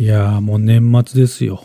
[0.00, 1.62] いやーもう年末ですよ。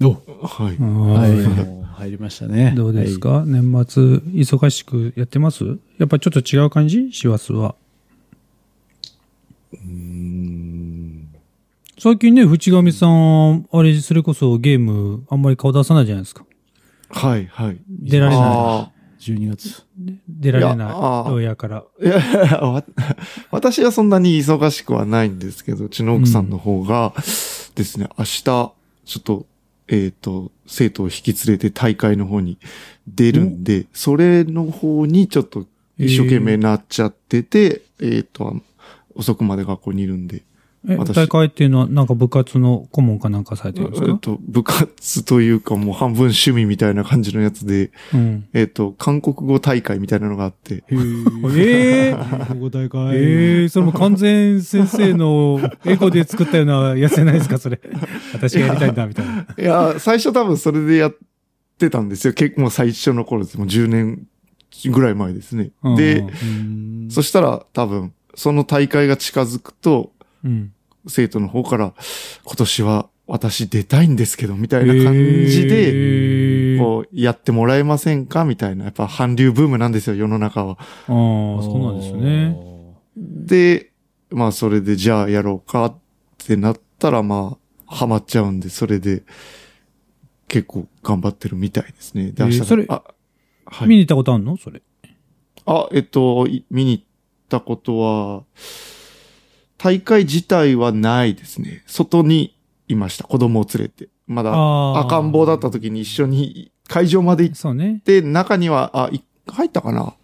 [0.00, 0.12] お
[0.46, 0.76] はい。
[0.78, 2.70] はい、入りましたね。
[2.72, 2.76] い。
[2.76, 5.64] どうですか、はい年末忙しくやってます？
[5.98, 7.12] やっぱちょっと違う感じ？
[7.12, 7.74] 師走は。
[9.72, 11.34] うーん。
[11.98, 16.46] 最近ね、淵上さん、あれ、それこそゲームあんまり顔出さないじゃないですか。
[17.08, 17.78] はい、はい。
[17.88, 18.93] 出られない。
[19.32, 19.82] あ ?12 月。
[20.28, 21.84] 出られない親から。
[22.00, 22.84] ーいや
[23.50, 27.14] 私はそんなに忙しくはないんですけど、うちの奥さんの方が
[27.74, 28.72] ですね、明日、ちょ
[29.18, 29.46] っと、
[29.88, 32.58] えっ、と、生徒を引き連れて大会の方に
[33.06, 35.66] 出るんで、それの方にちょっと
[35.98, 38.60] 一生懸命なっちゃってて、えっ、と、
[39.14, 40.42] 遅くまで学校にいるんで、
[40.88, 48.48] え、私大会っていうのはなんか部活の顧問かなんかされてるんですか、えっと、部活というかもう半分趣味みたいな感じのやつで、うん。
[48.52, 53.16] えっと、韓国語大会みたいなのがあって、えー、 お大会。
[53.16, 57.80] えー、それも完全先生の エゴで作ったようなやつじゃないですか、それ。
[58.34, 59.46] 私がやりたいんだ、みたいな。
[59.58, 61.16] いや、最初多分それでやっ
[61.78, 62.34] てたんですよ。
[62.34, 63.58] 結構最初の頃です。
[63.58, 64.26] もう10年
[64.90, 65.70] ぐらい前ですね。
[65.82, 70.12] うんで、うんそしたら多分、その大会が近づくと、
[70.44, 70.72] うん。
[71.06, 71.94] 生徒の方から、
[72.44, 75.88] 今年は私出たいんですけど、みたいな感じで、
[76.74, 78.44] えー、こう、やってもらえませんか？
[78.44, 78.84] みたいな。
[78.84, 80.72] やっぱ韓流ブームなんですよ、世の中は。
[80.72, 82.56] ああ、そうなんですね。。
[83.16, 83.92] で、
[84.30, 85.94] まあそれでじゃあやろうかっ
[86.38, 87.56] てなったらま
[87.88, 89.22] あハマっちゃうんで、それで
[90.48, 92.32] 結構頑張ってるみたいですね。
[92.32, 93.02] で、えー明日、それあ、
[93.66, 93.88] はい。
[93.88, 94.56] 見に行ったことあるの？
[94.56, 94.82] それ。
[95.66, 97.04] あ、えっと、い見に行っ
[97.48, 98.42] たことは、
[99.84, 101.82] 大会自体はないですね。
[101.84, 102.56] 外に
[102.88, 103.24] いました。
[103.24, 104.08] 子供を連れて。
[104.26, 104.50] まだ
[105.00, 108.00] 赤ん坊だった時に一緒に会場まで行っそうね。
[108.02, 110.14] て、中には、あ、い入ったかな？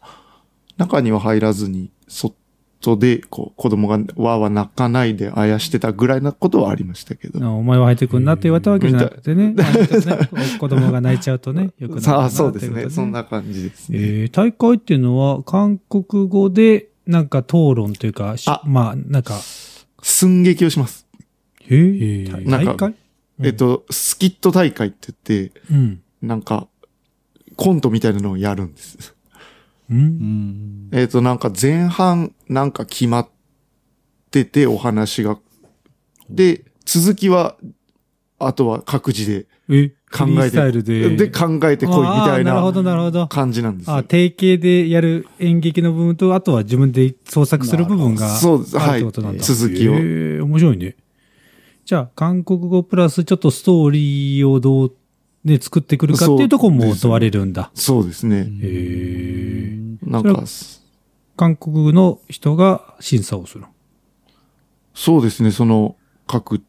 [0.78, 7.44] 中には入らずに、外で、こう、子供がわーわー泣かないであやしてたぐらいなことはありましたけど。
[7.44, 9.54] あお前は入ってくんなって言われたわけじゃなくてね。
[9.58, 12.88] あね 子供が泣いちゃうとね、よくないかさあ、なそうですね。
[12.88, 13.98] そんな感じですね。
[14.00, 19.40] えー大会っていうのは、韓国語で、なんか討論というか、しあまあ、なんか、
[20.02, 21.08] 寸劇をします。
[21.66, 22.94] えーへー大なんか会？
[23.42, 26.02] えっ、と、スキット大会って言って、うん。
[26.22, 26.68] なんか、
[27.56, 29.16] コントみたいなのをやるんです。
[29.90, 29.94] う。
[29.94, 30.88] うんん。
[30.92, 33.28] えっ、と、なんか前半、なんか決まっ
[34.30, 35.38] てて、お話が。
[36.28, 37.56] で、続きは、
[38.38, 41.16] あとは各自でえ、考えスタイルて、で。
[41.16, 43.28] で、考えてこいみたいなるほど、ななるほど。
[43.28, 49.42] 感じなんですよあ、定型でやる演劇の部分と、あとは自分で創作する部分がそうですあはいるってことなんだ。
[49.44, 50.96] 続きをえー面白いね。
[51.84, 54.92] じゃあ、韓国語プラスちょっとストーリーをどう、
[55.44, 57.70] ね、作ってくるかっていうところも問われるんだ。
[57.74, 58.46] そうですね。
[58.62, 60.42] へなんか
[61.36, 63.64] 韓国の人が審査をする。
[64.94, 66.60] そうですね、その、各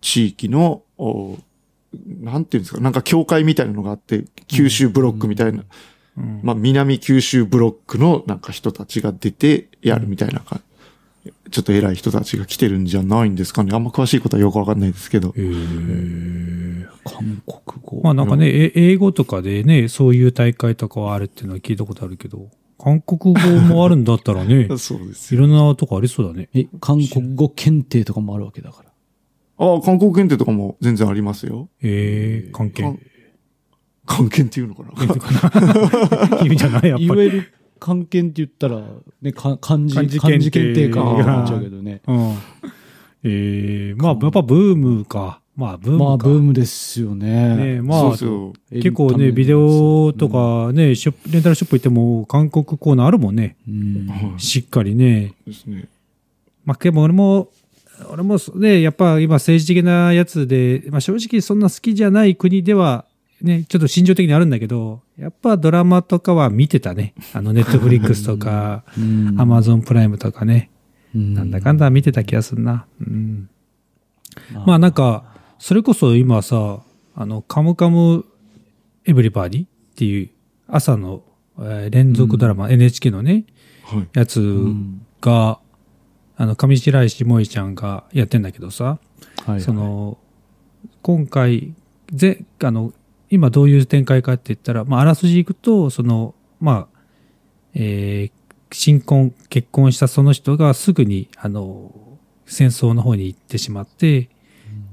[0.00, 1.38] 地域の、お
[2.20, 5.64] なんていうんですか、なんか教会みたいなのがあって、九州ブロックみたいな、
[6.16, 10.60] うんまあ、南九州ブロックのなんか人たちが出てやるみたいなか、
[11.50, 13.74] ちょっと偉い人たちが来てるんじゃないんですかね。
[13.74, 15.28] あんま詳しいことはよくわかんないですけど。
[15.36, 16.72] へー
[17.04, 18.00] 韓国語。
[18.02, 22.48] まあなんかね、え英語とかでね、そういう大会とかはあるっていうのは聞いたことあるけど、
[22.78, 25.44] 韓国語もあるんだったらね、 そうですよ。
[25.44, 26.48] いろんなとこありそうだね。
[26.54, 28.91] え、韓国語検定とかもあるわけだから。
[29.62, 31.68] ああ、韓国検定とかも全然ありますよ。
[31.82, 32.82] ええ関係。
[32.82, 32.98] 韓
[34.04, 36.42] 韓検っていうのかな？
[36.44, 37.04] 意味じゃないやっぱり。
[37.04, 38.84] いわゆる漢検って言ったら、
[39.22, 42.02] ね、か漢字、漢字漢字検定検定かな思っちゃうけどね。
[42.06, 42.34] うん。
[43.24, 45.40] ええまあ、やっぱブームか。
[45.54, 46.04] まあ、ブームか。
[46.04, 47.56] まあ、ブームですよね。
[47.76, 48.10] ねまあ。
[48.10, 53.56] 結構ね、ビデオとかね、ショップレンタルショップ行っても、韓国コーナーあるもんね。
[53.68, 54.06] うん。
[54.08, 55.34] はいしっかりね。
[55.46, 55.88] ですね。
[56.64, 57.50] まあ、でも俺も、
[58.10, 63.04] 俺もね、やっぱ今政治的なやつで、まあ正直そんな好きじゃない国では、
[63.40, 67.14] ね、ちょっと心情的にあるんだけど、やっぱドラマとかは見てたね。
[67.32, 70.70] あの、ネットフリックスとか、うんアマゾンプライムとかね。
[71.14, 72.86] うんなんだかんだ見てた気がするな。
[73.00, 73.48] うん。
[74.66, 75.24] まあなんか、
[75.58, 76.82] それこそ今さ、
[77.14, 78.24] あの、カムカム
[79.04, 80.30] エブリバディっていう
[80.68, 81.22] 朝の、
[81.58, 83.44] えー連続ドラマ、NHK のね、
[83.84, 84.08] はい。
[84.14, 85.58] やつうんが、
[86.42, 88.98] あの、上白石萌ちゃんがやってんだけどさ、は
[89.46, 90.18] いはいその、
[91.00, 91.72] 今回、
[92.12, 92.92] ぜ、あの、
[93.30, 97.00] 今どういう展開かって言ったら、まあ、あらすじいくと、その、まあ、
[97.74, 98.32] えー
[98.72, 101.92] 新婚、結婚したその人がすぐに、あの、
[102.46, 104.28] 戦争の方に行ってしまって、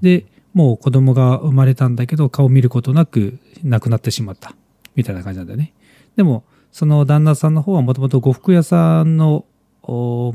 [0.02, 4.54] で、もう子供が生まれたんだけど、顔見ることなく亡くなってしまった。
[4.96, 5.74] みたいな感じなんだよね。
[6.16, 9.46] でも、その旦那さんの方はもともと呉服屋さんのお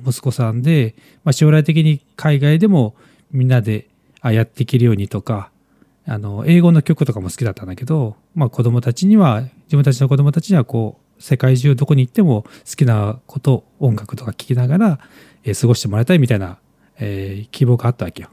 [0.07, 2.95] 息子さんで、まあ、将来的に海外でも
[3.31, 3.89] みんなで
[4.21, 5.51] あやっていけるようにとか、
[6.07, 14.99] あの、英語の曲とかも好きだったんだけど、まあ子供たちには、自分たちの子供たちにはこう、世界中どこに行っても好きなこと、音楽とか聴きながら、
[15.45, 16.59] えー過ごしてもらいたいみたいな、
[16.99, 18.31] えー希望があったわけよ。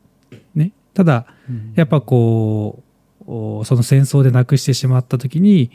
[0.56, 0.72] ね。
[0.94, 1.28] ただ、
[1.76, 2.84] やっぱこ
[3.28, 5.72] う、おその戦争で亡くしてしまった時に、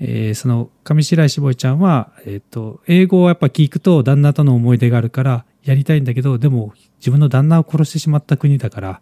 [0.00, 9.00] えーその上白石萌ちゃんは、えっ、と、英語をやっぱ聞くと旦那との思い出があるからやりたいんだけど、でも自分の旦那を殺してしまった国だから、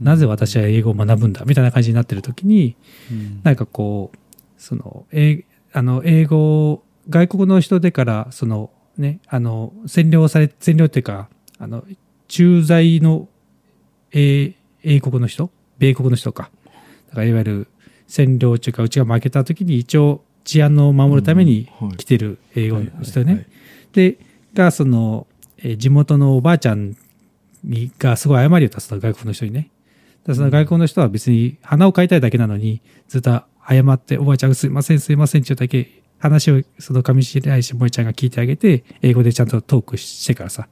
[0.00, 2.76] なぜ私は英語を学ぶんだみたいな感じになってる時に、
[3.10, 4.18] うんなんかこう、
[4.56, 11.84] その、えあの、英語を、外国の人でから、その、ね、あの、占領され、占領っていうか、あの、
[12.28, 13.28] 駐在の、
[14.12, 16.50] えー英国の人米国の人か。
[17.08, 17.68] だからいわゆる
[18.08, 21.68] 占領中か、うちが負けた時に一応治安を守るために
[21.98, 23.46] 来てる英語の人ね。
[23.92, 24.16] で、
[24.54, 25.26] が、その、
[25.58, 26.96] えー地元のおばあちゃん
[27.64, 29.70] にがすごい謝りを出すの、外国の人にね。
[30.24, 40.66] でその外国の人は別に花を買いたいだけなのに、ずっと謝って、おばあちゃんすいません、すいませんっていうだけ、話をその上白石萌ちゃんが聞いてあげて、英語でちゃんとトークしてからさ。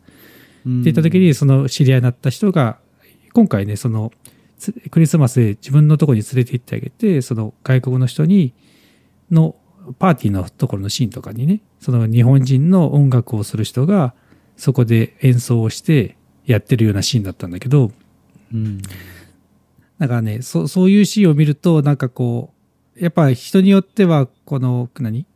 [0.64, 2.79] うんって言った時に、その知り合いになった人が、
[3.34, 4.11] 今回ね、その、
[4.58, 8.55] つクリスマスで自分のところに連れて行ってあげて、その外国の人に、
[9.31, 9.55] の
[9.99, 14.15] パーティーのところのシーンとかにね、その日本人の音楽をする人が、
[14.56, 16.17] そこで演奏をして
[16.47, 17.93] やってるようなシーンだったんだけど、
[18.53, 18.81] うん。
[19.99, 22.53] だからね、そそういうシーンを見ると、なんかこ
[22.97, 25.27] う、やっぱ人によっては、この、何？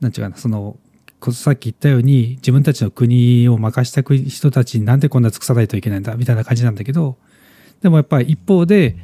[0.00, 0.78] なんちゅうかな、その、
[1.18, 7.18] こさっき言ったように、自分たちの国を任した国人たちになんでこんな尽くさないといけないんだ、みたいな感じなんだけど、
[7.82, 8.96] でもやっぱり一方で、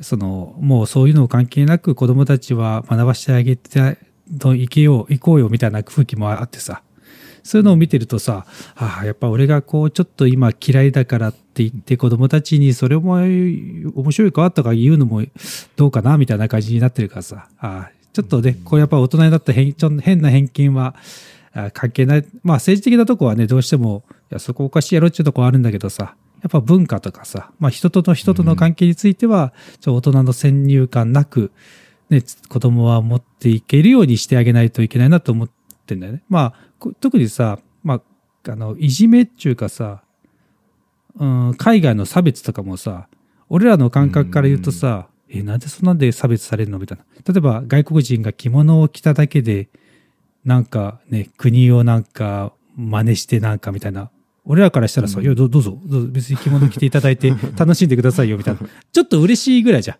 [0.00, 3.98] その、もうそういうの関係なく子供たちは学ばしてあげて、
[4.38, 6.82] と行けよう、行こうよ、みたいな空気もあってさ、
[7.42, 15.22] そういうのを見てるとさ、ああ、やっぱ俺がこう、ちょっと今嫌いだからって言って子供たちにそれも面白いかとか言うのも
[15.76, 20.94] どうかなみたいな感じになってるからさ、ああ、ちょっとね、こうやっぱ大人になった変ちょ変な偏見は
[21.52, 22.24] あ関係ない。
[22.42, 31.52] まあ政治的なとこはね、どうしても、いや、そこおかしいやろっていうとこはあるんだけどさ、やっぱ文化とかさ、まあ人との人との関係については、ちょ大人の先入観なく、
[32.08, 35.50] ね、子供は持っていけるようにしてあげないといけないなと思っ
[35.86, 36.22] てんだよね。
[36.28, 38.00] まあ、こ特にさ、ま
[38.46, 40.02] あ、あの、いじめっていうかさ、
[41.18, 43.08] うん、海外の差別とかもさ、
[43.48, 47.04] 俺らの感覚から言うとさ、え、なんでそんなんで差別されるのみたいな。
[47.32, 49.68] 例えば外国人が着物を着ただけで、
[50.44, 54.10] なんかね、国をなんか真似してなんかみたいな。
[54.44, 58.60] 俺らからしたらさ、いや、どどうぞ、どうぞ、別に着物着ていただいて 楽しんでくださいよ、みたいな。
[58.92, 59.96] ちょっと嬉しいぐらいじゃん。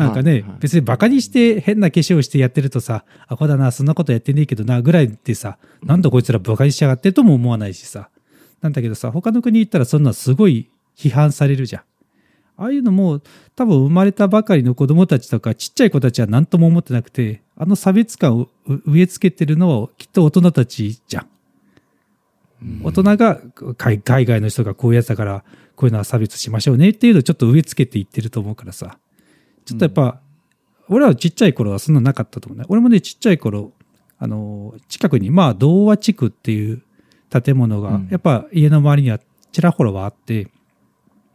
[0.00, 8.10] なんかね、はいはい別にバカにして変な化粧してやってるとさ、あ、こうだな、そんなことやってねえけどな、ぐらいでさ、なんだこいつらバカにしやがってとも思わないしさ。
[8.60, 11.82] なんだけどさ、他の国行ったらそんなすごい批判されるじゃん。
[12.60, 13.20] ああいうのも
[13.54, 21.26] 多分生まれたばかりの子供たちとかちっちゃい子たちは何とも思ってなくて、あの差別感をう植え付けてるのはきっと大人たちじゃん。
[22.82, 23.40] 大人が
[23.76, 25.44] 海海外の人がこういうやつだから
[25.76, 28.98] こういうのは差別しましょうねっていうのをちょっと植え付けていってると思うからさ。
[29.64, 30.20] ちょっとやっぱ、
[30.88, 32.64] 俺らはちっちゃい頃はそんなのなかったと思うね。
[32.68, 33.72] 俺もね、ちっちゃい頃、
[34.18, 36.82] あの、近くに、まあ、童話地区っていう
[37.28, 39.20] 建物が、うんやっぱ家の周りには
[39.52, 40.48] ちらほらはあって、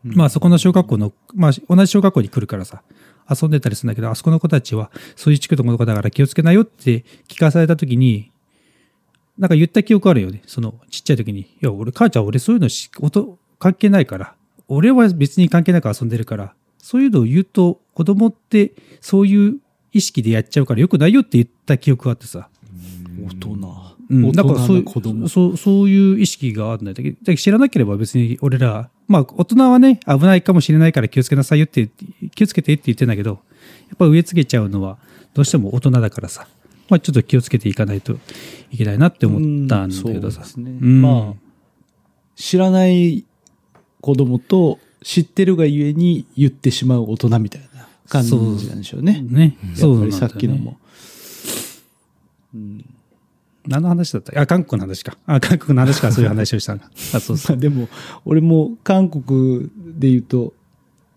[0.03, 2.83] まあそこの小学校の、まあ同じ小学校に来るからさ、
[3.29, 8.31] 遊んでたりするんだけど、あそこの子たちは、そういう地区の子だから気をつけなよって聞かされたときに、
[9.37, 10.41] なんか言った記憶あるよね。
[10.45, 11.41] そのちっちゃい時に。
[11.41, 14.35] いや、俺、母ちゃん、俺そういうのし音関係ないから。
[14.67, 16.53] 俺は別に関係なく遊んでるから。
[16.77, 19.59] そういうのを言うと、子供ってそういう
[19.91, 22.49] 意識でやっちゃうから良くないよって言った記憶があってさ。
[23.25, 23.93] 大人。
[24.09, 31.89] うん、だからそういう、そう、そういう意識があるんだけど、だけど知らなければ別に俺ら、まあ大人はね、危ないかもしれないから気をつけなさいよって、
[32.35, 33.35] 気をつけてって言ってんだけど、や
[33.95, 34.97] っぱ植え付けちゃうのは
[35.33, 36.47] どうしても大人だからさ、
[36.89, 38.17] まあちょっと気をつけていかないと
[38.71, 40.43] いけないなって思ったんだけどさ。
[40.43, 40.71] そうですね。
[40.81, 41.39] うんまあ、
[42.35, 43.25] 知らない
[44.01, 49.21] 子供と知ってるがゆえに言ってしまう大人みたいな感じなんでしょうね。
[49.21, 49.57] ね。
[49.75, 50.77] そうねやっぱりさっきのも。
[52.53, 52.85] うん
[53.65, 54.37] 何の話だった？
[54.41, 55.17] あ、韓国の話か。
[55.25, 56.89] あ、韓国の話からそういう話をしたんだ。
[57.13, 57.55] あ、 そうそう。
[57.55, 57.87] まあでも、
[58.25, 60.53] 俺も韓国で言うと、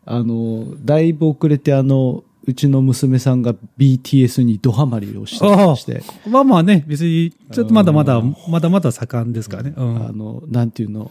[0.05, 9.75] あの、だいぶ遅れてあの、うちの娘さんが BTS にドハマりをしてまして、まあまあね、別に、ちょっとまだまだ、まだまだ盛んですからね。
[9.77, 11.11] うんあの、なんていうの、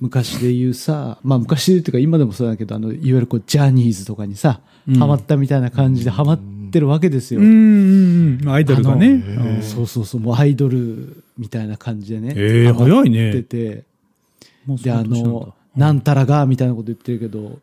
[0.00, 6.40] 昔で言うさ、まあ昔で言うというか今でもそうだけど、あの、いわゆるこう、ジャニーズとかにさ、うんハマったみたいな感じでハマっ
[6.72, 7.40] てるわけですよ。
[7.40, 8.48] うんうんうん。
[8.48, 9.22] アイドルがね。
[9.62, 12.34] そうそうそう、もうアイドルみたいな感じでね。
[12.36, 13.84] ええ早いねってて、
[14.82, 17.60] で、あの年なんだの、なんたらが、みたいなこと言ってるけど、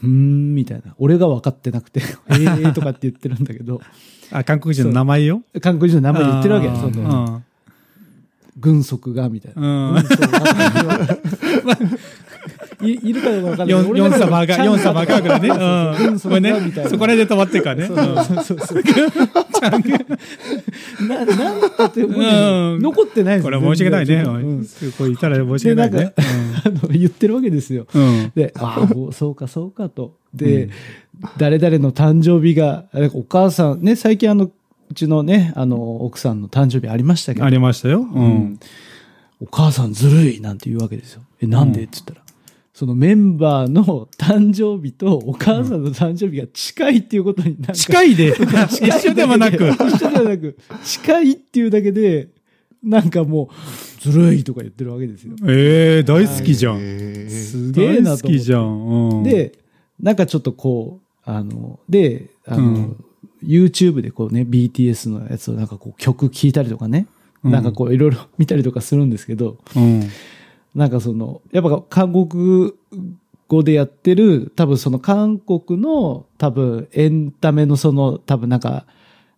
[0.00, 0.94] ふーん、みたいな。
[0.98, 3.80] 俺が分かってなくて、 えーとかって言ってるんだけど、
[4.30, 5.42] あ、韓国人の名前よ？
[5.60, 7.42] 韓国人の名前言ってるわけその、
[8.58, 9.62] 軍足が、みたいな。
[9.62, 9.96] うん。
[9.96, 11.78] うん軍足が い
[12.82, 13.68] いるかどうか分かんない。
[13.68, 15.48] ヨンヨンサバが、ヨンサバがぐらいね。
[15.48, 15.58] 軍
[16.12, 16.20] うん。
[16.20, 16.52] これね。
[16.88, 17.86] そこら辺で止まってるからね。
[17.86, 17.96] そう
[18.44, 18.82] そうそう。
[21.08, 21.26] な、なん
[21.60, 24.14] だって残ってないですこれは申し訳ないね。
[24.22, 24.66] うん
[24.96, 26.12] これ言ったら申し訳ないね。
[26.64, 27.86] あの言ってるわけですよ。
[27.92, 28.32] うん。
[28.34, 30.14] で、ああ、そうか、そうかと。
[30.34, 30.68] で、
[31.36, 34.50] 誰々の誕生日が、お母さん、ね、最近あの、
[34.90, 38.00] うちのね、あの、奥さんの誕生日ありましたけど、ありましたよ。
[38.00, 38.60] ううんん。
[39.40, 41.22] お母さんずるいなんて言うわけですよ。
[41.40, 41.80] え、なんで？
[41.80, 42.20] うんって言ったら。
[42.78, 48.28] そのメンバーの誕生日とお母さんの誕生日が近いっていうことになんか、近いで。
[48.70, 49.68] 一緒でもなく。
[49.68, 52.28] 一緒ではなく、近いっていうだけで、
[52.80, 55.34] なんかもう、ずるいとか言ってるわけですよ。
[55.48, 56.76] ええ、大好きじゃん。
[56.78, 58.86] えーすげえなと思って大好きじゃん。
[58.86, 59.58] うん、で、
[60.00, 63.04] なんかちょっとこう、あの、で、あの、うん
[63.44, 67.06] YouTube でこうね、BTS のやつをなんかこう曲聴いたりとかね、
[67.44, 70.02] うんなんかこういろいろ見たりとかするんですけど、うん。
[70.74, 72.72] なんかその、やっぱ韓国
[73.48, 78.84] 語でやってる、多分その韓国の多分エンタメのその多分なんか、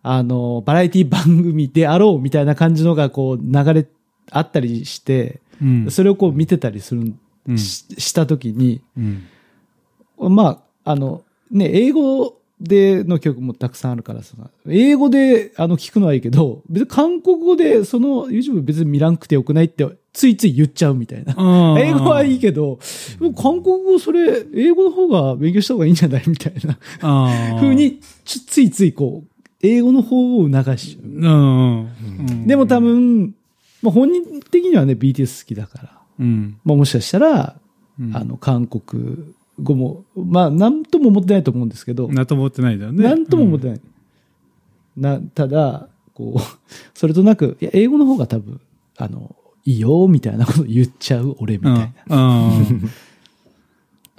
[0.03, 3.87] あの、バラエティ番組であろうみたいな感じのがこう流れ
[4.31, 5.91] あったりして、うん。
[5.91, 10.35] それをこう見てたりするん、うんししたときに、うん。
[10.35, 14.35] まあ、あの、ね、英語での曲もたくさんあるからさ、
[14.67, 21.33] 英語であの聞くのはいいけど、別に韓国語でその YouTube 別に見らんくてよくないってついつい言っちゃうみたいな。
[21.79, 22.79] 英語はいいけど、
[23.35, 27.73] 韓国語それ、英語の方が勉強した方がいいんじゃないみたいなあー風。
[27.75, 30.99] に、ついついこう、英語の方を促しちゃ。
[31.03, 31.87] うん
[32.45, 33.35] でも多、分、
[33.81, 36.57] まあ、本人的にはね、BTS 好きだから、うん。
[36.65, 37.55] まあ、もしかしたら、
[37.99, 43.03] うんあの、韓国語も、まあ、なんとも思ってないと思うんですけど、なんとも思ってないんだよね。
[43.03, 43.81] なんとも思ってない。
[44.97, 46.39] な、ただ、こう、
[46.93, 48.59] それとなく、いや、英語の方が多分、
[48.97, 52.17] あの、いいよ、みたいなこと言っちゃう、俺、みたいな。
[52.17, 52.57] うん。
[52.57, 52.89] うん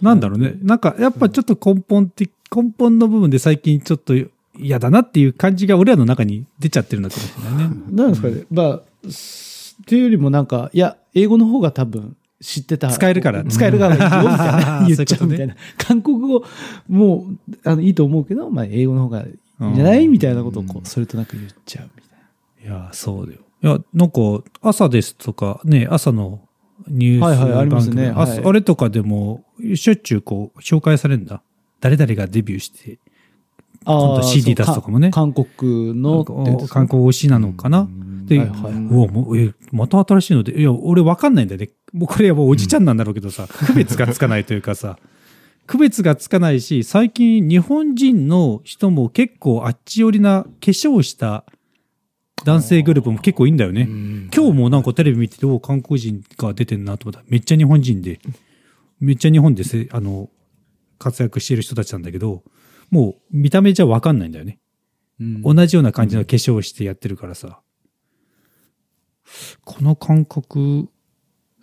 [0.02, 0.54] なんだろうね。
[0.62, 4.14] なんか、やっぱちょっと根本的、根本の部分で最近ちょっと
[4.58, 7.76] 嫌だなっていう感じが俺らの中に出ちゃってるんだかもしれないね。
[7.88, 8.44] なんですかね。
[8.50, 12.88] まあ、すっていうよりもなんか、いや、英語の方が多分知ってた。
[12.88, 14.84] 使えるから使えるからいいよ、みたいな。
[14.88, 15.54] 言っちゃうみたいな。
[15.78, 16.44] 韓国語
[16.88, 19.25] もう、あの、いいと思うけど、まあ、英語の方がい
[19.61, 20.08] いんじゃない？
[20.08, 22.76] みたいなことをこう、それとなく言っちゃうみたいな。
[22.78, 23.40] いや、そうだよ。
[23.62, 24.20] いや、なんか、
[24.61, 26.40] 朝ですとか、ね、朝の
[26.88, 29.44] ニュースはいはいあります番組ねはいああれとかでも、
[29.76, 31.42] しょっちゅうこう、紹介されるんだ。
[31.80, 32.99] 誰々がデビューして、
[34.22, 35.10] CD 出すとかもね。
[35.10, 37.88] 韓国のってやつですね、観光推しなのかな？
[38.26, 41.60] で、はいはいうわもうえ、また新しいので、いや、俺わかんないんだよ。
[41.60, 41.70] ね。
[41.92, 44.98] もうこれはもうおじちゃんなんだろうけどさ、 区別がつかないというかさ、
[45.66, 51.44] 区別がつかないし、最近日本人の人も結構あっち寄りな化粧した
[52.44, 53.88] 男性グループも結構いいんだよね。
[54.34, 57.20] 今日もなんかテレビ見てて、お韓国人が出てんなと思った。
[57.20, 58.20] ら、めっちゃ日本人で、
[59.00, 60.30] めっちゃ日本でせ、あの、
[60.98, 62.42] 活躍してる人たちなんだけど、
[62.92, 64.58] もう見た目じゃわかんないんだよね。
[65.18, 67.61] うん同じような感じの化粧をしてやってるからさ。
[69.64, 70.88] この感覚、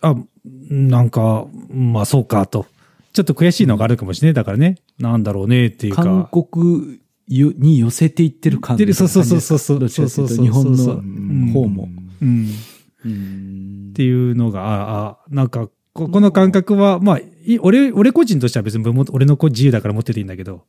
[0.01, 2.65] あ、なんか、まあそうかと。
[3.13, 4.33] ちょっと悔しいのがあるかもしれない。
[4.33, 6.03] だからね、なんだろうねっていうか。
[6.03, 9.89] 韓国に寄せていってる感じでそうそうそうそうそう。
[9.89, 11.89] そうそうそう日本の方も。
[12.21, 12.47] うん。
[13.05, 20.63] うんっていうのが、ああ、なんか、ここの感覚は、まあ、い俺、俺個人としては別にも俺の子自由だから持ってていいんだけど、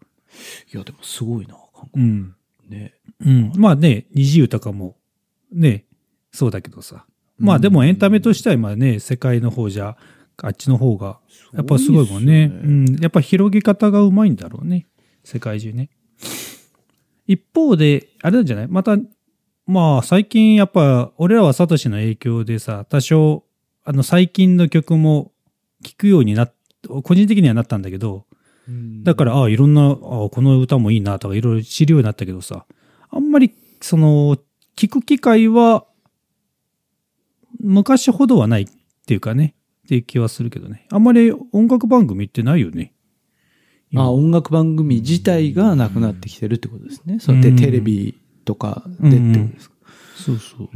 [0.73, 2.35] いや、でもすごいな、韓国うん。
[2.69, 2.95] ね。
[3.25, 3.53] うん。
[3.57, 4.97] まあね、二自由とかも、
[5.53, 5.85] ね、
[6.33, 7.05] そうだけどさ。
[7.39, 9.97] まあでもエンタメとしては今ね、世界の方じゃ、
[10.43, 11.19] あっちの方が、
[11.53, 12.49] やっぱすごいもんね。
[12.49, 13.03] すごいっすようん。
[13.03, 14.87] やっぱ広げ方がうまいんだろうね。
[15.25, 15.91] 世界中ね。
[17.27, 18.69] 一方で、あれなんじゃない？
[18.69, 18.97] また、
[19.67, 23.45] まあ最近やっぱ、俺らはサトシの影響でさ、多少、
[23.85, 25.33] あの最近の曲も
[25.85, 26.55] 聴くようになっ、
[27.03, 28.27] 個人的にはなったんだけど、
[29.03, 32.67] だから、ああ、いろんな、ああ、この歌もいいなとか、いろいろ知るようになったけどさ、
[33.11, 34.37] あんまり、その、
[34.77, 35.87] 聞く機会は、
[37.59, 38.67] 昔ほどはないっ
[39.07, 39.55] ていうかね、
[39.87, 40.87] っていう気はするけどね。
[40.91, 42.95] あんまり音楽番組ってないよね。
[43.91, 47.19] 今あ、音楽番組自体がなくなってきてるってことですね。
[47.19, 49.77] そうで、うんテレビとかでってことですか？
[50.17, 50.69] そうそう。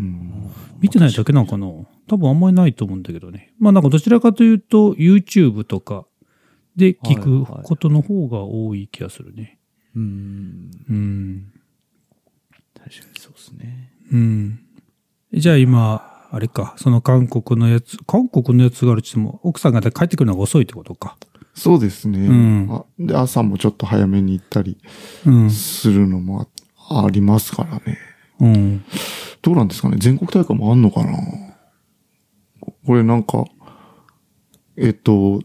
[0.81, 1.67] 見てないだけなのかな？
[2.09, 3.55] 多分あんまりないと思うんだけどね。
[3.59, 6.07] まあなんかどちらかというと YouTube とか
[6.77, 9.59] で聞くことの方が多い気がするね。
[9.95, 10.71] うん。
[10.89, 11.53] うん。
[12.77, 13.93] 確かにそうですね。
[14.13, 14.61] うん。
[15.33, 21.17] じゃあ今、あれか、その韓国のやつ、韓国のやつがあるって言っても、奥さんが帰ってくるのが遅いってことか。
[21.55, 22.27] そうですね。
[22.27, 24.77] うんあで、朝もちょっと早めに行ったり
[25.25, 25.51] うん。
[25.51, 26.49] するのも
[26.89, 27.99] あありますからね。
[28.41, 28.85] うん。
[29.43, 29.97] どうなんですかね？
[30.01, 31.13] 全国大会もあんのかな？
[32.85, 33.45] これなんか、
[34.77, 35.41] えっと、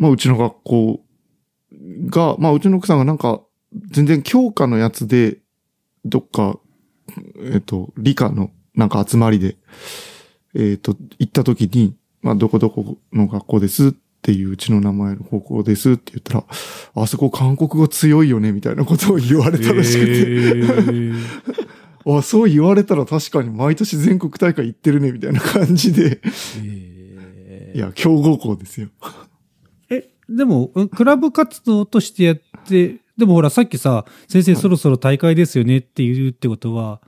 [0.00, 1.00] まあうちの学校
[2.06, 3.42] が、まあうちの奥さんがなんか、
[3.90, 5.36] 全然教科のやつで、
[6.06, 6.58] どっか、
[7.52, 9.56] えっと、理科のなんか集まりで、
[10.54, 13.92] えっと、行った時に、まあどこどこの学校ですっ
[14.22, 16.44] ていううちの名前の高校ですって言ったら、
[16.94, 21.14] あそこ韓国語強いよねみたいなことを言われたらしくて、えー
[22.18, 26.20] あ、そう言われたら確かに毎年全国大会行ってるね、みたいな感じで。
[26.64, 28.88] えいや、強豪校ですよ。
[30.30, 37.00] え、でも、クラブ活動としてやって、でもほら、さっきさ、先生そろそろ大会ですよねって言うってことは、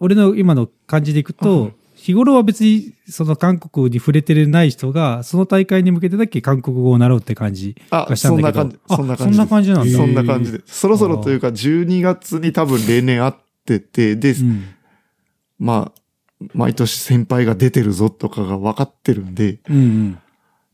[0.00, 8.70] 俺の今の感じでいくと、はい日頃は別にその韓国に触れてない人が、その大会に向けてだけ韓国語を習うって感じあが、したんだけど。
[8.88, 9.40] そんな感じ。
[9.40, 9.42] あそんな感じ。
[9.42, 9.98] そんな感じなんだ。
[9.98, 10.60] そんな感じで。
[10.64, 14.64] そろそろというか、12月に多分例年あってて、で、うん。
[15.58, 20.18] まあ、毎年先輩が出てるぞとかが分かってるんで、うんうん。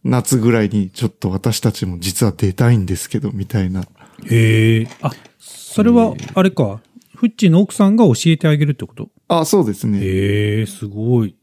[0.05, 3.83] 夏ぐらいにちょっと私たちも実は出たいんですけど、みたいな。
[4.27, 4.89] へえ。
[5.01, 6.81] あ、それは、あれか。
[7.15, 9.09] フッチーの奥さんが教えてあげるってこと？
[9.29, 9.99] あ、そうですね。
[10.01, 11.35] へえ、すごい。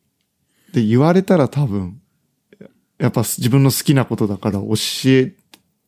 [0.73, 1.99] で、言われたら多分、
[2.99, 4.75] やっぱ自分の好きなことだから教
[5.05, 5.33] え、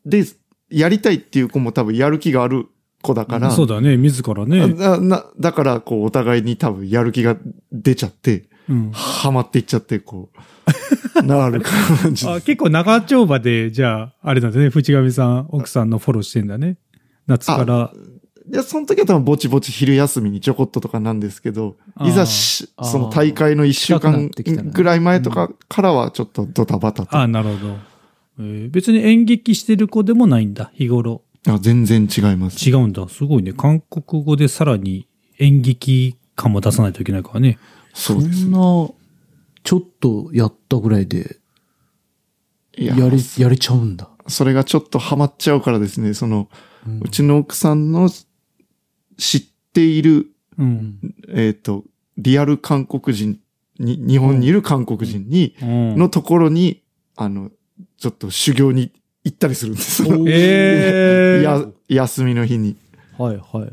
[0.06, 0.26] で、
[0.70, 2.68] やりたいっていう子も多分やる気がある
[3.04, 4.68] 子だから、そうだね、自らね。
[4.74, 7.38] ななだから、こう、お互いに多分やる気が
[7.72, 8.92] 出ちゃって、うん。
[8.92, 10.40] ハマっていっちゃって、こう、
[11.22, 12.28] なる感じ。
[12.28, 16.78] あ結構長丁場で、じゃあ、あれなんだね、藤上さん、奥さんのフォローしてんだね。
[17.28, 17.92] 夏から。
[18.52, 27.18] いや、その時は多分ぼちぼち昼休みにちょこっととかなんですけど、いざし、その大会の一週間ぐらい前とかからはちょっとドタバタと。
[27.18, 27.76] あなるほど。
[28.40, 31.22] えー別に演劇してる子でもないんだ、日頃。
[31.48, 32.70] あ全然違います。
[32.70, 33.08] 違うんだ。
[33.08, 33.54] すごいね。
[33.54, 35.08] 韓国語でさらに
[35.40, 37.58] 演劇感も出さないといけないからね。
[37.94, 38.52] そうですそん。
[38.52, 38.90] な、
[39.64, 41.38] ちょっとやったぐらいで、
[42.78, 44.10] いやれ、やれちゃうんだ。
[44.28, 46.50] それがちょっとハマっちゃうからですね、その、
[47.02, 48.10] うちの奥さんの
[49.18, 49.42] 知っ
[49.74, 51.00] ている、うん。
[51.30, 51.84] えっ、と、
[52.18, 53.40] リアル韓国人
[53.80, 56.84] に、日本にいる韓国人に、うんのところに、
[57.16, 57.52] あの、
[57.98, 58.92] ちょっと修行に
[59.24, 60.04] 行ったりするんです。
[60.28, 62.76] えー、や、休みの日に。
[63.18, 63.70] はいはいはい。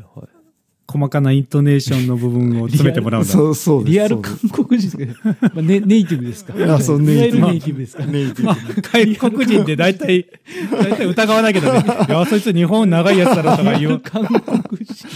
[0.91, 3.31] 細かなイントネーションの部分を詰めてもらうんだ。
[3.31, 3.93] そう、そうです。
[3.93, 5.35] リアル韓国人ですか？
[5.41, 6.53] まあネネイティブですか？
[6.75, 8.05] あそうネイティブネイティブですか？
[8.05, 8.57] ネイティブまあ、
[8.93, 10.27] 外国人って大体、
[10.71, 11.83] 大体疑わないけどね。
[12.09, 13.99] いや、そいつ日本長いやつだろとか言う。
[13.99, 14.41] 韓国
[14.85, 15.07] 人。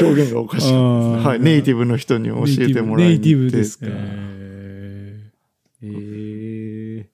[0.00, 0.72] 表現がおかしい。
[0.72, 1.40] うんはい。
[1.40, 3.20] ネイティブの人に教えてもらいに行って。
[3.20, 3.86] ネイティブですか？
[3.88, 7.08] えーええ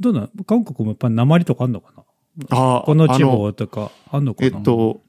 [0.00, 0.30] どうなん？
[0.46, 2.02] 韓国もやっぱり鉛とかあんのかな？
[2.50, 5.02] あこの地あ方とかあんのかえなっと、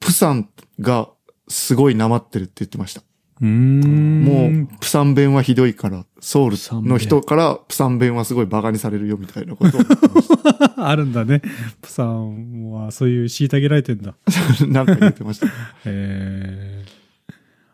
[0.00, 0.48] プサン
[0.80, 1.08] が
[1.48, 3.02] すごいなまってるって言ってました。
[3.40, 4.24] うーん。
[4.24, 9.80] もう、プサン弁はひどいから、ソウルの人からプサン弁はすごいバカにされるよみたいなことを
[10.76, 11.42] あるんだね。
[11.80, 14.14] プサンはそういう虐げられてんだ。
[14.58, 14.66] た。
[14.66, 15.46] なんか言ってました。
[15.86, 16.84] え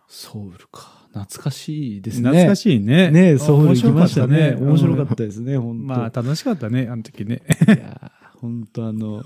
[0.08, 1.04] ソウルか。
[1.12, 2.28] 懐かしいでー、すね。
[2.30, 3.10] 懐かしいね。
[3.10, 4.56] ねえソウル行きましたね。
[4.58, 7.42] 面面白かった白かったですね、本当まあ楽しかったね、あの時ね。
[7.68, 9.24] いやー本当あの、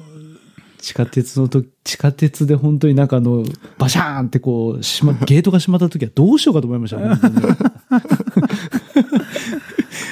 [0.80, 3.44] 地下鉄のと地下鉄で本当になんかあの、
[3.78, 7.34] バシャーンってこう、しま、ゲートが閉まった時はどうしようかと思いました、 本当に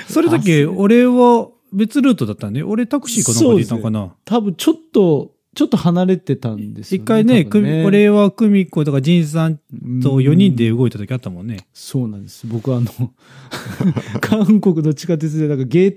[0.08, 2.62] それ時、俺は別ルートだったね。
[2.62, 4.14] 俺タクシーかなんかでいたのかな。
[4.24, 9.56] 多分ちょっと、ちょっと離れてたんですよ、一回ね、多分くみ俺は久美子とか仁さん
[10.02, 11.66] と4人で動いた時あったもんね。
[11.72, 12.46] そうなんです。
[12.46, 12.90] 僕はあの、
[14.20, 15.96] 韓国の地下鉄でなんかゲー、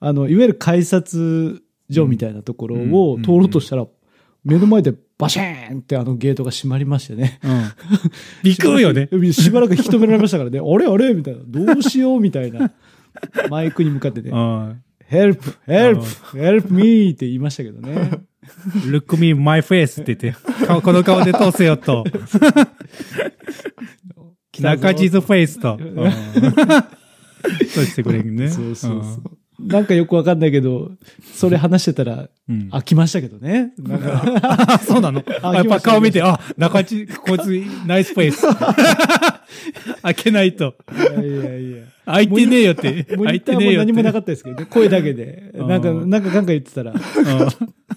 [0.00, 3.86] あの、いわゆる改札所みたいなところをうん通ろうとしたら、
[4.44, 7.38] 目の前でバシーンってあのゲートが閉まりましてね。
[7.44, 7.72] うん。
[8.42, 9.08] びっくりよね。
[9.32, 10.58] しばらく引き止められましたからね。
[10.58, 11.40] あれあれみたいな。
[11.46, 12.72] どうしようみたいな。
[13.50, 14.30] マイクに向かってね。
[14.30, 16.00] うん help, help,
[16.32, 18.22] help me って言いましたけどね。
[18.88, 22.04] look me my face って言って、顔この顔で通せよと。
[24.58, 25.78] 中地図フェイスと。
[25.78, 26.10] うん
[27.68, 28.48] そうしてくれるね。
[28.48, 29.38] そうそうそう。
[29.60, 30.90] なんかよくわかんないけど、
[31.34, 32.68] それ話してたらうん。
[32.72, 33.72] 飽きましたけどね。
[33.78, 34.22] なんか
[34.74, 35.22] あ、 そうなの？
[35.54, 38.46] やっぱ顔見て、あ、中地、こいつ、ナイスフェイス。
[40.02, 40.74] 開けないと。
[40.92, 41.78] いやいやいや。
[42.04, 43.06] 開いてねえよって。
[43.16, 43.78] モ開いてねえよ。
[43.80, 44.66] 何もなかったですけどね。
[44.68, 45.52] 声だけで。
[45.54, 46.92] うんなんか、なんかガンガン言ってたら、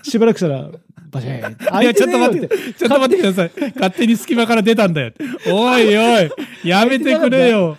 [0.04, 0.70] しばらくしたら、
[1.10, 1.84] バシーン。
[1.84, 3.52] いや、ちょっと待って、ちょっと待ってください。
[3.76, 5.12] 勝手に隙間から出たんだよ。
[5.48, 6.30] おいおい、
[6.64, 7.78] やめてくれよ。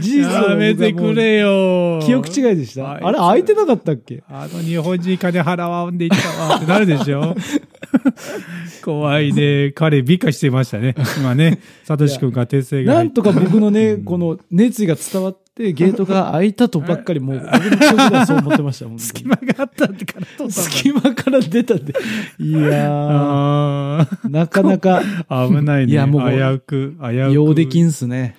[0.00, 2.00] 事実をやめてくれよ。
[2.02, 2.92] 記憶違いでした？
[2.92, 4.24] あれ、空いてなかったっけ？
[4.28, 7.36] あの日本人金払わんでいったわってなるでしょ？
[8.84, 9.72] 怖いね。
[9.72, 10.94] 彼美化してましたね。
[11.18, 21.92] 今ね、サトシ君が訂正がなんとか僕のね、この熱意が伝わって、ゲートが開いたとばっかり、もう、僕の記憶ではそう思ってました、隙間があったってから隙間から出たって。
[22.38, 25.92] いやあー、なかなか、ー危ないね。
[25.92, 27.34] いやもう危うく、危うく。
[27.34, 28.36] 用できんすね。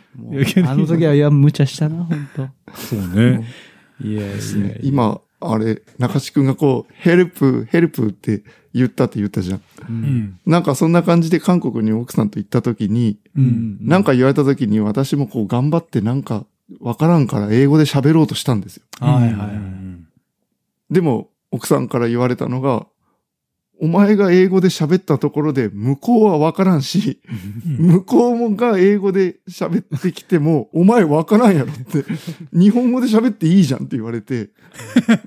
[0.65, 3.45] あの時は、いや、無茶したな、本当そうね。
[4.01, 9.57] いやいやいや今、あれ、中地くんがこう、ヘルプ、ヘルプって言ったって言ったじゃん。
[9.57, 9.61] う。
[9.89, 10.39] うんん。
[10.45, 13.77] なんかそんな感じで韓国に奥さんと行った時に、うん。
[13.81, 16.45] なんか言われた時に私もこう頑張ってなんか
[16.79, 18.83] わからんから英語で喋ろうとしたんですよ。
[18.99, 20.07] はいはいうん
[20.91, 22.87] でも奥さんから言われたのが、
[23.79, 27.21] お前が英語で喋ったところで向こうはわからんし、
[27.63, 32.03] 向こうもが英語で喋ってきても、お前わからんやろって、
[32.51, 34.49] 日本語で喋っていいじゃんって言われて、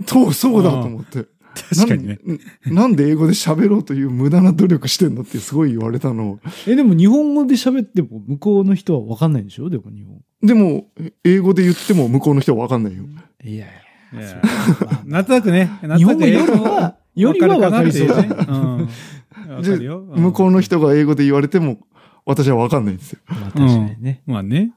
[0.06, 1.26] と、そうだと思って。
[1.54, 2.18] 確かにね。
[2.66, 6.38] なんなんで英語で喋ろうという無駄な努力してんのってすごい言われたのを。
[6.66, 9.70] え、でも日本語で喋っても向こうの人は分かんないんでしょ？
[9.70, 10.20] でも日本。
[10.42, 10.86] でも、
[11.24, 13.04] 英語で言っても向こうの人はわかんないよ。
[13.44, 13.68] いやい
[14.14, 14.42] いや
[15.06, 15.70] なんとなくね。
[15.82, 15.96] や。
[15.96, 18.28] 日本語よりは、よりは分かりそうだね。
[20.16, 21.78] 向こうの人が英語で言われても、
[22.24, 23.20] 私はわかんないんですよ。
[23.28, 24.22] まあ確かにね。
[24.26, 24.72] まあね。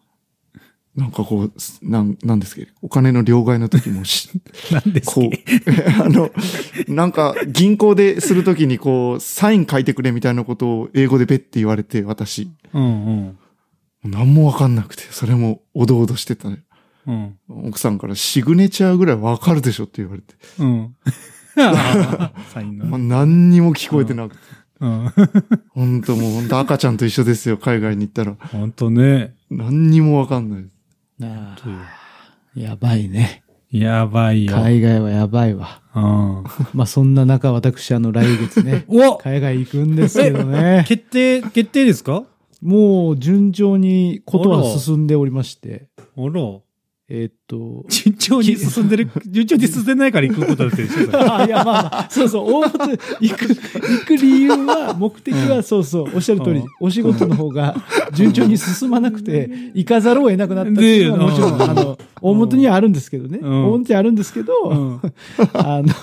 [0.95, 1.51] なんかこう、
[1.81, 2.61] なん、なんですけ？
[2.63, 4.29] ど、お金の両替の時もし、
[4.71, 5.29] なんですこう、
[6.01, 6.31] あの、
[6.87, 13.37] なんか銀行でするときにこう、サイン書いてくれみたいなことを英語でべって言われて、私、うんうん。
[14.07, 16.63] 何もわかんなくて、それもおどおどしてたね。
[17.07, 17.37] うん。
[17.49, 20.33] 奥さんからシグネチャーぐらいわかるでしょって言われて。
[20.59, 20.95] うん。
[22.53, 22.97] サインまあ、の。
[22.99, 24.41] 何にも聞こえてなくて。
[24.81, 25.11] うん。
[25.69, 28.35] 本当もう本当赤ちゃんと一緒ですよ、海外に行ったら。
[28.51, 29.35] ほんとね。
[29.49, 30.65] 何にもわかんない。
[31.19, 31.57] なあ
[32.55, 33.43] やばいね。
[33.71, 34.53] やばいよ。
[34.55, 35.81] 海外はやばいわ。
[35.95, 36.43] うん。
[36.73, 40.83] まあそんな中、私、あの、来月ね、 お海外行くんですけどね。
[40.87, 42.23] 決定、決定ですか？
[42.61, 45.87] もう順調にことは進んでおりまして、
[46.17, 46.64] あら。
[47.07, 51.05] えーっと、順調に進んでる、 順調に進んでないから行くことだってでしょい？
[51.49, 52.79] や、まあまあ、そうそう、大元、
[53.21, 57.75] 行く、行く理由は、目的は、そうそう、おっしゃる通りうん、お仕事の方が
[58.11, 63.37] 順調に進まなくて、行かざるを得なくなったっていうのはもちろん、であの、大元にはあるんですけどね。
[63.39, 63.65] うん。
[63.65, 64.99] 大元にはあるんですけど、うん。
[65.53, 65.93] あの、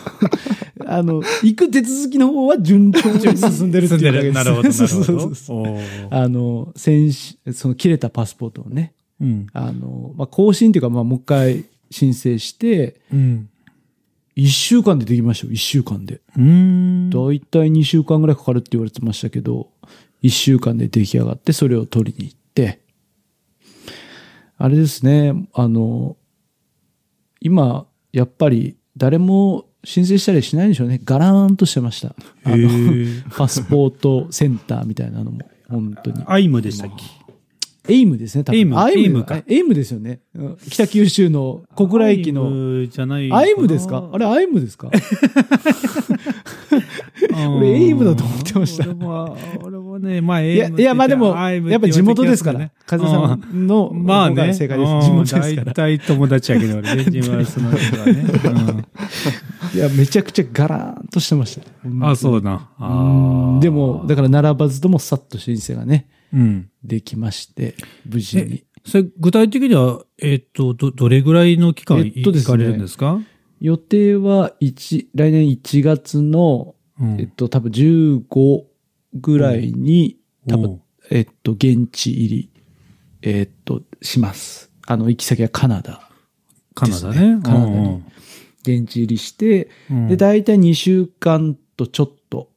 [0.87, 4.35] あの、行く手続きの方は順調に進んでるっていうだけです。
[4.37, 5.79] なるほど、なるほど。
[6.11, 9.47] あの、先しその切れたパスポートをね、うん。
[9.53, 13.49] あの、まあ、更新っていうか、まあ、もう一回申請して、うん。
[14.35, 16.21] 一週間でできましたよ、一週間で。
[16.37, 17.11] うーん。
[17.11, 19.69] だいたい2週間ぐらいかかるって言われてましたけど、
[20.23, 22.81] 1週間で出来上がって、それを取りに行って、
[24.57, 26.17] あれですね、あの、
[27.41, 31.01] 今、やっぱり誰も申請したりしないんでしょうね。
[31.05, 32.15] ガラーンとしてました。
[32.45, 36.23] あへの、ー パスポートセンターみたいなのも、本当に。
[36.27, 37.05] アイムでしたっけ？
[37.89, 38.59] エイムですね、多分。
[38.59, 40.21] エイムあエイムかエイムですよね。
[40.37, 42.45] うん北九州の小倉駅の。
[42.45, 44.09] アイムじゃないアイムですか？
[44.13, 44.89] あれ、アイムですか？
[47.59, 52.71] 俺エイムだと思ってました俺も、俺もね、まあ、エいや、イムいや、まあでも、やっぱ地元ですから。
[52.87, 54.91] 風さんの、まあね、正解です。
[54.91, 55.73] うん地元ですから。
[55.73, 58.25] 大体友達やけど、俺ね、自分その人はね。
[59.75, 61.67] いや、めちゃくちゃガラーンとしてました。
[61.85, 62.69] うんあ、そうな。
[63.61, 66.22] でも、だから並ばずともさっと申請がね、うん。
[66.83, 67.75] できまして、
[68.09, 68.65] 無事に。
[68.85, 73.21] それ、具体的には、えっと、ど、どれぐらいの期間えっとですね行かれるんですか？
[73.61, 78.65] 予定は一来年1月の、うんえっと、多分15
[79.15, 80.19] ぐらいに、
[80.49, 82.51] 多分、えっと、現地入り、
[83.23, 84.73] えっと、します。
[84.87, 86.11] あの、行き先はカナダ。
[86.75, 87.43] カナダですねね。
[87.43, 88.03] カナダに
[88.63, 92.51] 現地入りして、うんで、大体2週間とちょっと、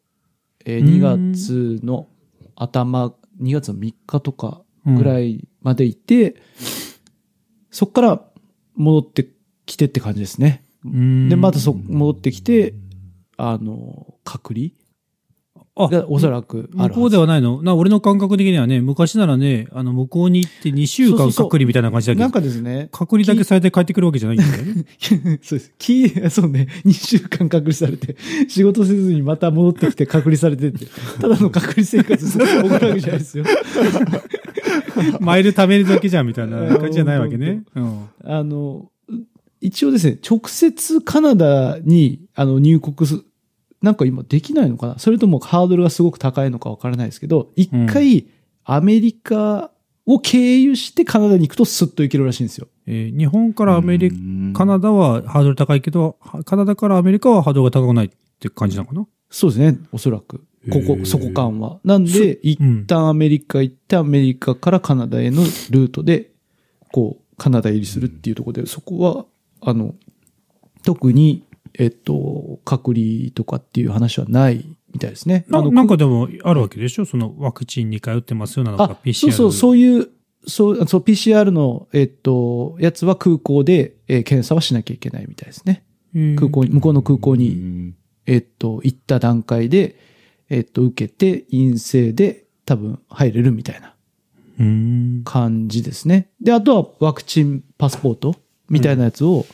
[0.66, 2.08] えーうん2月の
[2.56, 6.36] 頭、2月の3日とかぐらいまでいて、
[7.72, 8.26] そっから
[8.76, 9.28] 戻って
[9.66, 10.64] きてって感じですね。
[10.86, 12.74] うんで、またそ、戻ってきて、
[13.38, 14.72] あの、隔離あ、
[15.78, 17.62] がおそらくある向こうではないの？
[17.62, 24.86] な、俺の感覚的にはね、昔ならね、あの、向こうに行って2週間隔離みたいな感じだけど、なんかですね、隔離だけされて帰ってくるわけじゃないんだよね。
[25.44, 25.74] そうです。
[25.78, 28.16] きそうね、 2週間隔離されて、
[28.48, 30.86] 仕事せずにまた戻ってきて隔離されてって、
[31.20, 33.44] ただの隔離生活ずっと送るわけじゃないですよ。
[35.20, 37.64] マイル貯めるだけじゃんみたいな感じじゃないわけね。
[37.76, 38.06] うん。
[38.24, 38.90] あの、
[39.62, 43.24] 一応ですね、直接カナダにあの入国す、
[43.82, 45.00] なんか今できないのかな？
[45.00, 48.28] それともハードルがすごく高いのかわからないですけど、一回
[48.64, 49.72] アメリカ
[50.06, 52.68] を経由してカナダに行くとスッと行けるらしいんですよ。
[52.88, 54.18] えー日本からアメリカ、
[54.54, 58.10] カカナダはハードル高いけど、はカナダからアメリカはハードルが高くないっ
[58.40, 59.08] て感じなのかな？
[59.30, 60.46] そうですね、おそらく。
[60.72, 61.80] ここ、そこ間は。
[61.84, 62.58] なんで、一
[62.88, 66.32] 旦アメリカ行って、アメリカからカナダへのルートで、
[66.92, 69.26] こう、カナダ入りするっていうところで、そこは、
[69.62, 69.94] あの、
[70.84, 71.44] 特に、
[71.78, 75.46] えっと、隔離とかっていう話はないみたいですね。
[75.50, 77.06] ななんかでもあるわけでしょ？
[77.06, 79.14] そのワクチン2回打ってますよなのかあ、PCR。
[79.14, 80.10] そうそう、そういう、
[80.48, 85.84] そう、そう、PCR の、えっと、やつは空港で、えー検査はしなきゃいけないみたいですね。
[86.14, 87.94] うん空港に、向こうの空港に、に。
[88.28, 89.98] えっと、行った段階で、
[90.50, 93.96] えっと、受けて陰性で多分入れるみたいな
[94.60, 95.22] うん。
[95.26, 96.30] 感じですね。
[96.42, 98.36] で、あとはワクチンパスポート
[98.70, 99.46] みたいなやつを、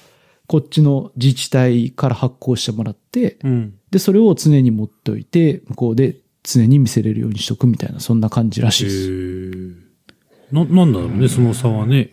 [0.52, 3.74] こっちの自治体から発行してもらって、うん。
[3.90, 10.54] で、それを常に持っておいて、向こうで常に見せれるようにしとくみたいな、そんな感じらしいです。
[10.54, 12.12] な、なんだろうね、その差はね。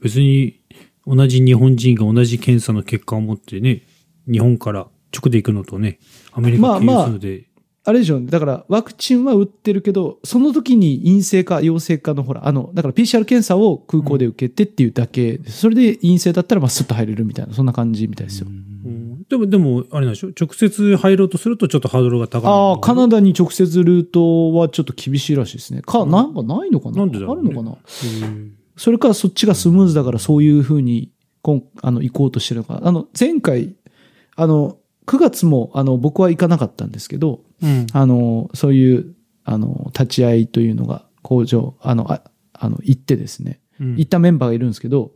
[0.00, 0.60] 別に、
[1.06, 3.82] 同じ日本人が同じ検査の結果を持ってね、
[4.28, 6.00] 日本から直で行くのとね、
[6.32, 7.51] アメリカ経まあまあ由するで、あ
[7.90, 8.20] れでしょ。
[8.20, 18.46] だから、ワクチンは打ってるけど、その時に陰性か陽性かのほら、あの、だから PCR 検査を空港で受けてっていうだけで、それで陰性だったら、まあ、スッと入れるみたいな、そんな感じみたいですよ。
[18.48, 19.24] うん。
[19.28, 20.28] でも、でも、あれなんでしょ。
[20.28, 22.50] 直接入ろうとするとちょっとハードルが高い。
[22.52, 25.82] ああ、カナダに直接ルートはちょっと厳しいらしいですね。
[25.82, 26.98] か、なんかないのかな？
[26.98, 27.48] なんでだろうね。
[27.48, 27.76] あるのかな？
[28.26, 28.52] うん。
[28.76, 32.80] それかそっちがスムーズだからそういうふうに、こんあの、行こうとしてるのか。
[32.84, 33.74] あの、前回、
[34.36, 37.86] あの、9月も、あの、僕は行かなかったんですけど、うん。
[37.92, 45.12] あの、そういう、あの、立ち会いというのが、工場、あの、ああの、行ってですね、うん行ったメンバーがいるんですけど、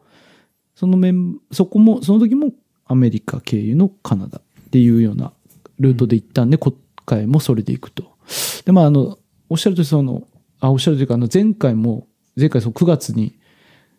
[0.74, 2.52] そのメン、そこも、その時も
[2.84, 5.32] アメリカ経由のカナダっていうような
[5.78, 8.16] ルートで行ったんで、今回もそれで行くと。
[8.64, 9.18] で、まあ、あの、
[9.48, 10.26] おっしゃるとりその、
[10.58, 13.38] あ、おっしゃるというか、あの、前回も、前回その9月に、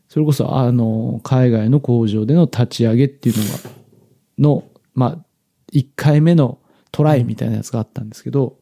[0.10, 3.50] それこそ、あの、海外の工場での立ち上げっていうのが、
[4.38, 5.26] の、まあ、
[5.77, 6.59] 1回目の
[6.91, 8.57] トライみたいなやつがあったんですけど、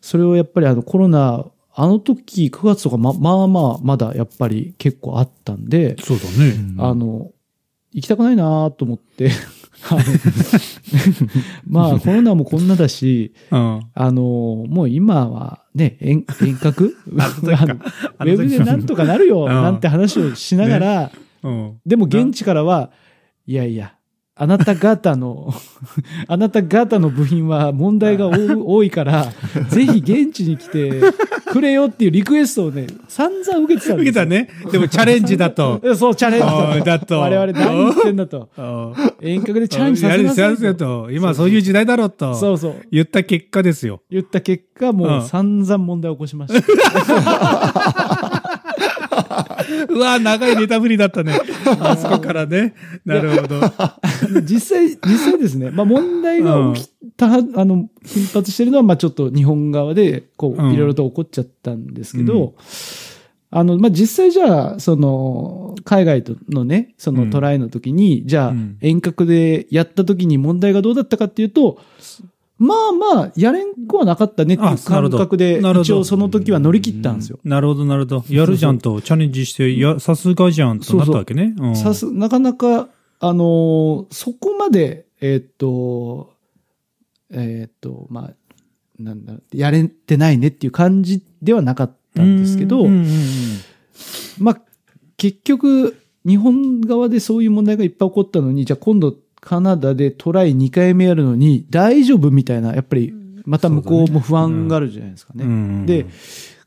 [0.00, 6.54] それをやっぱりあのコロナ、あの時9月とかま、まあまあ、まだやっぱり結構あったんで、そうだね。
[6.78, 7.30] あの、
[7.92, 9.30] 行きたくないなと思って、
[11.66, 13.80] まあコロナもこんなだし、うん。
[13.94, 14.22] あの、
[14.68, 16.96] もう今はね、遠遠隔？
[17.06, 21.10] ウェブでなんとかなるよ、うんなんて話をしながら、
[21.42, 21.80] うん。
[21.84, 22.90] でも現地からは、
[23.46, 23.94] いやいや、
[24.42, 25.54] あなた方の、
[26.26, 29.28] あなた方の部品は問題が多多いから、
[29.70, 31.00] ぜひ現地に来て
[31.52, 34.02] くれよっていうリクエストをね、散々受けてたんですよ。
[34.02, 34.48] 受けたね。
[34.72, 35.80] でもチャレンジだと。
[35.94, 38.48] そう、チャレンジだと我々何言ってんだと。
[39.20, 41.08] 遠隔でチャレンジさせなさいやるやると。
[41.12, 42.34] 今そういう時代だろうと。
[42.34, 42.74] そうそう。
[42.90, 44.00] 言った結果ですよ。
[44.10, 48.31] 言った結果、もうんう散々問題を起こしました。
[49.88, 51.38] うわ長いネタ振りだったね。
[51.80, 52.74] あそこからね。
[53.04, 53.60] なるほど。
[54.42, 62.54] 実際、実際ですね、まあ問題が起きた、あの、頻発してるのは、まあちょっと日本側で、こう、うんいろいろと起こっちゃったんですけど、
[63.50, 71.78] あの、まあ実際じゃあ、その、海外とのね、そのトライの時に、じゃあうん、遠隔でやった時に問題がどうだったかっていうと、
[72.62, 77.40] まあまあ、やれんくはなかったねっていう感覚で、一応その時は乗り切ったんですよ。
[77.42, 78.24] なるほど、なるほど。
[78.28, 81.54] やるじゃんと、チャレンジして、や、さすがじゃんとなったわけね。
[81.58, 81.76] うん。
[81.76, 86.34] さす、なかなか、あのーそこまで、えーっと、
[87.32, 88.34] えーっと、まあ、
[89.02, 92.86] なんだ、やれてないねっていう感じではなかったんですけど、
[94.38, 94.60] まあ、
[95.16, 103.12] 結局、日本側でそういう問題がいっぱい起こったのに、じゃあ今度カナダでトライ2回目やるのに大丈夫みたいな、やっぱり
[103.44, 105.44] また向こうも不安があるじゃないですかね。
[105.44, 106.06] うんで、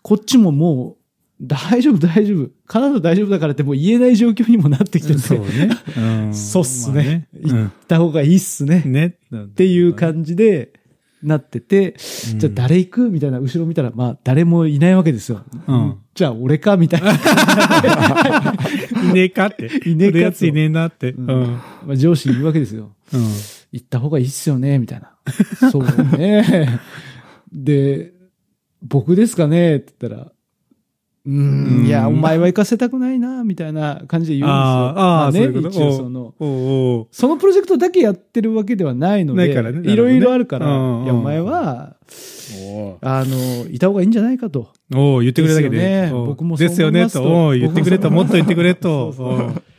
[0.01, 1.05] こっちももう、
[1.41, 2.49] 大丈夫大丈夫。
[2.67, 5.69] カナダ大丈夫だからってもう言えない状況にもなってきてて、そうね。
[5.97, 7.29] うんそうっすね。
[7.41, 8.83] まあ行った方がいいっすね。
[8.85, 9.05] うんね。
[9.33, 10.73] っっていう感じで
[11.25, 11.95] なってて、
[12.37, 13.09] じゃあ誰行く？
[13.09, 15.43] みたいな後ろ見たら、まあ誰もいないわけですよ。
[15.67, 16.77] うんじゃあ俺か？
[16.77, 17.11] みたいな。
[19.03, 19.65] いねえかって。
[19.85, 21.11] いねえかと来るやついねえなって。
[21.11, 21.47] ううんん。
[21.87, 22.95] まあ上司に言うわけですよ。
[23.13, 23.21] うん。
[23.73, 25.11] 行った方がいいっすよね、みたいな。
[25.71, 26.79] そうね。
[27.51, 28.13] で、
[28.81, 29.77] 僕ですかね？
[29.77, 30.31] って言ったら、
[31.27, 34.53] いや、お前は行かせたくないな、みたいな感じで言うんですよ。
[34.53, 35.69] あーあね、そういうこと？
[35.69, 41.95] 一応その、そのプロジェクトだけやってるわけではないので、ないろいろあるから、いや、お前は、
[43.01, 44.67] あの、いた方がいいんじゃないかと。
[44.93, 46.07] おう言ってくれただけで。
[46.07, 46.25] すよね。
[46.27, 47.51] 僕もそうですよねと。
[47.51, 48.11] 言ってくれと。
[48.11, 49.13] もっと言ってくれと。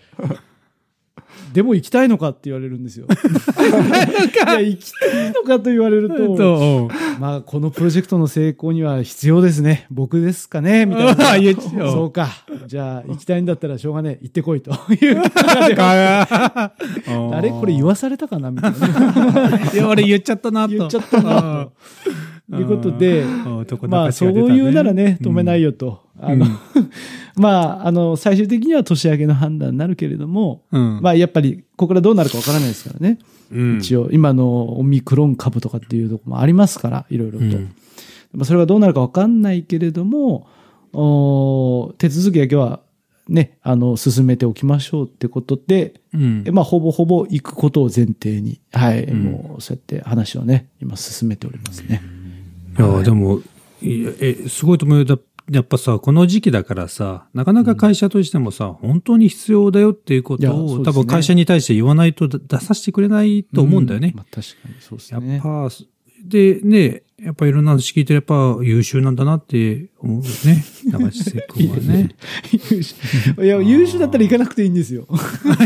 [1.56, 3.06] でも行きたいのかって言われるんですよ。
[3.08, 3.14] い
[4.46, 9.86] や、行きたいのかと言われると、まあ、このプロジェクトの成功には必要ですね。
[9.90, 11.90] 僕ですかね みたいな。
[11.90, 12.28] そうか。
[12.66, 14.24] じゃあ、行きたいんだったらしょうがねえ。
[14.24, 15.22] 行ってこいという。
[15.78, 16.72] あ
[17.32, 19.60] あれこれ言わされたかなみたいな。
[19.72, 20.76] いや、俺言っちゃったなと。
[20.76, 21.72] 言っちゃったなと。
[22.54, 23.24] いうことで、
[23.88, 26.02] まあ、そういうならね、止めないよと。
[26.18, 26.46] あの、
[27.36, 31.00] まあ、あの、最終的には年明けの判断になるけれども、うん。
[31.02, 33.18] まあ、やっぱり、ここからどうなるかわからないですからね。
[33.52, 37.44] うん一応、今のオミクロン株とかっていうところもありますから、いろいろと。
[37.44, 37.68] うん
[38.32, 40.46] まあ、それがどうなるかわかんないけれども、
[40.92, 42.80] お手続きだけは、
[43.28, 52.02] ね、あの、進めておきましょうってことで、うんえまあ、ほぼほぼ行くことを前提に、はい、うんもう、そうやって話をね、今進めておりますね。
[52.78, 53.40] いや、でも、
[53.82, 55.04] いやえ、すごいと思うよ。
[55.04, 55.18] だ
[55.50, 64.12] やっぱさ、この時期だからさ、なかなか会社としてもさ、本当に必要だよっていうことを、ね多分会社に対して言わないとだ出させてくれないと思うんだよね。
[64.16, 65.40] まあ、確かにそうですやっね。
[65.40, 65.68] ぱ、
[66.24, 70.64] で、ね、やっぱいろんな話聞いてやっぱ優秀なんだなって思うね。
[70.88, 72.10] 長地瀬君はね。
[72.70, 75.08] 優秀いや、優秀だったら行かなくていいんですよ。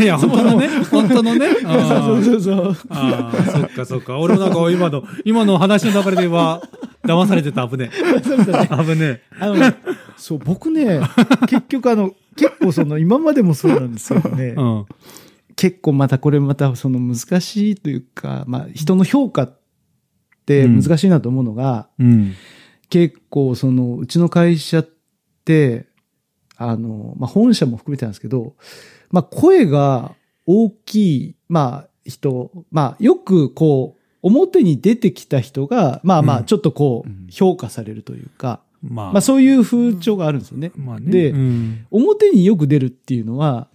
[0.01, 1.49] いや、 本当のね、本当のね。
[1.67, 2.77] あそうーそうそう。
[2.89, 4.19] あー、そっかそっか。
[4.19, 6.63] 俺もなんか今の、今の話の流れでは、
[7.05, 8.83] 騙されてた、危ねえ。
[8.83, 9.75] 危ねあの、
[10.17, 11.03] そう、僕ね、
[11.47, 14.49] 結局あの、結構その、今までもそうなんですけどねえ。
[14.57, 14.85] う、ん。
[15.57, 19.51] 結構またこれまたその難しいというか、まあ人の評価
[20.59, 22.35] って難しいなと思うのが、うん。
[22.89, 24.89] 結構その、うちの会社っ
[25.45, 25.87] て、
[26.57, 28.55] あの、まあ本社も含めてなんですけど、
[29.11, 30.15] まあ声が
[30.47, 36.43] 大きい、まあ人、まあよくこう、表に出てきた人が、まあまうん。
[36.43, 37.27] あちょっとこうん。
[37.29, 40.73] う、評価されるというか、まあ、まあそういう風潮があるんですよね。
[40.77, 41.11] まあね。
[41.11, 41.87] でうん。
[41.91, 43.69] 表によく出るっていうのは、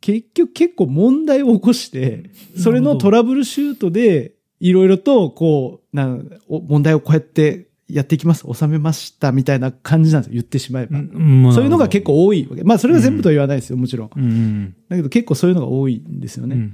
[0.00, 10.98] 結局結構問題を起こして、それのトラブルシュートで、いろいろと、こう、なんお問題をこうやってやっていきます、収めました、みたいな感じなんですよ、言ってしまえば。
[10.98, 12.62] うんまあそういうのが結構多いわけ。
[12.62, 14.10] まあ、それが全部とは言わないですよ、もちろん。
[14.14, 14.76] うんうん。
[14.88, 16.56] だけど結構そういうのが多いんですよね。
[16.56, 16.70] うんうん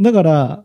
[0.00, 0.64] だから、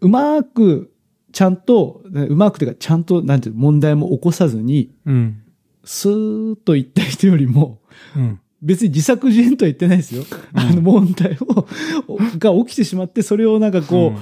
[0.00, 0.92] うまく、
[1.32, 5.42] ちゃんと、うまくていうか、ちゃんと、なんていうの問題も起こさずに、うん。
[5.82, 7.80] スーッといった人よりも、
[8.14, 8.40] うん。
[8.60, 10.24] 別に自作自演とは言ってないですよ。
[10.52, 11.66] あの問題を、
[12.38, 14.18] が起きてしまって、それをなんかこう、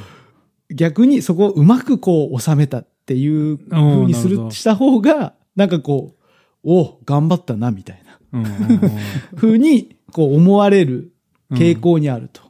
[0.71, 6.23] 逆にそこをうまくこう収めたっていう風にするした方が、なんかこう、
[6.65, 11.13] お頑張ったな、みたいなうんう に、こう思われる
[11.53, 12.43] 傾向にあると。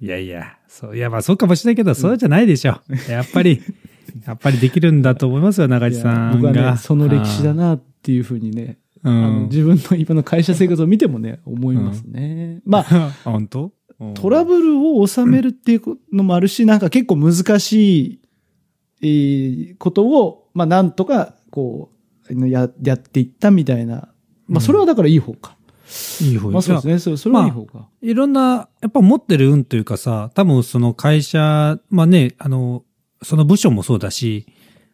[0.00, 2.80] いやいや、そう、いやまあそうかもしれないけど、そうじゃないでしょ。
[3.08, 3.62] やっぱり、
[4.26, 9.48] やっぱりできるんだと思いますよ、中地いさん僕はね、その歴史だなっていう風にね、うん。
[9.50, 12.60] 自分の今の会社生活を見てもね、思いますね。
[12.64, 12.86] まあ、
[13.24, 13.72] あ、本当？
[14.14, 15.80] トラブルを収めるっていう
[16.12, 18.20] のもあるし、なんか結構難しい、
[19.02, 21.90] えーことを、まあなんとか、こ
[22.30, 24.08] う、や、やっていったみたいな。
[24.46, 25.56] まあそれはだからいい方か。
[26.20, 26.98] いい方まあそうですね。
[26.98, 27.88] そそれはいい方か。
[28.02, 32.84] いろんな、やっぱ持ってる運というかさ、多分その会社、まあね、あの、
[33.22, 34.46] その部署もそうだし、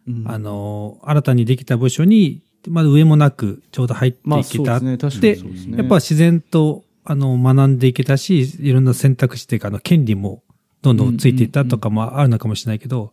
[0.09, 4.79] うんあの、新たにできた部署に、まだ上もなくちょうど入ってまあいけた。
[4.81, 5.73] そうですね。
[5.73, 5.79] ね。
[5.79, 10.45] やっぱ自然と、あの、学んでいけたし、いろんな選択肢っていうか、あの、権利も
[10.83, 13.13] どんどんついていったとかもあるのかもしれないけど、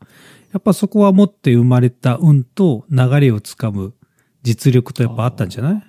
[0.54, 3.94] やっぱそこは持って生まれた運と流れをつかむ
[4.44, 5.84] 実力とやっぱあったんじゃない？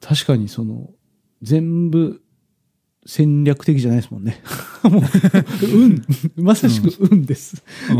[0.00, 0.90] 確かにその、
[1.42, 2.20] 全部
[3.06, 4.42] 戦略的じゃないですもんね。
[4.84, 5.02] もう、
[5.74, 6.04] 運、
[6.36, 7.62] まさしく運です。
[7.90, 7.94] う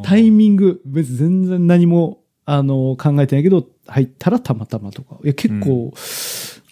[0.00, 5.18] んタイミング、別に全然何も、あの、考えてないけど、入ったらたまたまとか。
[5.22, 5.92] いや、結構、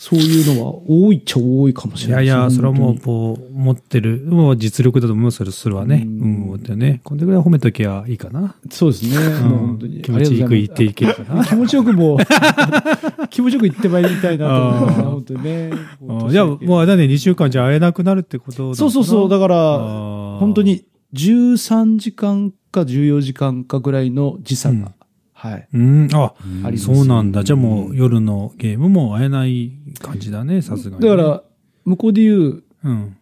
[0.08, 6.04] そういうのは多いっちゃ多いかもしいれないですねやいや、それはもう、本こう、持ってる、もう実力だと思う、それ、それはね。
[6.06, 7.00] ううんん、思ってね。
[7.02, 8.54] これぐらい褒めときゃいいかな。
[8.70, 9.18] そうですね。
[9.48, 10.02] もう本当に。
[10.02, 11.44] 気持ちよく言っていけるかな。
[11.44, 12.18] 気持ちよくもう、
[13.30, 15.70] 気持ちよく言ってまいりたいなと思いますね、あー本当にね。
[16.02, 19.28] うんじゃあ、もうあれだね、2週間じゃ会えなくなるってことそうそうそう。
[19.28, 24.84] だから、本当に13時間か14時間かぐらいの時差が、うん
[25.38, 25.68] はい。
[25.74, 26.32] うん、あ、
[26.64, 27.44] ありそうなんだ。
[27.44, 31.08] じゃあもう夜のゲームも会えない感じだね、さすがにね。
[31.08, 31.42] だから、
[31.84, 33.16] 向こうで言う、うん。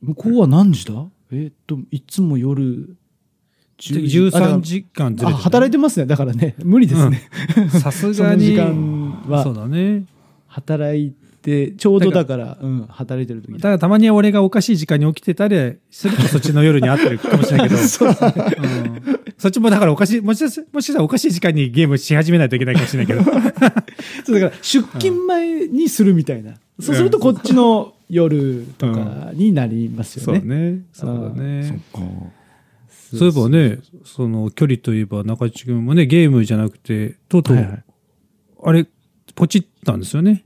[0.00, 1.04] 向こうは何時だ？
[1.32, 2.96] えーっと、いつも夜
[3.78, 6.06] 10 13時間ずあ、れて働いてますね。
[6.06, 7.28] だからね、無理ですね。
[7.78, 8.46] さすがに。
[8.46, 10.04] 時間はそうだね。
[10.46, 17.80] 働いて、ちょうどだから、うん、働いてる時だからたまに俺がおかしい時間に起きてたりするとそっちの夜に会ってるかもしれないけど。
[17.86, 18.32] そうですね。
[18.58, 23.24] うんそっちもだからおかしい、もしかしもしかしたらおかしい時間にゲームし始めないといけないかもしれないけど。
[24.24, 26.52] そうだから、出勤前にするみたいな。
[26.78, 30.40] そうすると、こっちの夜とかになりますよね。
[30.40, 30.80] ね。
[30.92, 31.80] そうだね。
[31.92, 32.08] そっか。
[33.16, 37.84] そういえばね、その距離といえば中地君もね、ゲームじゃなくて、とうとう、はいはい
[38.62, 38.86] あれ、
[39.34, 40.44] ポチったんですよね。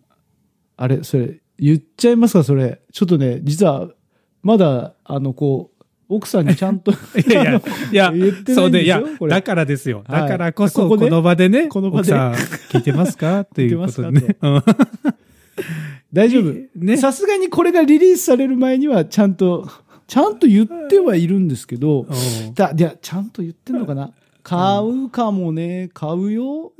[0.77, 2.81] あれ、それ、言っちゃいますか、それ。
[2.93, 3.91] ちょっとね、実は、
[4.43, 5.74] まだ、あの、こう、
[6.09, 6.93] 奥さんにちゃんと、
[7.27, 9.31] いやいや、いや言ってないんですよ、これ。
[9.31, 10.05] だからですよ。
[10.07, 12.13] はいだからこそ、この場でね、この場で？
[12.13, 12.33] 奥さん、
[12.71, 13.41] 聞いてますか？
[13.43, 14.37] っていうことでね。
[14.43, 14.63] うん
[16.13, 16.55] 大丈夫。
[16.77, 16.97] ね。
[16.97, 19.69] さすがにこれがリリースされる前には、ちゃんと、
[20.07, 22.55] ちゃんと言ってはいるんですけど、うん。
[22.55, 24.13] だ、いや、ちゃんと言ってんのかな？
[24.45, 26.73] 買うかもね、買うよ、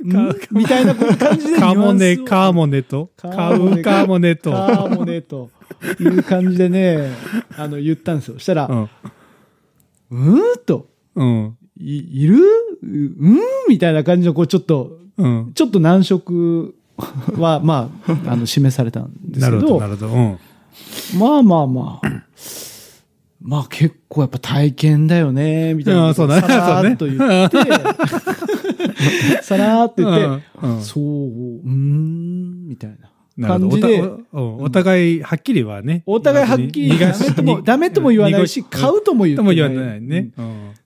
[0.51, 4.51] みたいな感じでカモネ、カーモモネと、カ買うカーモネと。
[4.51, 5.49] カーモネと。
[5.99, 7.09] いう感じでね、
[7.57, 8.37] あの、言ったんですよ。
[8.37, 8.89] したら、うん。
[10.11, 11.57] うんと、うん。
[11.79, 12.37] い、いる？
[12.83, 13.39] うん？
[13.67, 15.51] みたいな感じの、こう、ちょっと、うん。
[15.55, 16.75] ちょっと難色
[17.37, 19.49] は、まあ、あの、示されたんですけど。
[19.49, 20.13] なるほど、な、るほど。
[20.13, 20.39] うん。
[21.17, 22.24] まあまあまあ、
[23.45, 26.07] まあ結構やっぱ体験だよね、みたいな。
[26.07, 26.41] うんそうだね。
[26.41, 30.45] さらーっと言って、 さらーっと言って、
[30.81, 33.47] そう、うーん、みたいな。
[33.47, 34.01] 感じで。
[34.31, 36.01] お互いはっきりはね。
[36.07, 40.31] お互いはっきり、ダメとも、 ダメとも言わないし、買うとも言ってない。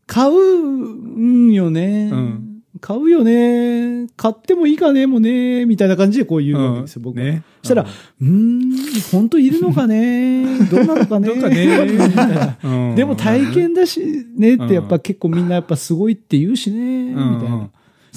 [0.05, 2.48] 買うんよね、うん
[2.81, 4.07] 買うよね。
[4.15, 5.65] 買ってもいいかねもね。
[5.65, 7.25] みたいな感じでこう言うわけですよ、僕は。
[7.25, 7.43] ね。
[7.63, 8.71] そしたら、うーん、
[9.11, 10.45] 本当いるのかね？
[10.69, 11.29] どうなのかね？
[11.41, 12.95] かね？
[12.95, 13.99] でも体験だし
[14.37, 17.43] ねってやっうんぱ結構みんなやっぱすごいって言うしね、みたいうん。
[17.43, 17.57] な。
[17.57, 17.69] ね。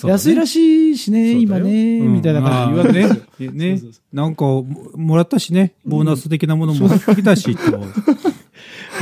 [0.04, 2.12] 安いらしいしね、今ね、うん。
[2.14, 3.52] みたいな感じで言われてね。
[3.72, 3.78] ね。
[3.78, 5.74] そうそうそなんか、ももらったしね。
[5.86, 7.78] ボーナス的なものもらってきたし、と。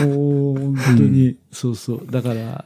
[0.07, 0.77] もう。
[0.77, 2.03] 本当に、そうそう。
[2.11, 2.65] だから、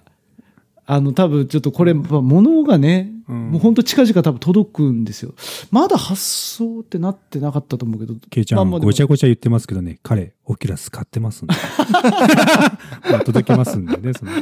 [0.87, 5.35] あの多分ちょっとこれ、まあ物がね、うんもう本当近々多分届くんですよ。
[5.71, 8.15] まだ発送ってなってなかったと思うけど。
[8.29, 11.55] ケイちゃん、まあごちゃごちゃ言ってますけどね、彼、オキュラス買ってますんで。
[13.11, 14.33] まあ届きますんでね、その。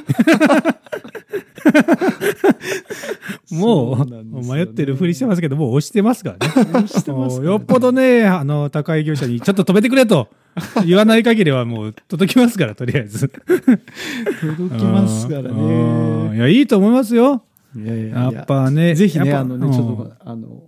[3.53, 6.53] もそう迷ってるふりしてますけど、もう押してますからね。
[6.71, 10.29] 押してますねよっぽどね、あの、高い業者に、ちょっと止めてくれと
[10.87, 13.29] 言わない限りはもう届きますから、とりあえず。
[13.29, 15.49] 届きますからね。
[15.51, 17.43] うんいや、いいと思いますよ。
[17.77, 18.95] いやいやっぱね。
[18.95, 20.63] ぜひね、あのね、うんちょっと、あの、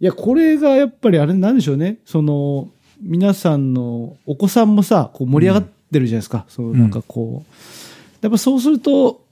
[0.00, 1.98] いや、これがやっぱりあれなんでしょうね。
[2.04, 2.68] その、
[3.02, 6.44] 皆さんのお子さんもさ、こう盛り上がってるじゃないですか。
[6.48, 7.54] そう、なんかこう。
[8.22, 9.23] やっぱそうすると、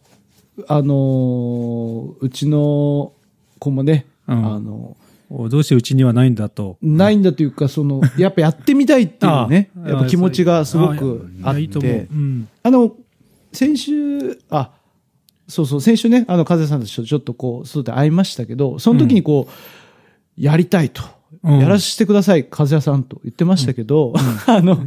[0.69, 3.13] あの、うちの
[3.59, 4.55] 子もね、うん。
[4.55, 4.97] あの、
[5.31, 6.77] おどうしてうちにはないんだと。
[6.83, 12.09] ないんだというか、その、 やっぱやってみたいっていうね、やっぱ気持ちがすごくあって。
[12.13, 12.49] うん。
[12.63, 12.95] あの、
[13.53, 14.71] 先週、あ、
[15.49, 19.53] そうそう、先週ね、あの、風さんたちとちょっとこう、外で会いましたけど、その時にこう、
[20.43, 21.03] やりたいと、
[21.43, 21.59] うん。
[21.61, 24.13] やらせてください、風さんと言ってましたけど、
[24.47, 24.79] あの、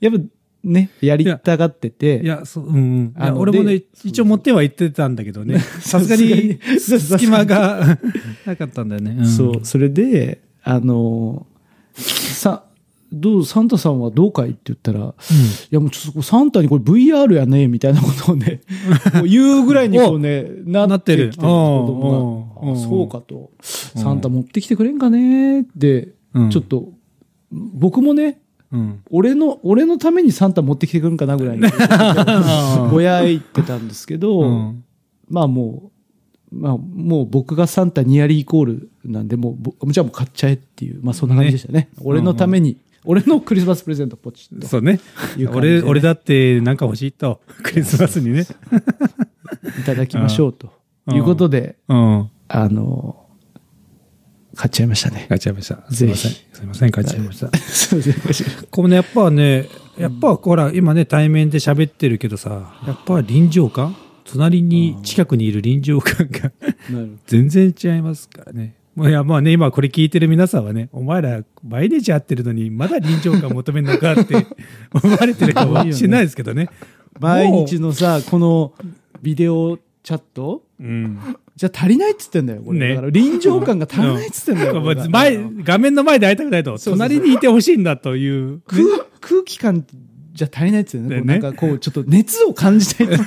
[0.00, 0.18] やっぱ
[0.64, 5.58] ね、やりたがってて、いや、そう、うんあ俺もねで、一応持っては行ってたんだけどね。
[5.80, 7.98] さすがに、隙間が。
[8.44, 9.22] なかったんだよね。
[9.22, 11.46] んそう、それで、あの、
[11.94, 12.64] さ、
[13.12, 15.04] どう、サンタさんはどうかいって言ったら、い
[15.70, 18.60] やもうちょっとサンタにこれ VR やね、みたいなことをね、
[19.14, 26.50] こう言うぐらいにこうね、ななってる子供が、そうかと、サンタ持ってきてくれんかねって、うん。
[26.50, 26.92] ちょっと、
[27.50, 28.40] 僕もね、
[28.72, 29.02] うん。
[29.10, 31.62] 俺の、俺のためにサンタ持ってきてくれんかなぐらいに、
[32.90, 34.84] ぼやいてたんですけど、うん
[35.30, 35.90] まあも
[36.50, 41.90] う、まあもう僕がサンタニアリーイコールなんで、もうぼ、じゃあもう買っちゃえっていう、まあそんな感じでしたね。
[42.02, 44.66] 俺のために、俺のクリスマスプレゼントポチッと。
[44.66, 45.00] そうね
[45.36, 45.48] いう。
[45.48, 47.40] 感じでね俺、俺だってなんか欲しいと。
[47.62, 48.46] クリスマスにね。
[49.80, 50.72] いただきましょうと
[51.06, 52.30] うんいうことで、うん。
[52.48, 53.17] あの、
[54.58, 55.26] 買っちゃいましたね。
[55.28, 55.76] 買っちゃいました。
[55.92, 56.32] すいません。
[56.32, 57.56] ぜすいません、買っちゃいました。
[57.56, 63.96] すいませんこれね、やっぱね、やっぱほら、今ね、対面で喋ってるけどさ、やっぱ臨場感？
[64.24, 66.50] 隣に、近くにいる臨場感が
[67.28, 68.74] 全然違いますからね。
[68.96, 74.44] もういや、まあね、今これ聞いてる皆さんはね、お前ら毎日会ってるのに、まだ臨場感求めるのかって
[74.92, 76.68] 思われてるかもしれないですけどね。
[77.20, 78.72] 毎日のさ、この
[79.22, 80.64] ビデオチャット？
[80.80, 81.18] うん。
[81.58, 82.78] じゃあ足りないっつってんだよ、これ。
[82.78, 84.80] ねだから臨場感が足りないっつってんだよ。
[84.80, 88.60] う前、画面の前で会いたくないと、隣にいてほしいんだという。
[88.68, 88.84] 空
[89.20, 89.84] 空気感
[90.34, 91.20] じゃ足りないっつってね。
[91.20, 93.08] なんかこう、ちょっと熱を感じたい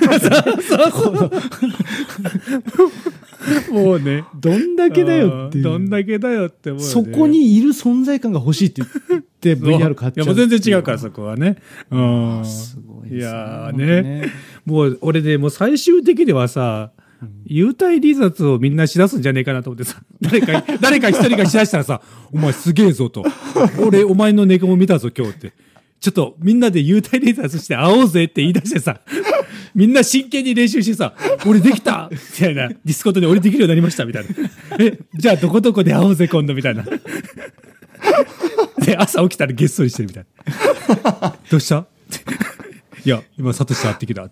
[3.70, 4.24] もうね。
[4.34, 5.60] どんだけだよって。
[5.60, 6.82] どんだけだよって思う。
[6.82, 8.80] そこにいる存在感が欲しいって
[9.10, 10.24] 言って VR 買っちゃう。
[10.24, 11.56] いや、もう全然違うから、そこはね。
[11.90, 12.42] うん。
[12.46, 13.18] すごいですね。
[13.18, 14.30] いやね
[14.66, 16.92] 当もう、俺ね、もう最終的にはさ、
[17.46, 22.00] 幽体離脱をみんなしだすんじゃねえかなと思ってさ、 誰か、誰か一人がしだしたらさ、
[22.32, 23.24] お前すげえぞと。
[23.78, 25.52] 俺、お前の猫も見たぞ、今日って。
[26.00, 29.00] ちょっと、みんなで幽体離脱して会おうぜって言い出してさ、
[29.74, 31.14] みんな真剣に練習してさ、
[31.46, 32.68] 俺できたみたいな。
[32.68, 34.30] ディスコードで俺できるようになりましたみたいな。
[34.80, 36.84] え、じゃあどこどこで会おうぜ今度みたいな。
[38.84, 40.26] で、朝起きたらげっそりしてるみたい
[41.20, 41.36] な。
[41.48, 41.86] どうした？
[43.04, 44.28] いや、今、サトシと会ってきた。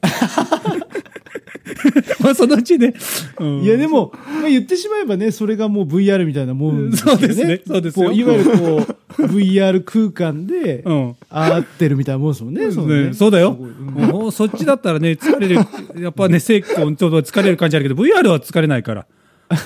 [2.21, 2.95] まあ、そのうちね。
[3.39, 8.87] うんいやでも、まあ、言ってしまえばね、それがもう VR みたいなもんそうですねそうですよいわゆるこ
[9.19, 11.17] う、VR 空間でうん。
[11.29, 12.67] 会ってるみたいなもんですもんね。
[12.67, 13.53] ねそのねそうだよ。
[13.53, 15.55] もうそっちだったらね、疲れる。
[16.03, 19.07] やっぱね、セッコンちょっと疲れる感じあるけど、VR は疲れないから。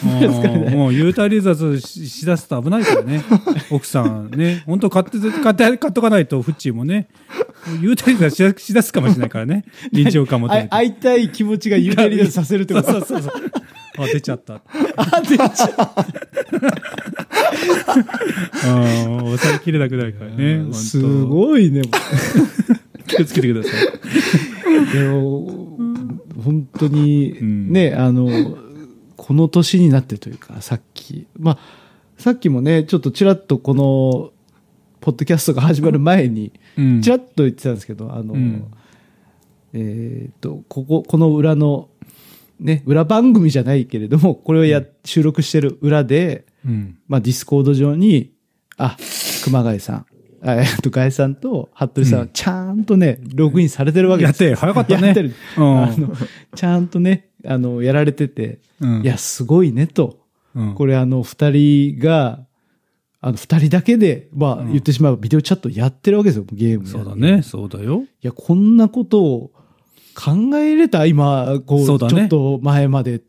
[0.03, 3.23] もうもう、ユータリザーズししだすと危ないからね。
[3.71, 4.63] 奥さんね。
[4.67, 7.09] 本当買って、買って、買っとかないと、フッチーもね。
[7.67, 9.65] もうユータリザーズしだすかもしれないからね。
[9.93, 13.33] 臨場感もあ会いたい気持ちがゆらりださせるってこと そうそうそう。
[13.99, 14.55] あ、出ちゃった。
[14.97, 15.47] あ、出ちゃ
[18.67, 20.73] ううん、抑えきれなくなるからね。
[20.73, 21.83] すごいね。
[23.07, 24.93] 気をつけてください。
[24.93, 25.79] でも、
[26.43, 28.29] 本当に、んね、あの、
[29.25, 31.59] この年になってというか、さっき、まあ、
[32.19, 34.33] さっきもね、ちょっとちらっとこの、
[35.01, 37.01] ポッドキャストが始まる前に、うん。
[37.01, 38.71] ちらっと言ってたんですけど、あの、うん。
[39.73, 41.89] えっ、と、ここ、この裏の、
[42.61, 46.99] ね、裏番組じゃないけれども、これをや、収録してる裏で、うん。
[47.09, 48.35] まあ、ディスコード上に、
[48.77, 48.99] あ、
[49.43, 50.07] 熊谷さん、
[50.43, 54.45] あえっと、ガイさんと服部さんはちゃんとね、ログインされてるわけです。
[54.45, 55.07] やって、早かったね。
[55.07, 55.35] やってる。
[55.57, 55.83] うん。
[55.83, 56.15] あの、
[56.55, 60.19] ちゃんとね、あの、やられてて、うんいや、すごいねと。
[60.55, 62.47] うんこれあの、二人が、
[63.21, 66.87] あの、二人だけで、まあ、うん言ってしまえばビデオチャットやってるわけですよ、ゲーム。
[66.87, 67.17] そうだ。
[67.17, 68.03] ね、そうだよ。
[68.03, 69.51] いや、こんなことを
[70.15, 73.23] 考えれた、今、こう、ちょっと前まで。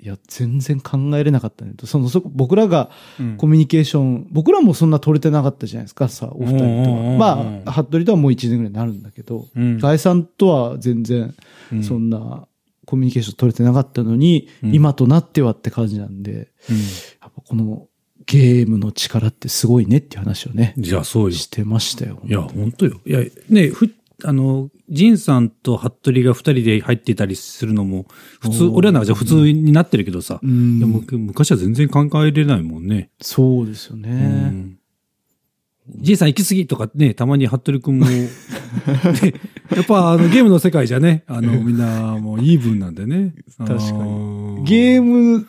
[0.00, 1.86] いや、全然考えれなかったねと。
[1.86, 7.36] その、そこ、僕らがうんコミュニケーション、僕らもそんな取れてなかったじゃないですか、さ、お二人とうんうんうんうんは。
[7.36, 11.32] まあ、服部とはもう一年ぐらいになるんだけど、うんガイさんとは全然、
[11.72, 12.48] うんそんな
[12.92, 16.48] コミュニケーション取れてなかったのに、うん今となってはって感じなんで、うんやっ
[17.20, 17.88] ぱこの
[18.26, 21.30] ゲームの力ってすごいねっていう話をね、じゃあそうよ。
[21.30, 22.20] してましたよ。
[22.26, 23.00] いや、本当よ。
[23.06, 23.90] いや、ね、ふ、
[24.24, 28.04] あの、ジンさんと服部が二人で入っていたりするのも、
[28.40, 33.10] 普通、俺らなんかじゃ普通になってるけどさ、うんいやむ昔は全然考えれないもんね。
[33.22, 34.76] そうですよね。
[35.94, 38.28] うんジンさん行き過ぎとかね、たまに服部くんも、 ね
[39.74, 43.34] やっぱあのゲームの世界じゃね、あのみんなもうイーブンなんでね。
[43.58, 44.62] 確かに。
[44.62, 45.46] にゲーム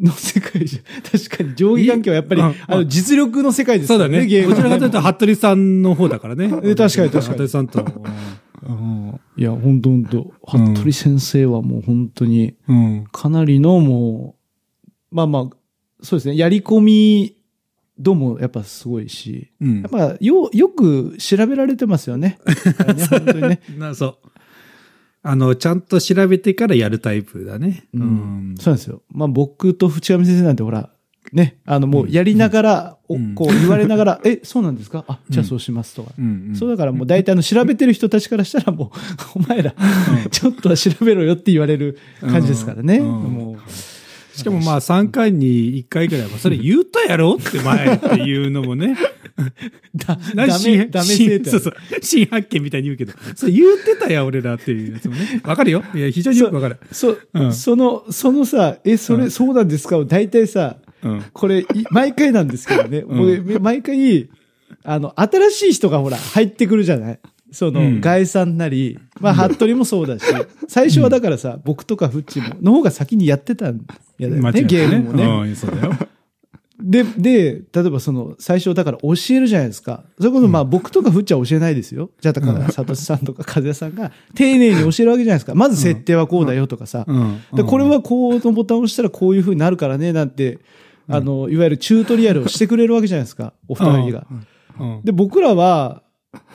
[0.00, 0.80] の世界じゃ、
[1.10, 4.26] 確かに上下関係はやっぱり、いあの、実力の世界ですからね、そうだね。
[4.26, 6.50] ゲームどちらかというと、服部さんの方だからね。
[6.64, 7.22] え確かに確かに。
[7.22, 7.80] 服部さんと。
[8.66, 13.04] うんいや、本当本当うん服部先生はもう本当に、うん。
[13.10, 14.36] かなりのも
[15.12, 15.42] う、まあまあ、
[16.02, 17.36] そうですね、やり込み
[17.98, 22.38] 度もやっぱすごいし、うんやっぱよ、よく調べられてますよね。
[22.46, 23.60] ね本当にね。
[23.78, 24.16] なそう。
[25.22, 27.84] あの、ちゃんと調べてからやるタイプだね。
[27.94, 28.04] ううん
[28.52, 28.54] ん。
[28.58, 29.02] そうなんですよ。
[29.10, 30.90] まあ僕と淵上先生なんてほら、
[31.32, 35.04] ね、あのもうやりながら、おうんこう言われながら、 え、そうなんですか？
[35.08, 36.12] あ、じゃあそうしますとか。
[36.18, 38.98] うんうんそうだからもう大体あの調べてる人たちからしたらもう、
[39.38, 39.74] お前ら、
[40.30, 42.98] ちょっとは調べろよって言われる感じですからね。
[42.98, 43.56] うんも
[44.36, 48.96] しかもまあ3回に1回ぐらいは、それ言ったやろって前っていうのもね。
[49.36, 51.74] う、 だ、 何ダメ、ダメ生徒そうそう。
[52.02, 55.40] 新発見みたいに言うけど、それ言ってたや、俺らっていうやつもね。
[55.46, 55.82] わかるよ。
[55.94, 56.78] いや、非常によくわかる。
[56.92, 59.98] そう、うんその、そのさ、え、それ、うんそうなんですか？
[59.98, 61.24] を大体さ、うん。
[61.32, 64.28] これ、い毎回なんですけどね、うん僕毎回、
[64.82, 67.18] あの、新しい人がほら、入ってくるじゃない？
[67.54, 70.24] その、うんガイさんなり、まあ、服部もそうだし、
[70.68, 73.80] 最初はだからさ、僕とかフッチも、の方が先にやってたん
[74.18, 75.24] やだよね、ゲームもね。
[75.24, 75.92] うん、そうだよ。
[76.80, 80.04] で、で、例えばその、最初だから教えるじゃないですか。
[80.18, 82.10] それこそまあ僕とかフッチは教えないですよ。
[82.20, 85.54] じゃあだから、サトシさんとかカズヤさんが丁寧に教えるわけじゃないですか。
[85.54, 87.04] まず設定はこうだよとかさ。
[87.06, 87.40] うん。
[87.54, 90.58] で、これはこうのボタンを押したらこういう風になるからね、なんて、
[91.08, 93.52] あの、いわゆるチュートリアルをしてくれるわけじゃないですか。
[93.68, 94.26] お二人が。
[94.80, 96.02] うん、で、僕らは、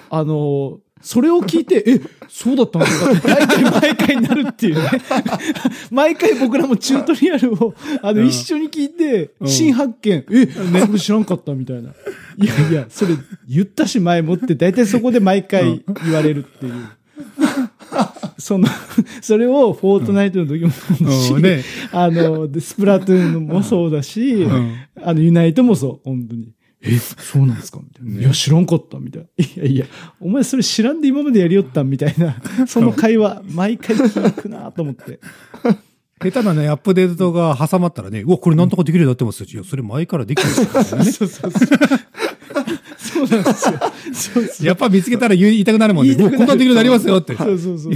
[0.10, 4.90] あの、それを聞いて、え、そうだったんですかって大体毎回になるっていうね。
[5.92, 10.48] 毎回僕らもチュートリアルを、あの、うん一緒に聞いて、うん新発見、え、
[10.86, 11.90] それ知らんかったみたいな。
[12.38, 13.16] いやいや、それ
[13.48, 16.74] 言ったし前もって、大体そこで毎回言われるっていう。
[18.38, 18.68] その、
[19.22, 26.54] それをフォートナイトの時もそうだし、うんねあの、でスプラトゥーンもそうだし、んあの、ユナイトもそう、本当に。
[26.82, 27.80] え、そうなんですか？
[27.84, 28.22] みたいな。
[28.22, 29.44] いや、知らんかったみたいな。
[29.46, 29.86] いやいや、
[30.20, 35.20] お前それ知らんで今までやりよったんみたいな、 その会話、毎回聞くなと思って。
[36.22, 39.48] 下手なね、アップデートが挟まったらね、うわ、これなんとかできるようになってますよ。
[39.50, 41.12] いや、それ前からできてるからね。
[41.12, 41.68] そうそうそう。
[42.98, 43.80] そそうなんですよ。
[44.14, 46.16] そうそうやっぱ見つけたら言いたくなるもんね。
[46.16, 47.36] こんなできるようになりますよって。
[47.38, 47.94] そうそうそう。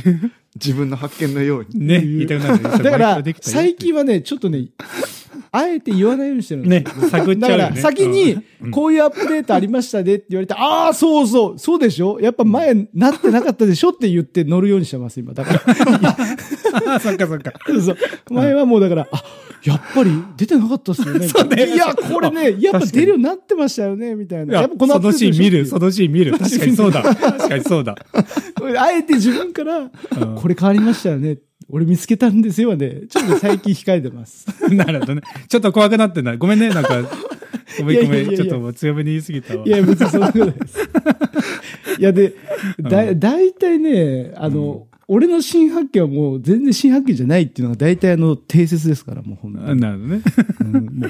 [0.56, 1.86] 自分の発見のように。
[1.86, 2.84] ね、言いたくなる。
[2.84, 4.68] だから最近はね、ちょっとね、
[5.52, 7.82] あえて言わないようにしてるんですよね、探っちだからゃうよね。
[7.82, 12.20] 先にうん、こういうアップデートありましたねって言われて、ああ、そうそう、そうでしょ？
[12.22, 15.34] やっぱ前なってなかったでしょって言って乗るようにしてます、今。
[15.34, 16.96] だから。
[16.96, 17.54] あ そっかそっか。
[17.84, 17.98] そう
[18.30, 19.24] 前はもうだから、あ、
[19.64, 21.28] やっぱり出てなかったっすよね。
[21.56, 24.54] ねいや、これね、やっぱ出るようになってましたよね、みたいな。
[24.54, 26.32] いややっぱこのアそのシーン見る、ってそのシーン見る。
[26.38, 27.04] 確かにそうだ。
[27.16, 27.96] 確かにそうだ。
[28.78, 29.90] あえて自分から、うん
[30.36, 31.38] これ変わりましたよね。
[31.76, 33.02] 俺見つけたんですよね。
[33.10, 34.46] ちょっと最近控えてます。
[34.70, 35.22] なるほどね。
[35.48, 36.38] ちょっと怖くなってんな。
[36.38, 37.02] ごめんね、なんか。
[37.80, 38.30] ごめんごめん。
[38.30, 39.64] ちょっと強めに言い過ぎたわ。
[39.66, 40.80] いや、別にそんなことないです。
[41.98, 42.36] いや、で、
[42.80, 49.82] だ、だいたいね、あの、俺の新発見はもう全然新発見じゃないっていうのが大体あの、定説ですから、もう本当に。
[49.82, 50.22] なるほどね。
[50.62, 51.10] うんもう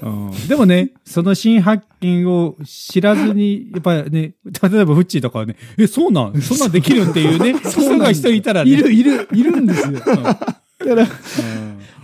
[0.00, 6.40] 本 うんでもね、その新発見を知らずに、やっぱりね、例えばフッチーとかはね、え、そうなん？
[6.42, 8.70] そんなんできるっていうね、 人が人いたらね。
[8.82, 9.92] 当いる、いる、いるんですよ。
[9.92, 10.24] だか
[10.94, 11.06] ら、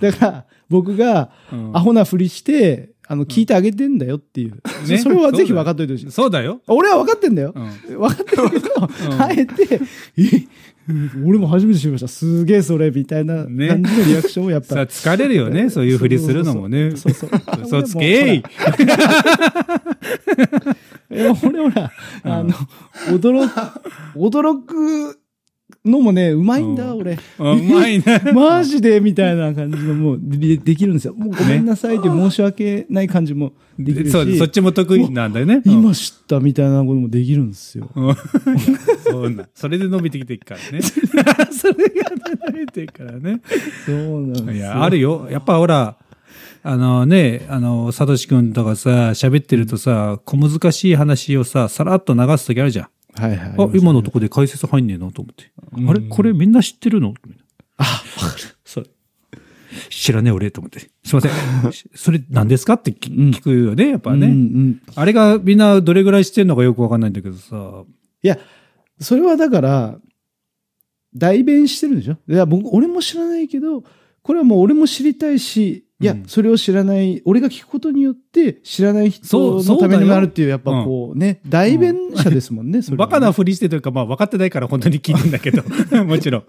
[0.01, 4.61] だから、僕がうんアホなふりして、あの、聞いてあげてんだよっていう。
[4.87, 6.11] ねそれはぜひ分かっといてほしい。
[6.11, 6.61] そうだよ。
[6.67, 7.55] 俺は分かってんだよ。
[7.57, 8.89] うん分かってるけど、ん
[9.23, 9.81] あえて、
[10.19, 10.47] え、
[11.25, 12.09] 俺も初めて知りました。
[12.09, 16.97] すげえそれ、みたいな感じねのリアクションをやっぱさ、疲れるよね、そういうふりするのもね。
[16.97, 17.41] そうそうそう。
[17.65, 18.43] 嘘つけい
[21.11, 22.51] え俺ほら、あの、
[23.11, 23.81] 驚く、
[24.17, 25.19] 驚く
[25.85, 27.19] のもね、うまいんだ、うん俺。
[27.39, 28.05] あうまいね。
[28.35, 31.15] マジでみたいな感じのもうでできるんですよ。
[31.15, 34.11] もうごめんなさいって申し訳ない感じもできるし。
[34.11, 35.63] そう、そっちも得意なんだよね。
[35.65, 37.91] うん今知ったみたいなこともできるんですよ。
[37.95, 38.17] う ん
[39.11, 39.49] そうなん。
[39.55, 40.83] それで伸びてきていくからね。
[41.53, 42.11] それが
[42.53, 43.41] 伸びていくからね。
[43.87, 44.53] そうなんですよ。
[44.53, 45.29] いや、あるよ。
[45.31, 45.97] やっぱほら、
[46.63, 52.89] あのね、あの、サトシ君とかさ、喋ってるとさ、小難しい話をさ、さらっと流すときあるじゃん。
[53.19, 53.55] はいはい。
[53.59, 55.51] あ、今のとこで解説入んねえなと思って。
[55.91, 56.01] あれ？
[56.09, 57.15] これみんな知ってるの？
[57.77, 57.83] あ、
[58.23, 58.43] わかる。
[58.65, 58.87] それ。
[59.91, 60.81] 知らねえ俺と思って。
[60.81, 61.31] すいません。
[61.95, 62.75] それ何ですか？
[62.75, 64.27] って聞くよね、やっぱね。
[64.29, 64.83] うんうん。
[64.95, 67.85] あれがみんなどれぐらい知ってるのかよくわかんないんだけどさ。
[68.23, 68.39] いや、
[69.01, 69.99] それはだから、
[71.15, 72.19] 代弁してるんでしょ？
[72.29, 73.83] いや、僕、俺も知らないけど、
[74.23, 85.65] これはもう俺も知りたいし、いや、うんそれを知らない、俺が聞くことによって知らない人のためになるっていう、やっぱこうね、代弁者ですもんね、それバカなふりしてというか、まあ分かってないから本当に聞いてんだけど。
[86.05, 86.45] もちろん。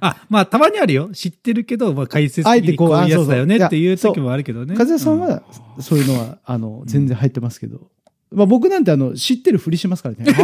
[0.00, 1.10] あ、まあたまにあるよ。
[1.12, 4.74] 知ってるけど、まあ解説的にこういうやつだよねっていう時もあるけどね。
[4.78, 5.42] 和也さんは、
[5.80, 7.90] そういうのは、あの、全然入ってますけど。
[8.34, 10.32] まあ僕なんてあの、知ってるふりしますからね。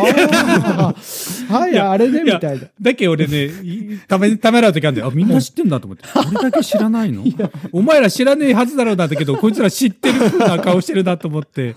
[1.49, 2.67] はい、あれね、みたいな。
[2.81, 5.09] だけ俺ね、いため、ためらう時あるんだよ。
[5.09, 6.05] あ、みんな知ってんだと思って。
[6.19, 7.25] 俺だけ知らないの？
[7.73, 11.75] お前ら知らねえはずだろうなんだけど、こいつら知ってる風な顔してるなと思って。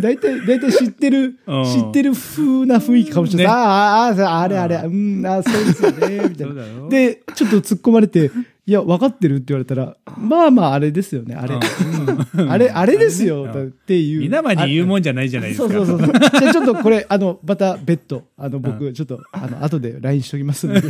[0.00, 3.46] 大体、大体知ってる、うん知ってる風な雰囲気かもしれない。
[3.46, 6.88] ねああ、ああ、あれあれ、うん、あそうですよね、みたいな。
[6.88, 8.30] で、ちょっと突っ込まれて、
[8.66, 11.54] いや、分かってるって言われたら、まあまあ、あれですよね、あれ。
[11.54, 14.20] うんあれ、あれですよ、うんっていう。
[14.20, 15.68] 皆まに言うもんじゃないじゃないですか。
[15.68, 16.08] そうそうそう。
[16.08, 20.80] じゃあちょっとこれ、あの、また別途、あの、僕、ちょっと、あの、後で LINE しときますので。
[20.80, 20.88] うん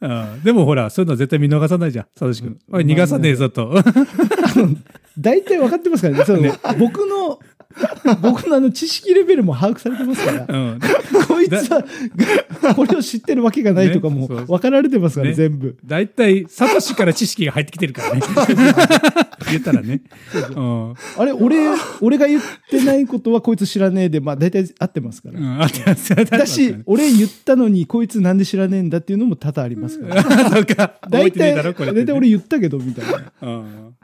[0.42, 2.58] でもほら、そういうの絶対見逃さないじゃん、サトシ君。
[2.72, 3.74] おい、逃がさねえぞと。
[5.18, 6.24] 大体分かってますからね。
[6.24, 7.38] そう僕の、
[8.20, 10.46] 僕のあの知識レベルも把握されてますから。
[10.48, 10.80] うん
[11.26, 15.76] こいつは、これを知ってるわけがないとかも分かられてますから、ね全部。
[15.84, 18.20] 大体、サトシから知識が入ってきてるからね。
[19.50, 20.02] 言ったらね。
[20.54, 20.94] うん。
[21.16, 21.56] あれ、俺、
[22.00, 25.40] 俺が言ってないことはこいつ知らねえで、まあ大体合ってますから。
[25.40, 30.22] うん、あってますだし、俺言ったのにこいつなんで知らねえんだっていうのも多々ありますから。
[30.50, 30.94] そうか。
[31.08, 31.54] 大体。
[31.54, 33.32] 大体俺言ったけど、みたいな。
[33.42, 33.94] うん。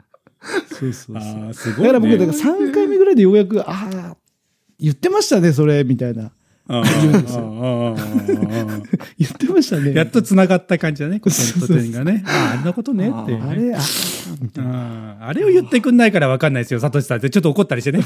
[0.69, 1.87] そうそうああ、すごい、ね。
[1.87, 4.17] だから僕、だから3回目ぐらいでようやく、ああ、
[4.79, 6.31] 言ってましたね、それ、みたいな。
[6.69, 6.81] 言
[7.13, 7.95] うんですよ
[9.17, 9.93] 言ってましたね。
[9.93, 12.23] やっと繋がった感じだね、こ点と点がね。
[12.27, 13.35] あ、んなことねって。
[13.35, 13.79] あれ、あ
[14.41, 14.73] みたういな。
[14.73, 17.29] んあれを言ってくんないから分かんないですよ、サトシさんって。
[17.29, 18.01] ちょっと怒ったりしてね。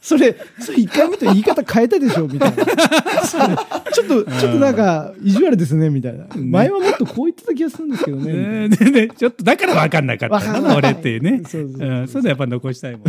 [0.00, 2.64] それ、それ1回目と言い方変えたでしょ、みたいな。
[2.64, 6.26] ちょっと、ちょっとなんか、意地悪ですね、みたいな。
[6.36, 8.68] 前はもっとこう言ってた気がするんですけどね。
[8.68, 11.42] ねね、ちょっとだから分かんなかった、俺っていうね。
[11.46, 13.02] そうそうそうそういうのやっぱ残したいもん。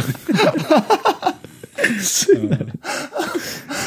[2.00, 2.36] す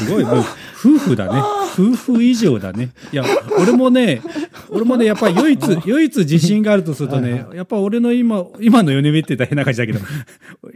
[0.08, 0.44] ごい、もう、
[0.78, 1.40] 夫婦だね。
[1.74, 2.90] 夫婦以上だね。
[3.12, 3.24] いや、
[3.60, 4.22] 俺もね、
[4.70, 10.00] 俺もね、やっぱり唯一、唯一自信があるとするとね、やっぱ俺の今、今の米目って言ったら変な感じだけど、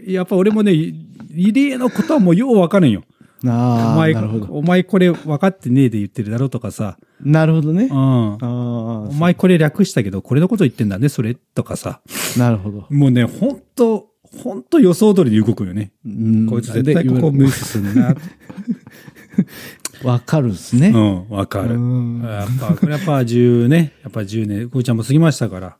[0.06, 0.72] やっぱ俺もね、
[1.30, 3.04] 入江のことはもうよう分かるんよ。
[3.44, 4.14] おああ、前。
[4.48, 7.94] お前これ分かってねえで言ってるだろうとかさ、なるほどねう。
[7.94, 8.38] ん。
[8.40, 12.00] あお前これ略したけど、これのこと言ってんだね、それとかさ。
[12.36, 12.86] あ、なるほど。
[12.90, 15.92] もうね、ほんと、ほんと予想通りに動くよね。
[16.04, 18.14] うんこいつ絶対ここ無視するな。
[20.04, 20.88] わかるっすね。
[20.88, 21.74] うん、わかる。
[21.76, 25.76] うんやっぱ、これやっぱ10ね、やっぱ10年、こうちゃんも過ぎましたから。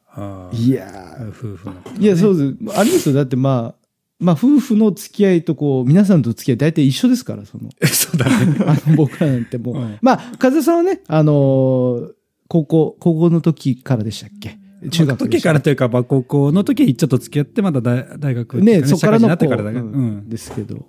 [0.53, 2.79] いやー夫婦のね、いや、そうです。
[2.79, 3.15] ありますよ。
[3.17, 3.83] だってまあ、
[4.21, 8.57] まあ、夫婦の付き合いとこう、皆さんと付き合い大体一緒ですから、その、 そうだね。
[8.65, 9.77] あの僕らなんてもう。
[9.77, 12.11] うんまあ、風さんはね、あのー
[12.49, 14.59] 高校、高校の時からでしたっけ？
[14.91, 20.29] 中学で時からというか、まあ、高校の時にちょっと付き合って、まだ大大学ね、かそこからのってからだこうん。
[20.29, 20.87] ですけど。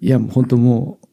[0.00, 1.06] いや、もう本当もう、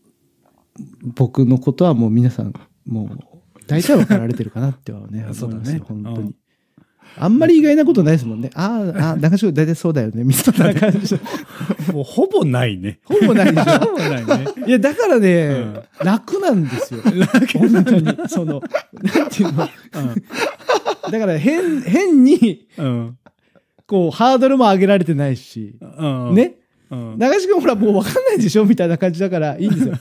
[1.15, 2.53] 僕のことはもう皆さん、
[2.85, 3.19] もう、
[3.67, 6.35] 大体分かられてるかなってはね、 そうだね本当にうん。
[7.19, 8.49] あんまり意外なことないですもんね。
[8.55, 11.15] ああ、ああ、中島大体そうだよね、みたいな感じ。
[11.91, 12.99] もうほぼないね。
[13.03, 13.79] ほぼないでしょ。
[13.79, 14.45] ほぼないね。
[14.65, 17.01] いや、だからね、楽なんですよ。
[17.03, 18.29] 本当に。
[18.29, 18.61] その、
[18.93, 19.67] なんていうの。
[21.11, 23.17] だから変、変に、うん。
[23.85, 26.35] こう、ハードルも上げられてないし、うん。
[26.35, 26.55] ね。
[26.91, 27.15] うん。
[27.17, 29.95] 長志くんほらもう分かんないでしょみたいな感じだからいいんですよ。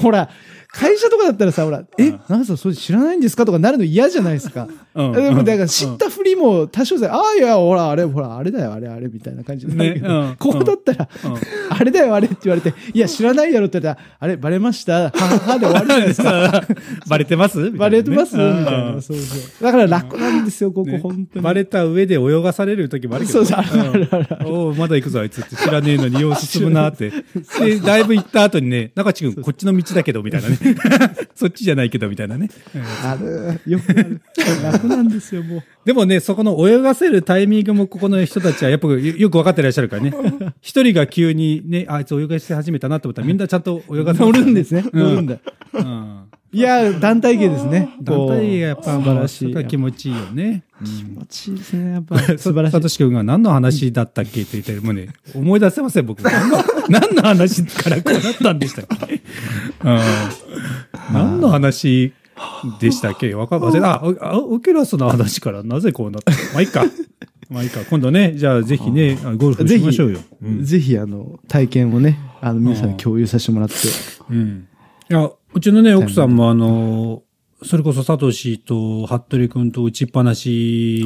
[0.00, 0.30] ほら、
[0.72, 4.68] 会社とかだったらさ、ほら、え、長瀬さんそれ知らないんですかとかなるの嫌じゃないですか。
[4.94, 5.12] うん。
[5.12, 10.36] でもだから知ったふりも多少さ、ああ、いや、ほら、あれ、ほら、あれだよ、あれ、あれ、みたいな感じになるけど、ねうん。
[10.36, 11.34] こうだったら、うん。
[11.68, 16.64] あれだよ、あれって言われて、いや、知らないやろって言ったら、あれ、バレました、はははで終わるじゃないですか。
[17.08, 17.70] バレてます？
[17.70, 17.70] ね。
[17.78, 18.36] バレてます？
[18.36, 18.64] みたいうん
[18.96, 19.02] な。
[19.02, 19.62] そうそう。
[19.62, 20.98] だから楽なんですよ、ここ、ね。
[21.02, 21.44] 本当に。
[21.44, 23.44] バレた上で泳がされる時もあるけど。
[23.44, 27.10] そうそうあるおうまだ行くぞ、あいつって知らねえのによう進むなって。
[27.60, 30.58] で、だいぶ行った後にね、中地君、こっちの道だけど、みたいなね。
[31.34, 32.48] そっちじゃないけど、みたいなね。
[32.74, 33.60] うんある。
[33.66, 34.20] よくある。
[34.62, 35.62] 楽なんですよ、もう。
[35.84, 40.12] でもね、そこの泳がせるタイミングもここの人たちはやっぱよよく分かってらっしゃるからね。
[40.60, 44.84] 一人が急にね、あいつ泳がし始めたなと思ったらみんなちゃんと泳がせ乗るんですね。
[44.92, 45.36] うん乗るんだ。
[45.74, 46.22] うん。
[46.54, 47.88] いや、団体芸ですね。
[48.02, 49.66] 団体がやっぱ素晴らしい。
[49.66, 50.64] 気持ちいいよね。
[50.84, 51.92] 気持ちいいですね。
[51.92, 52.80] やっぱ素晴らしいサ。
[52.80, 56.22] トシ君が何の話だったっけって言って、もうね、思い出せません、僕。
[56.22, 56.58] 何の
[56.90, 59.14] 何の話からこうなったんでしたっけ？
[59.84, 59.98] うん。
[61.12, 62.12] 何の話
[62.80, 63.34] でしたっけ？
[63.34, 63.94] わかん忘れた。
[63.94, 66.32] あ、あオキュラスの話からなぜこうなった？
[66.52, 66.84] まあいいか。
[67.50, 67.80] まあいいか。
[67.88, 70.20] 今度ね、じゃあぜひね、あゴルフぜひしましょうよ。
[70.42, 70.64] うん。
[70.64, 73.74] ぜひ、あの、体験をね、あの、皆さんに共有させてもらって。
[74.30, 74.66] うん。
[75.10, 77.22] いや、うちのね、奥さんもあの、
[77.62, 81.04] それこそサトシと服部君と打ちっぱなし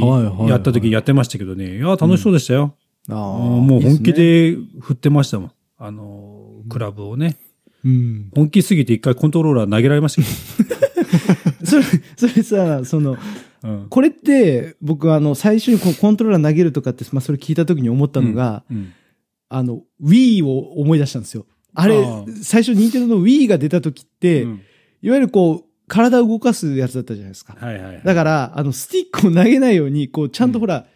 [0.49, 1.77] やった時やってましたけどね。
[1.79, 2.75] いや、楽しそうでしたよ。
[3.11, 3.21] ああー
[3.61, 4.13] もう本気。
[4.15, 5.51] で振ってましたもん。
[5.79, 7.37] あの、クラブをね。
[7.85, 8.31] うん。
[8.35, 10.23] 本気すぎて一回コントローラー投げられました
[11.65, 11.85] それ、
[12.17, 13.17] それさ、その。
[13.63, 13.87] うん。
[13.89, 18.93] これって、僕、あの、最初にこうコントローラー投げるとかって、まあ、それ聞いた時に思ったのが、うん、
[19.49, 21.47] あの、Wii を思い出したんですよ。
[21.75, 24.61] あれあ、最初、任天堂の Wii が出た時って、うん
[25.03, 27.57] いわゆるこう、体を動かすやつだったじゃないですか。
[27.61, 28.03] はいはいはい。
[28.05, 30.87] だから、あの、スティックを投げないように、こう、ちゃんとほら、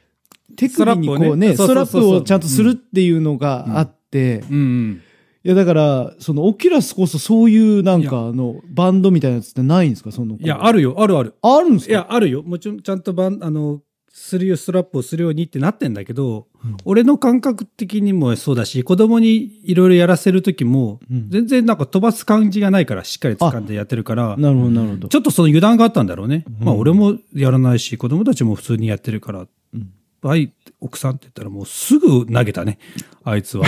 [0.57, 5.03] 手首にこうね、ストラップをちゃんとするっていうのがあって、うんうん。
[5.43, 10.13] いや、だから、その、オキュラスこそそういうなんか、あの、バンドみたいなやつってないんですか？
[10.13, 10.37] その。
[10.39, 11.35] いや、あるよ、あるある。
[11.41, 11.91] あるんですか？
[11.93, 12.43] いや、あるよ。
[12.43, 13.81] もちろん、ちゃんとバン、あの、
[14.13, 16.49] するよ、ストラップをするようにってなってんだけど、
[16.85, 25.09] 俺の感覚的にもそうだし、子供にいろいろやらせるときも、うん全然なんか飛ばす感じがないから、しっかり掴んでやってるから、なるほど、なるほど。
[25.09, 26.45] ちょっとその油断があったんだろうね。
[26.61, 29.93] うんまあ俺もやらないし、子供たちも普通にやってるから、うん
[30.23, 32.79] はい、奥さんって言ったらもうすぐ投げたね、
[33.23, 33.67] あいつは。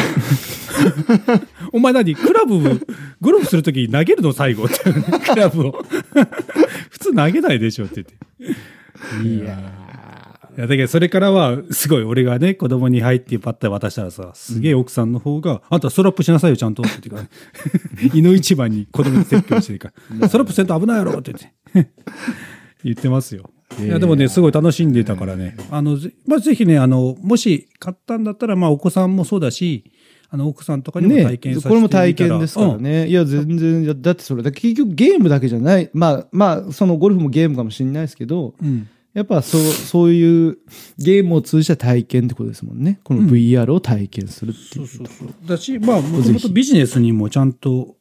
[1.73, 2.15] お前何？
[2.17, 2.81] クラブ、
[3.21, 4.77] ゴルフするときに投げるの最後って、
[5.21, 5.73] クラブを。
[6.91, 8.07] 普通投げないでしょって言っ
[9.23, 9.29] て。
[9.29, 9.83] いや
[10.57, 16.83] いや、だけどそれからは、すごい俺がね、子供に入ってパッと渡したらさ、すげえ奥さんの方が、あんたストラップしなさいよ、ちゃんと。
[16.83, 17.29] って言うか
[17.97, 21.91] ら、ね、井の一番に子供に説教してるから、ストラップせんと危ないやろって言って。
[22.85, 23.51] 言ってますよ。
[23.81, 25.57] いや、でもね、すごい楽しんでたからね。
[25.71, 29.93] あの、ぜまあ、ぜひね、あの、もし買ったんだったら、まあ、お子さんもそうだし、
[30.31, 33.09] あの、奥さんとかにもね体験させてこれも体験ですからね。
[33.09, 35.91] いや、全然、だってそれ、結局ゲームだけじゃない。
[35.93, 38.69] まあ、まあ、そのゴルフもゲームかもしれないですけど、うん。
[38.69, 40.59] うんやっぱそう、そういう
[40.97, 42.99] ゲームを通じた体験ってことですもんね。
[43.05, 44.87] この VR を体験するっていう。
[44.87, 45.29] そうそうそう。
[45.47, 47.97] だし、まあ、もともとビジネスにもちゃんと、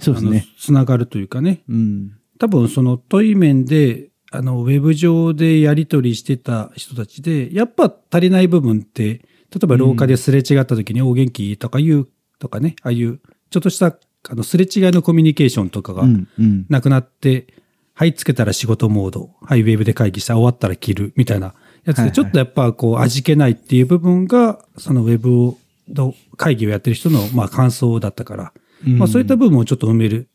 [0.00, 0.46] そうですね。
[0.58, 1.62] つながるというかね。
[1.68, 2.15] うん。
[2.38, 12.08] 多分その問い面で、あの、ウェブ上でやり取りしてた人たちで、やっぱ足りない部分って、例えば廊下ですれ違った時に、お元気とか言う
[12.38, 13.20] とかね、ああいう、
[13.50, 13.96] ちょっとした、
[14.28, 16.28] あの、すれ違いのコミュニケーションとかがうん。
[16.38, 16.66] うん。
[16.68, 17.46] なくなって、
[17.94, 25.58] はい、つけたら仕事モード、はい、ウェブで会議した、終わったら切る、みたいなやつで、ちょっとやっぱこう、味気ないっていう部分が、そのウェブを、
[25.88, 28.52] の会議をやってる人の、まあ、感想だったから、
[28.86, 30.28] うんまあ、そういった部分をちょっと埋める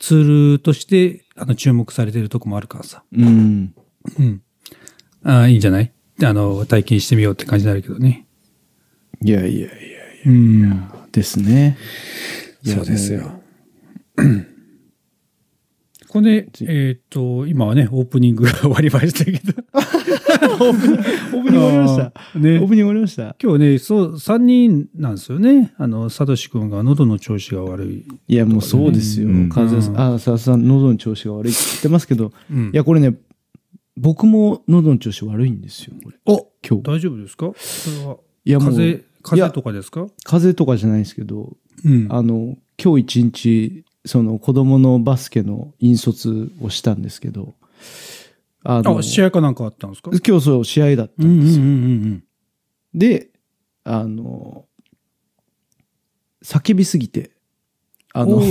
[0.00, 3.02] ツールとして、あの、注目されてるとこもあるからさ。
[3.12, 3.74] うん。
[4.18, 4.42] うん。
[5.24, 5.92] ああ、いいんじゃない？
[6.18, 8.26] であの、体験してみようって感じになるけどね。
[9.24, 9.68] いやいやいや
[10.26, 10.88] うん。
[11.12, 11.78] ですね。
[12.62, 13.40] いやそうですよ。
[16.10, 19.38] これ、えっ、と、今はね、オープニングが 終わりましたけど。
[20.58, 22.38] オープニング終わりました。
[22.38, 23.36] ねオープニング終わりました。
[23.40, 25.72] 今日ね、そう、3人なんですよね。
[25.78, 28.04] あの、サトシ君が喉の調子が悪い。
[28.26, 29.28] いや、もうそうですよ。
[29.28, 33.14] うん風邪うんあ、ささん、喉の調子が悪いって言ってますけど、うんいや、これね、
[33.96, 36.16] 僕も喉の調子悪いんですよ、これ。
[36.26, 36.90] お今日。
[36.90, 37.52] 大丈夫ですか？
[37.56, 38.16] それは。
[38.44, 40.06] いや、もう、風邪、風邪とかですか？
[40.24, 47.54] 風邪とかじゃないんですけど、うんあの、今日一日、その子供のバスケの引率をしたんですけど、
[48.64, 50.10] あの、あ、試合かなんかあったんですか？
[50.26, 51.62] 今日そう試合だったうんんですよ。
[51.62, 51.86] うんうんう
[52.16, 52.24] ん
[52.92, 53.28] で、
[53.84, 54.64] あの、
[56.42, 57.30] 叫びすぎて、
[58.12, 58.42] あの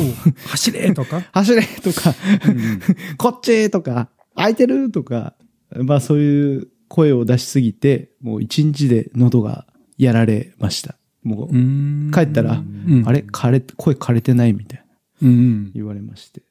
[0.47, 2.15] 走れとか、 走れとか、
[2.47, 2.79] うんうん。
[3.17, 5.35] こっちとか、空いてるとか、
[5.75, 10.95] まあそういう声を出しすぎて、もう一日で喉がやられました。
[11.21, 12.11] もう、うん。
[12.13, 13.03] 帰ったら、うん。
[13.05, 13.25] あれ？
[13.29, 14.83] 枯れ、声枯れてないみたいな。
[14.83, 14.88] うん
[15.21, 16.41] 言われまして。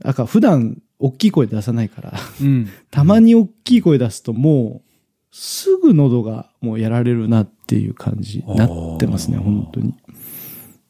[0.00, 4.90] だから普段大きい声出さないから、うん たまに大きい声出すともう、
[5.32, 9.94] すぐ喉がもうやられるなっていう感じになってますね、本当に。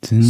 [0.02, 0.22] 全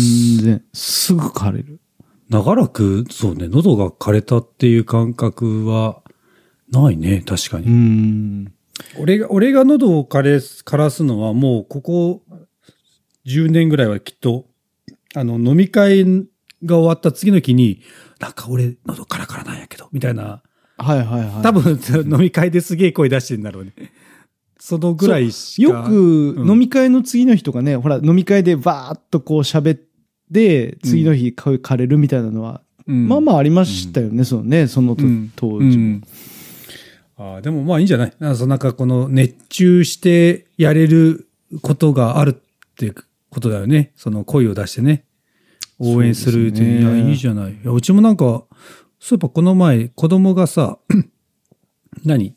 [0.42, 1.80] 然、すぐ枯れる。
[2.28, 6.02] 長らく、そうね、喉が枯れたっていう感覚は
[6.70, 7.70] ないね、確かうに。
[7.70, 8.52] ん。
[8.98, 12.22] 俺が、俺が喉を枯れ、枯らすのはもうここ
[13.26, 14.46] 10年ぐらいはきっと、
[15.14, 16.04] あの、飲み会
[16.64, 17.82] が終わった次の日に、
[18.18, 20.42] なんか俺喉カラカラなんやけど、みたいな。
[20.78, 21.42] はいはいはい。
[21.42, 21.78] 多分、
[22.10, 23.72] 飲み会ですげえ声出してんだろうね。
[24.58, 25.72] そのぐらいしか。
[25.72, 29.80] よく飲み会の次の日とかね、ほら飲み会でバーっとこう喋っ
[30.32, 34.96] て、次の日声枯れるみたいなのは、うんまあまあありましたよね、そのね、その
[35.36, 35.84] 当時も。
[35.84, 36.02] うん
[37.22, 38.12] ああでもまあいいんじゃない？
[38.18, 41.28] なんかそのなんかこの熱中してやれる
[41.60, 42.94] ことがあるっていう
[43.28, 43.92] ことだよね。
[43.94, 45.04] その声を出してね。
[45.80, 47.52] 応援するってねいや、いいじゃない。
[47.52, 48.44] いや、うちもなんか、
[48.98, 50.78] そういえばこの前、子供がさ、
[52.04, 52.36] 何？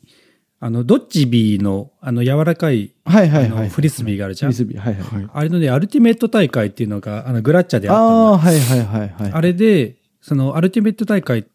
[0.60, 3.68] あの、ドッジビーの、あの、柔らかい、はいはいはい。
[3.68, 4.52] フリスビーがあるじゃん？
[4.52, 5.22] フリスビー、はいはい。
[5.22, 5.30] はい。
[5.34, 8.14] あれのね、アルティメット大会っていうのが、あの、グラッチャであったんだ。
[8.14, 9.32] あはいはいはいはい。
[9.32, 11.46] あれで、そのアルティメット大会、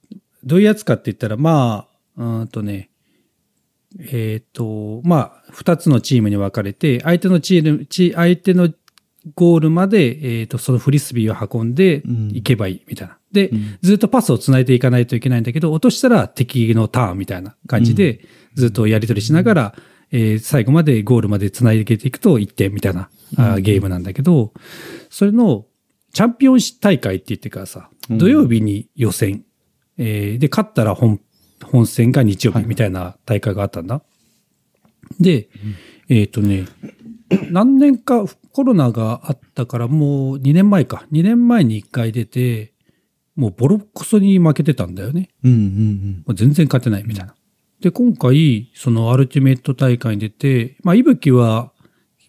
[0.43, 2.91] どういうやつかって言ったら、まあ、うーんとね、
[3.99, 8.69] えっ、と、まあ、二つのチームに分かれて、相手のチーム、チ相手の
[9.35, 12.27] ゴールまで、えっ、と、そのフリスビーを運んでうん。
[12.29, 13.17] 行けばいい、みたいな。
[13.31, 13.77] で、うん。
[13.81, 18.21] ずっとパスを繋いでいかないといけないんだけど、落としたら敵のターンみたいな感じで、
[18.55, 19.75] ずっとやり取りしながら、
[20.11, 24.53] えー最後までゴールまで繋いでいくと1点みたいな、あーゲームなんだけど、
[25.09, 25.65] それの
[26.13, 28.17] チャンピオン大会って言ってからさ、うん。
[28.17, 29.43] 土曜日に予選、
[29.97, 31.19] えーで、勝ったら本、
[31.63, 34.01] 本戦が日曜日みたいな大会があったんだ。
[35.19, 35.49] で、
[36.07, 36.65] えっ、とね、
[37.51, 41.05] 何年かコロナがあったからもう2年前か。
[41.11, 42.73] 2年前に1回出て、
[43.35, 45.29] もうボロッコソに負けてたんだよね。
[45.43, 47.35] うんうんもう全然勝てないみたいな。
[47.79, 51.71] で、今回、そのアルティメット大会に出て、まあ、いぶきは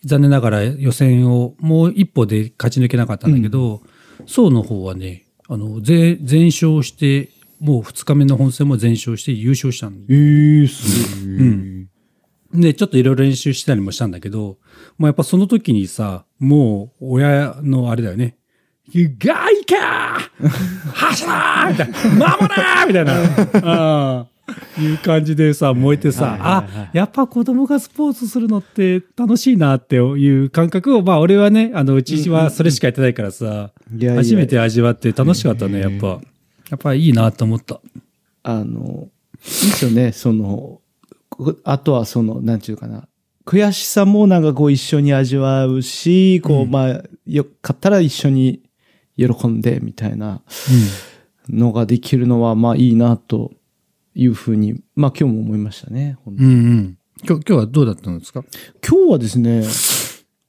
[0.05, 3.83] 残念ながら予選をもう一歩で勝ち抜けなかったんだけど、
[4.27, 10.05] 宋の方はね、あの、全全勝して、もう2日目の本戦も全勝して優勝したんうん。
[10.09, 11.47] ええすごい。
[11.49, 11.89] ん
[12.55, 14.59] で、ちょっといろいろ練習したりもしたんだけど、
[15.01, 18.37] もうやっぱその時にさ、もう親のあれだよね。
[18.95, 20.49] ガイかー
[20.93, 22.37] 走らーみたいな。
[22.37, 23.05] 守らーみたい
[23.63, 24.27] な。
[24.79, 33.71] いう感じでさ、燃えてさ、あ、やっぱ子供がスポーツするのって楽しいなっていう感覚を、まあ俺はね、あの、うちはそれしかやってないからさ、
[34.17, 36.09] 初めて味わって楽しかったね、やっぱ。
[36.09, 36.21] や
[36.75, 37.81] っぱいいなと思った。
[38.43, 40.83] あの、いいですよね、その、
[41.31, 43.09] こあとはその、なんちゅうかな。
[43.45, 48.63] 悔しさもなんかこう一緒に味わうし、こう、うんまあ、よかったら一緒に
[49.17, 50.43] 喜んでみたいな
[51.49, 53.53] のができるのは、まあいいなと
[54.15, 56.17] いうふうに、まあ今日も思いましたね。
[56.27, 56.99] うんうん。
[57.27, 58.45] 今日、今日はどうだったんですか？
[58.87, 59.65] 今日はですね、2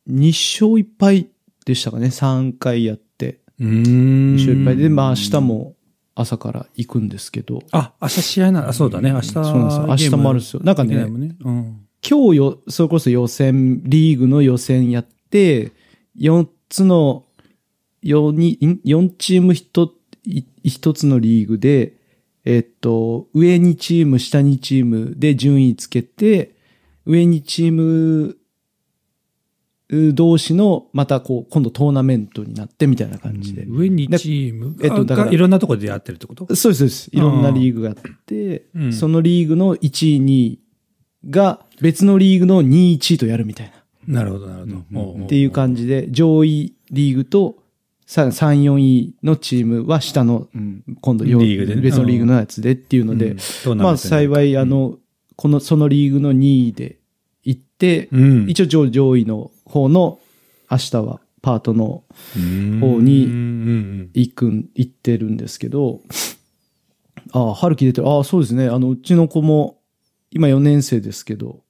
[0.07, 1.27] 勝1敗
[1.65, 3.39] でしたかね、3回やって。
[3.59, 5.75] うーん2勝1敗で、まあ明日も
[6.15, 7.63] 朝から行くんですけど。
[7.71, 9.27] あ、明日試合な、あそうだね、明日。
[9.31, 9.85] そうなんですよ。
[9.87, 10.61] 明日もあるんですよ。
[10.63, 11.35] なんかねね。
[11.39, 11.87] うん。
[12.07, 15.71] 今日よ、それこそ予選、リーグの予選やって、
[16.17, 17.25] 4つの、
[18.03, 19.89] 4に、ん？4チーム1、
[20.63, 21.97] 一つのリーグで、
[22.43, 26.55] えっと、上にチーム、下にチームで順位つけて、
[27.05, 28.37] 上にチーム
[29.91, 33.65] う同士の、またこう、今度トーナメントになってみたいな感じで。
[33.67, 34.75] 上にチーム？
[34.81, 36.55] えっとだからがいろんなところでやってるってこと？
[36.55, 37.09] そうです、そうです。
[37.11, 37.95] いろんなリーグがあっ
[38.25, 38.93] て、うん。
[38.93, 40.59] そのリーグの1位、2位
[41.29, 43.71] が別のリーグの2位、1位とやるみたい
[44.07, 44.21] な。
[44.21, 45.25] なるほど、なるほど。
[45.25, 47.57] っていう感じで、上位リーグと
[48.05, 50.83] さ3、4位のチームは下の、うん。
[50.99, 53.35] 今度、リーグでね別のリーグのやつでっていうので、
[53.75, 54.97] まあ幸い、あの、
[55.35, 56.99] この、そのリーグの2位で
[57.43, 58.49] 行って、うん。
[58.49, 60.19] 一応上上位の方の
[60.69, 62.03] 明日はパートの
[62.81, 66.01] 方に行くん、行ってるんですけど、
[67.31, 68.09] ああ、春樹出てる。
[68.09, 68.67] ああ、そうですね。
[68.67, 69.77] あの、うちの子も、
[70.31, 71.61] 今4年生ですけど、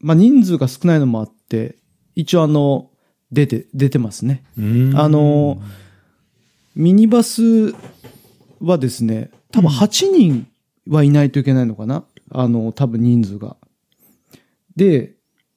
[0.00, 1.76] まあ人数が少ないのもあって、
[2.14, 2.90] 一応あの、
[3.30, 4.44] 出て、出てますね。
[4.58, 4.98] うん。
[4.98, 5.60] あの、
[6.74, 7.74] ミニバス
[8.60, 10.48] はですね、多分8人
[10.88, 13.56] はいないといけないのかな、あの、多分人数が。
[14.76, 15.14] で、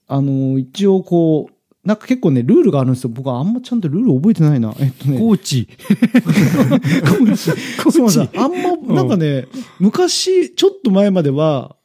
[0.08, 1.54] あの、一応こう、
[1.88, 3.10] なんか結構ね、ルールがあるんですよ。
[3.10, 4.76] 僕はあんまちゃんとルール覚えてないな。
[4.80, 5.18] えっとね。
[5.18, 5.68] コーチ。
[7.06, 9.48] そうなんですよあんま、なんかね、
[9.80, 11.76] 昔、ちょっと前までは、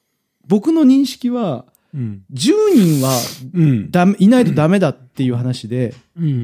[0.49, 1.65] 僕の認識は、
[1.95, 2.23] うん。
[2.33, 3.21] 10人は
[3.55, 4.17] うん。
[4.19, 5.95] いないとダメだっていう話で、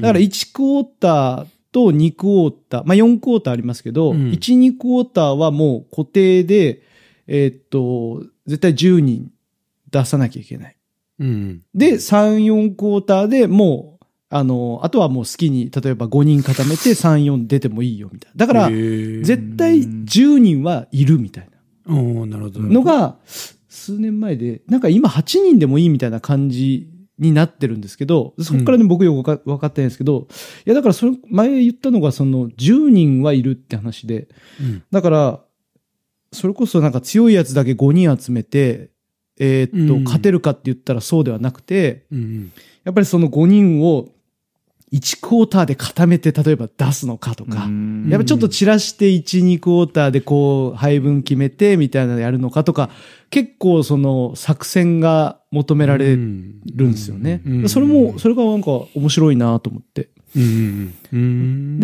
[0.01, 6.81] だから1クォーターと2クォーター、まあ4クォーターありますけど、うん1、2クォーターはもう固定で、
[7.27, 9.31] えーっと、絶対10人
[9.89, 10.75] 出さなきゃいけない。
[11.19, 11.61] うん。
[11.75, 18.45] で、3、4クォーターでもう、あの、あとはもう好きに、例えば5人固めて3、4出てもいいよみたいな。
[18.45, 21.49] だから、絶絶対10人はいるみたい
[21.85, 22.59] なおーなるほど。
[22.61, 23.17] のが、
[23.71, 30.27] 数年前で、なんか今8人でもいいみたいな感じになってるんですけど、そこからね、僕よくわか分かってないんですけど、
[30.65, 34.27] いやだからそれ、前言ったのがその10人はいるって話で、
[34.59, 34.83] うん。
[34.91, 35.39] だから、
[36.33, 38.89] それこそなんか強いやつだけ5人集めて、
[39.39, 40.03] えーっと、うん。
[40.03, 42.51] 勝てるかって言ったらそうではなくて、うん。
[42.83, 44.09] やっぱりその5人を
[44.91, 52.89] 1クォーターで固めて例えば出すのかとか、うんやっぱちょっと散らして1、2クォーターでこう配分決めてみたいなのやるのかとか、
[53.29, 57.41] 結構その作戦が求められるんですよね。
[57.45, 60.09] うんそれも、それがなんか面白いなと思って。
[60.35, 60.39] で、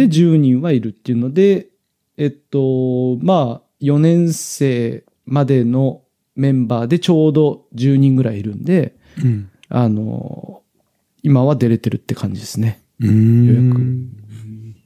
[0.07, 1.67] 10人はいるっていうので、
[2.17, 6.01] えっと、まあ、4年生までの
[6.35, 9.49] メンバーでちょうど10人ぐらいいるんで、うん。
[9.69, 10.61] あの、
[11.23, 12.81] 今は出れてるって感じですね。
[12.99, 13.45] うん。
[13.45, 14.17] 予約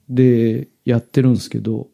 [0.09, 1.88] でやってるんですけど、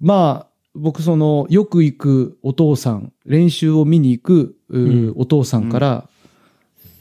[0.00, 5.12] まあ、僕その、よく行くお父さん、練習を見に行く、ううん。
[5.16, 6.08] お父さんから、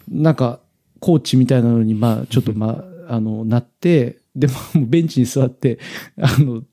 [0.09, 0.59] なんか、
[0.99, 5.79] コーチみたいなのに、まあ、ちょっと、 まあ、あの、なって、で、まあ、もうベンチに座って、
[6.17, 6.63] あの、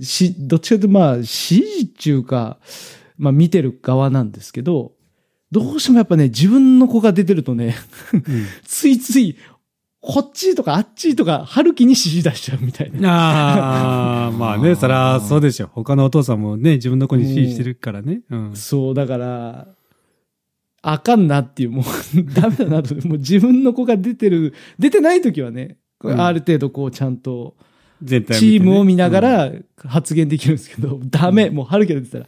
[0.00, 2.58] し、どっちかというと、まあ、指示っていうか、
[3.18, 4.92] まあ、見てる側なんですけど、
[5.52, 7.76] どうしてもやっぱね、自分の子が出てるとね、
[8.64, 9.36] ついつい、
[10.06, 13.10] こっちとかあっちとか、春樹に指示出しちゃうみたいな。
[13.10, 15.68] ああ、 まあね、そら、そうでしょ。
[15.72, 18.20] 他のお父さんもね、自分の子に指示してるからね。
[18.30, 18.50] うん。
[18.54, 19.66] そう、だから、
[20.80, 21.84] あかんなっていう、もう
[22.32, 22.94] ダメだなと。
[23.08, 27.56] もう自分の子が出てる、出てない時はね、ある程度こうちゃんと、
[28.04, 32.26] チームを見ながうんら発言できるんですけど、ダメ、もう春樹が出てたら、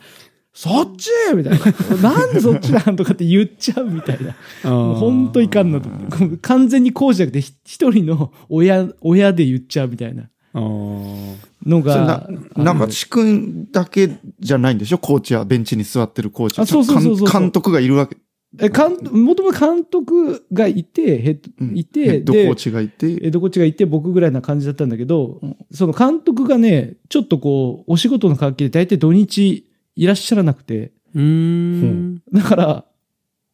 [0.61, 1.09] そっち？
[1.36, 2.02] みたいな。
[2.02, 4.18] なんでそっちなんとかって言っちゃうみたい
[4.64, 4.68] な。
[4.68, 6.36] もう本当いかんなと思って。
[6.38, 12.28] 完全にこうじゃなくて、ひ一人の親、親で言っちゃうみたいなのそれなが。
[12.56, 14.98] なんか、ちくんだけじゃないんでしょ？
[14.98, 16.64] コーチは、ベンチに座ってるコーチは。
[16.64, 18.16] あそうそうそうそう監監督がいるわけ。
[18.59, 23.16] え、監督、もともと監督がいて、ヘッドうんいて、ヘッドコでーチがいて。
[23.22, 29.68] 江戸コーチがいて僕ぐらいな感じだったんだけど、うんその監督がね、ちょっとこう、お仕事の関係で大体土日
[29.99, 32.22] いらっしゃらなくて、うーん。
[32.32, 32.84] だから、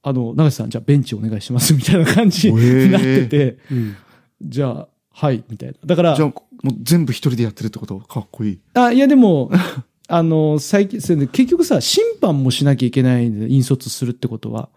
[0.03, 3.97] あの、長瀬さん、じゃあベンチお願いしますみたいな感じになってて、うん。
[4.43, 5.75] じゃあ、はい、みたいな。
[5.85, 6.35] だからじゃあ、、も
[6.71, 7.99] う全部一人でやってるってこと？
[8.01, 8.61] かっこいい。
[8.75, 9.51] あ、いやでも、
[10.07, 14.69] あの、最近、結局さ、審判もしなきゃいけないんで、引率するってことは。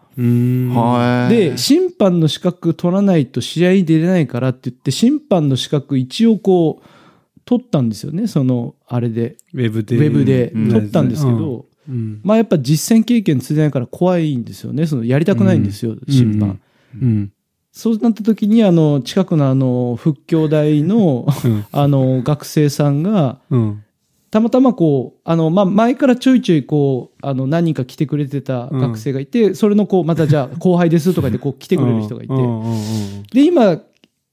[1.28, 6.88] で、審判の資格取らないと試合に出れないからって言って、審判の資格一応こう、
[7.48, 9.96] 取ったんですよね、その、あれで、ウェブで。
[9.96, 12.20] ウェブでうん取ったんですけど、うん。
[12.22, 16.60] まあやっぱ実践経験ついてないから怖いんですよね、その、やりたくないんですよ、審判。
[16.94, 17.32] うん。
[17.72, 21.64] そうなった時に、あの、近くのあの、復教大の、うん。
[21.72, 23.82] あの、学生さんが、うん。
[24.30, 33.80] たまたまこう、あの、まあ、前からちょいちょいこう、あの、何人か来てくれてた学生がいて、それのこう、またじゃあ後輩ですとかでこう来てくれる人がいて、うんうんうんで、今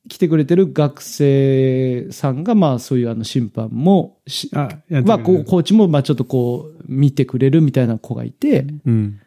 [0.08, 9.20] 来てくれてる学生さんが、まあ、そういうあの審判もし、あ、やってまあ、こう、コーチも、まあ、ちょっとこう、見てくれるみたいな子がいて、うん。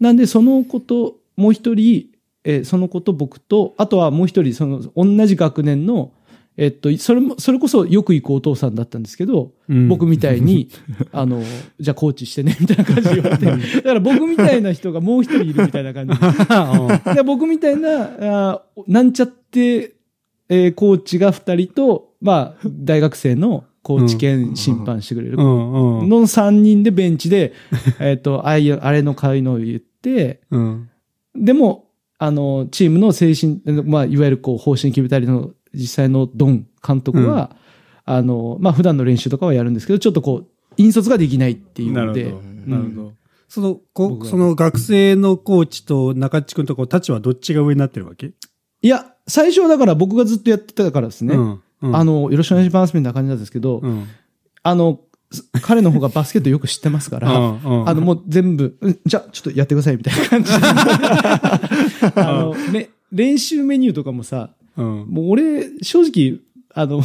[0.00, 2.06] なんで、その子と、もう一人、
[2.42, 6.12] えーその子と僕と、あとはもう一人、その、同じ学年の、
[6.56, 9.88] えっと、それも、それこそよく行くお父さんだったんですけど、うん。
[9.88, 10.68] 僕みたいに、
[11.12, 11.42] あの、
[11.78, 13.14] じゃあコーチしてね、みたいな感じで。
[13.16, 16.14] 言われて、だから僕みたいな人がもう一人いるみたいな感じ。
[17.04, 17.14] で。
[17.14, 19.92] で僕みたいな、あーなんちゃって、
[20.50, 25.36] えーコーチが二人と、まあ、大学生のコーチ兼審判してくれる。
[25.38, 26.08] うんうん。
[26.08, 27.54] の三人でベンチで、
[27.98, 30.88] えっと、ああいう、あれの会のを言って、うん。
[31.34, 31.86] でも、
[32.18, 37.56] あの、チームの精神、まあ、いわゆるこう、方針決めたりの実際のドン監督は、
[38.04, 40.46] あの、まあ、普段の練習とかはやるんですけど、ちょっとこう、
[40.76, 42.76] 引率ができないっていうので、なるほど。
[42.76, 43.12] なるほど。
[43.48, 43.80] その、
[44.24, 48.32] その学生のコーチと中地君とこう、立場はどっちが上になってるわけ？
[48.82, 51.62] いや、最初はだから僕がずっとやってたからですね、うん。
[51.82, 54.06] うんあ、の、よろしくお願いしますみたいな感じなんですけど、うん。
[54.62, 55.00] あの、
[55.32, 60.58] す彼の方がバスケットよく知ってますから、うんあの、もう全部、うんじゃあ、ちょっとやってくださいみたいな感じで。
[62.20, 65.06] あの、ね、練習メニューとかもさ、うん。
[65.08, 66.40] もう俺、正直、
[66.74, 67.02] あの、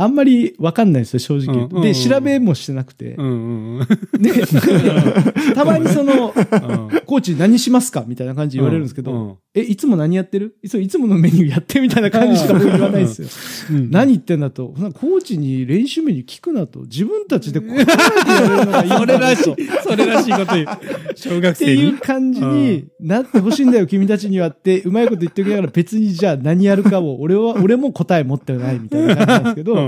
[0.00, 1.82] あんまりわかんないですよ、正直。
[1.82, 3.22] で、調べもしてなくてう。
[3.22, 4.22] んうんうん。
[4.22, 4.30] で、
[5.54, 10.56] たまにその、うんコーチ何しますかみたいな感じで言われるんですけど、うんえ、いつも何やってる？
[10.62, 13.28] いついつものメニューやってみたいな感じしか僕言わないですよ。
[13.70, 14.68] うん何言ってんだと。
[14.68, 16.80] コーチに練習メニュー聞くなと。
[16.80, 19.42] 自分たちで答えてやれるのがいいんだそれらしい
[19.82, 20.66] それらしいこと言う。
[21.16, 21.98] 小学生にていう。
[21.98, 29.87] 感じになってほしいんだよ、君たちにはって、うまいこと言っておきながら別にじゃあ何やるかを、俺は、俺も答え持ってないみたいな感じなんですけど、うん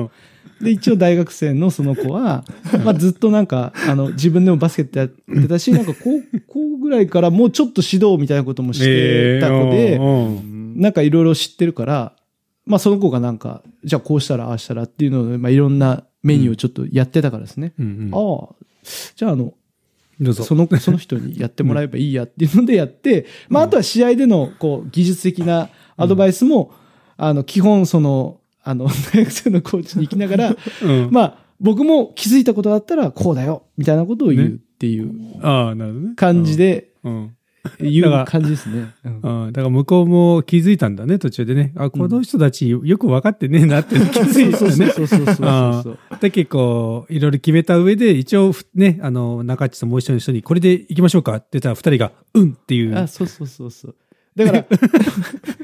[0.60, 2.44] で、一応大学生のその子は、
[2.84, 12.14] まあずっとなんか、あの、自分でもバスケットやってたし、なんか高校 ぐらいからもうちょっと指導みたいなこともしてた子で、えーうんなんかいろいろ知ってるから、
[12.64, 17.74] まあその子がなんか、じゃあこうしたらああしたらっていうのを、まあいろんなメニューをちょっとやってたからですね。
[17.78, 18.54] うんうんああ、
[19.16, 19.54] じゃああの。
[20.34, 26.72] その、その人にやってもらえばいいやっていうのでやって、まああとは試合でのこう技術的なアドバイスも、
[27.16, 31.08] あの、基本その、あの、大学生のコーチに行きながら、うん。
[31.10, 36.14] まあ僕も気づいたことだったらこうだよ、みたいなことを言うっていうああ、なるほどね。
[36.16, 37.36] 感じでうん。
[37.78, 38.94] 言う感じですね。
[39.04, 39.52] うんうん。
[39.52, 41.72] だから向こうも気づいたんだね、途中でね。
[41.76, 44.92] あ、この人たちよく分かってねえなって気づいたそうそうね。
[44.92, 45.36] そうそうそう
[45.82, 52.96] そうだけこう、いろいろ決めた上で、一応ふ、ね、あの、中地ともう一人の人に、これで行きましょうかって言ったら、二人が、うんっていう。
[52.96, 53.94] あ、そうそうそうそう。
[54.36, 54.66] だから、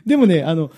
[0.04, 0.70] でもね、あの、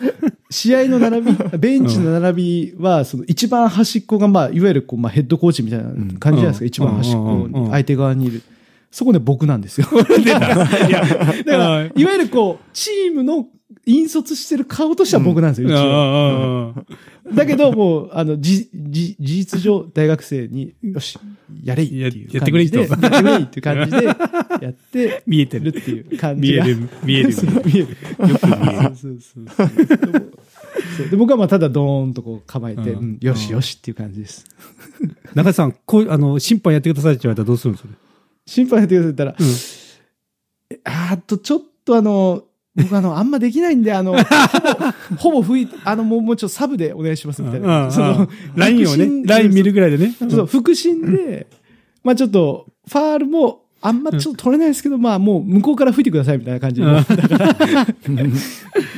[0.51, 5.85] 試合の並び、 ベンチの並びは、その一番端っこが、まあ、いわゆるこう、まあ、ヘッドコーチみたいな
[6.19, 6.67] 感じじゃないですか、うん。
[6.67, 8.43] 一番端っこ相手側にいる。
[8.91, 9.87] そこね、僕なんですよ。
[10.19, 10.65] いや、 だか
[11.45, 13.47] ら、いわゆるこう、チームの
[13.85, 15.77] 引率してる顔としては僕なんですよ、一応。
[15.77, 21.19] ああだけど、もう、あの、じ、じ、事実上、大学生に、よし、
[21.63, 22.29] やれいっていう。
[22.29, 24.07] ややってくれいとやってくれいっていう感じで、
[24.67, 25.73] やって見えてる。
[25.73, 26.65] るっていう感じが。
[26.65, 27.29] 見える、見える。
[27.67, 27.89] 見える。
[27.91, 28.97] よく見える。
[28.97, 34.45] そうそうそうで僕はまあただドーンとこう構えて、うんうんよしよしっていう感じです。
[35.35, 37.95] 中地さん、こう、あの、審判やってくださいって言われたらどうするんですか
[38.47, 39.37] 審判やってくださったら、
[40.71, 42.45] えあーっと、ちょっとあの、
[42.83, 44.15] 僕あの、あんまできないんで、あの、
[45.19, 47.91] ほぼ、ほぼ吹いあの、もう、もうちょっとサブでお願いしますみたいな。
[47.91, 50.15] その、ラインをね、ライン見るぐらいでね。
[50.31, 51.47] そう、腹心で、
[52.05, 57.05] まあちょっと、ファールも、あんまちょっと取れないですけど、まあもう向こうから吹いてくださいみたいな感じ だか
[57.37, 57.87] ら、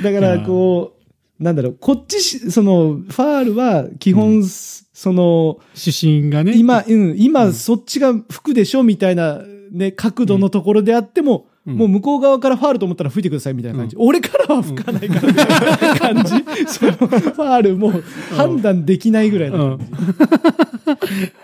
[0.02, 6.54] だからこう、なんだろう、こっちし、その、ファールは基本、その、主審がね。
[6.56, 13.96] 今、うん、今そっちが吹くでしょみたいな、ね、角度のところであっても、うんもう向こう側からファールと思ったら吹いてくださいみたいな感じ。
[13.98, 16.30] 俺からは吹かないからみたいな感じ。
[16.66, 17.92] その、ファールも
[18.34, 19.88] 判断できないぐらいの感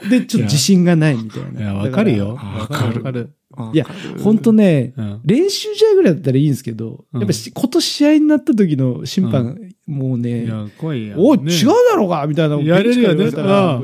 [0.03, 0.11] じ。
[0.11, 1.61] で、ちょっと自信がないみたいな。
[1.61, 2.35] いや、わかるよ。
[2.35, 3.31] わかるわかる。
[3.75, 3.87] いや、
[4.23, 11.15] 本当ね、うん練習試合ぐらいだったらいいんですけど、うんやっぱし今年試合になった時の審判、もうね、いや、怖いよ。
[11.19, 12.57] おい、ね違うだろうかみたいな。
[12.57, 13.31] やれるよね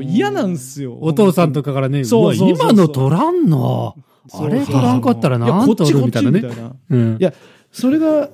[0.07, 0.97] 嫌なんですよ。
[0.99, 3.95] お父さんとかからね、そうそうそうそうわ今の取らんの？
[4.31, 4.65] あれ？
[4.65, 6.31] 取らんかったらなんとこっちこっみたいな。
[6.31, 7.17] ねちみた。
[7.17, 7.33] いや、
[7.71, 8.29] それが、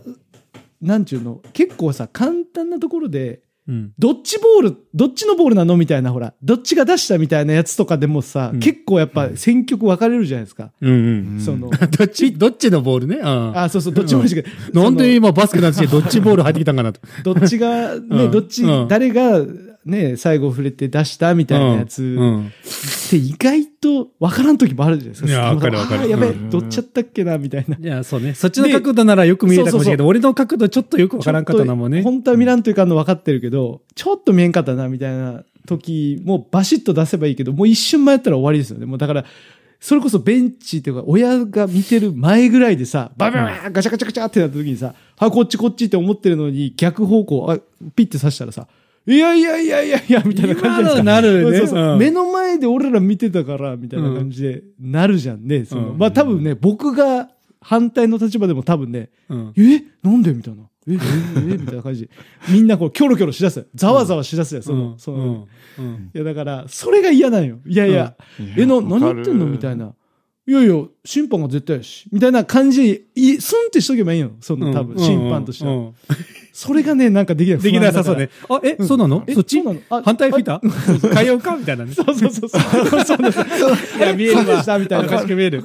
[0.82, 3.94] なんちゅうの、結構さ、簡単なところで、うん。
[4.00, 5.78] どっちボール、どっちのボールなの？
[5.78, 8.60] みたいな、ほら、どっちが出したみたいなやつとかでもさ、うん。
[8.60, 10.72] 結構やっぱ選曲分かれるじゃないですか。
[10.82, 11.40] うんうん。
[11.40, 13.18] その、 どっち、どっちのボールね？
[13.18, 13.58] うん。
[13.58, 14.42] あ、そうそう、どっちもいいけ
[14.74, 17.00] ど、なんで今バスケなんてどっちボール入ってきたんかなと。
[17.24, 18.32] どっちが、ね、うん。
[18.32, 19.40] どっちうん、誰が、
[19.86, 22.52] ね、最後触れて出したみたいなやつうんっ
[23.10, 25.30] て意外と分からん時もあるじゃないですか。
[25.30, 27.78] いや分かる分かるあーやべえう、どっちやったっけな、みたいな。
[27.78, 28.34] いや、そうね。
[28.34, 32.04] そっちの角度ならよく見えたかもしれないけど、俺の角度ちょっとよくわからんかったなもんね。
[32.04, 38.86] 本当は見らんというかんの分かってるけど、ちょっと見えんかったな、みたいな時、もうバシッと出せばいいけど、もう一瞬前やったら終わりですよね。
[38.86, 39.26] もうだから、
[39.80, 47.58] それこそベンチというか、親が見てる前ぐらいでさ、ババババガチャガチャガチャってなった時にさ、はい、こっちこっちって思ってるのに、逆方向、あ、
[47.96, 48.68] ピッて刺したらさ、
[49.14, 50.92] いやいやいやいやいや、みたいな感じ。
[50.92, 55.66] 今のなるねそうそううん目の前で俺ら見てたから、みたいな感じでなるじゃんね。
[55.66, 57.30] そのうんまあ多分ね、僕が
[57.60, 59.54] 反対の立場でも多分ね、うん。
[59.58, 60.64] えなんでみたいな。
[60.88, 60.98] えええ
[61.54, 62.10] えみたいな感じで。
[62.50, 63.66] みんなこう、キョロキョロしだす。
[63.76, 65.48] ざわざわしだすよ、その、その。
[65.80, 67.60] うんうんいや、だから、それが嫌なんよ。
[67.66, 68.16] いやいや、
[68.58, 69.46] え、な、何言ってんの？
[69.48, 69.76] みたい。
[69.76, 69.94] な。
[70.48, 72.08] いやいや、審判が絶対やし。
[72.12, 74.32] みたいな感じで、いスンってしとけばいいよ。
[74.40, 75.72] その、多分、審判としては。
[75.72, 75.94] うんうん
[76.60, 77.60] それがね、なんかできない。
[77.62, 78.30] できなさそうね。
[78.50, 79.24] あ、え、そうなの？
[79.28, 79.64] えそっち？
[79.88, 80.60] 反対吹いた？
[81.16, 81.56] 変えようか？
[81.56, 81.94] みたいなね。
[81.94, 82.62] そうそうそうそう。
[83.98, 84.62] いや、見えるわ。
[84.62, 85.64] したみたいなおかしく見える。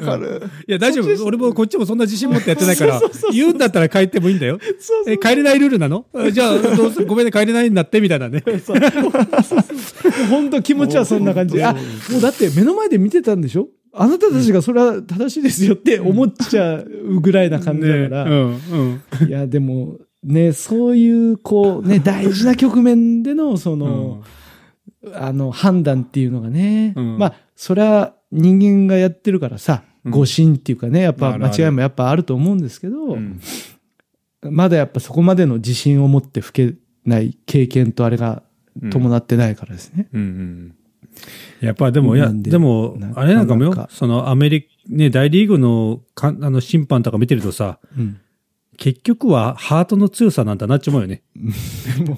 [0.68, 1.24] いや、大丈夫。
[1.24, 3.00] 俺もこっちもそんな自信持ってやってないから、
[3.32, 4.60] 言うんだったら変えてもいいんだよ。
[5.08, 6.06] え、帰れないルールなの？
[6.14, 7.06] あじゃあ、どうする？
[7.06, 8.44] ごめんね、帰れないんだって、みたいなね。
[10.30, 11.60] 本当気持ちはそんな感じ。
[11.60, 11.80] あ、も
[12.18, 13.68] うだって目の前で見てたんでしょ？
[13.96, 18.24] あなたたちがそれは正しいですよって思っちゃうぐらいな感じだから。
[18.24, 19.28] ねうん、うん。
[19.28, 24.22] いや、でも、ね、そういう、こう、ね、大事な局面での、その、
[25.12, 27.18] あの、判断っていうのがね、うん。
[27.18, 30.12] まあ、それは人間がやってるからさ、うん。
[30.12, 33.40] 誤信っていうかね、やっぱ間違いもやっぱあると思うんですけど、うん。
[34.42, 38.42] まだやっぱそこまでの自信を持って吹けない経験とあれが
[38.90, 40.08] 伴ってないからですね。
[40.12, 40.74] うんうん。
[41.60, 48.20] やっぱでも、いや、ででもな、あれなんかもよそのアメリカ、ね、大リーグのかあの審判とか見てるとさ、うん
[48.76, 51.22] 結局はハートの強さなんだなっち思うよね。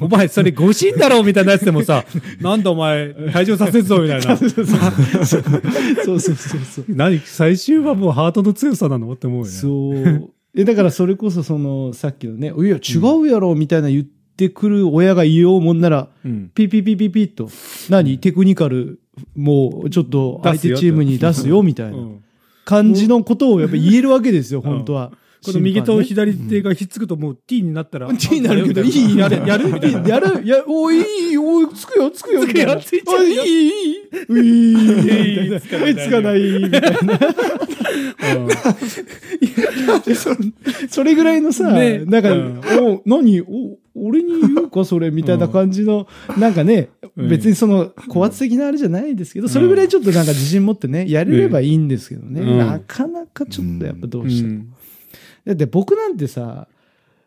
[0.01, 2.05] お前それ誤信だろみたいなやつでもさ、
[2.41, 4.37] なんだお前退場させるぞみたいな。
[4.37, 6.85] そうそうそうそう。
[6.89, 9.51] 何最終はもうハートの強さなのって思うよね。
[9.51, 10.31] そう。
[10.55, 14.05] え、だからそれこそその、さっきのね、いや、違うやろ、みたいな言っ
[14.37, 16.51] てくる親が言おうもんなら、うん。
[16.55, 17.51] ピピピピピッと、
[17.91, 18.19] 何？
[18.19, 19.01] テクニカル、
[19.35, 22.23] もうちょっと相手チームに出すよ、みたいなうん
[22.67, 25.13] 感じのことをやっぱ言えるわけですよ、本当は。
[25.45, 28.09] この右と審左手がひっつくともう T になったら。
[28.17, 33.93] T になるけど、いい、やる、やる、やる、 やる、おい、いい、おい、つくよ、つくよ、つくよついちゃういいい、い
[34.33, 37.19] い、うい、つかないえつかない、みたいな。
[40.89, 46.07] それぐらいのさ、ねなんか、うんお、何、お、俺に言うか、それ、みたいな感じの、
[46.39, 54.65] なんかね、うん別にその、高圧的なあれじゃないですけど、それぐらいちょっとなんか自信持ってね、やれればいいんですけどね、うんなかなかちょっとやっぱどううしても。
[55.47, 55.51] ん。
[55.51, 56.69] だって僕なんてさ、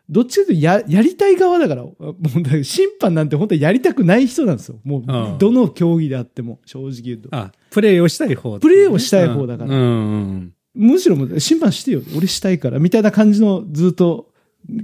[0.10, 4.80] どっちかというとや、やりたい側だから、もう審判なんて本当はやりたくない人なんですよ。
[4.84, 7.30] もううん、どの競技であっても、正直言うと。
[7.32, 8.58] あ、プレーをしたい方。
[8.60, 14.32] プレーをしたい方だからうんうんむしろもう審判してよ、俺したいから、みたいな感じのずっと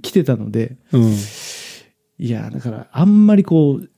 [0.01, 1.03] 来てたので、うん。
[1.03, 1.15] うん。
[2.19, 3.89] いや、だから、あんまりこう、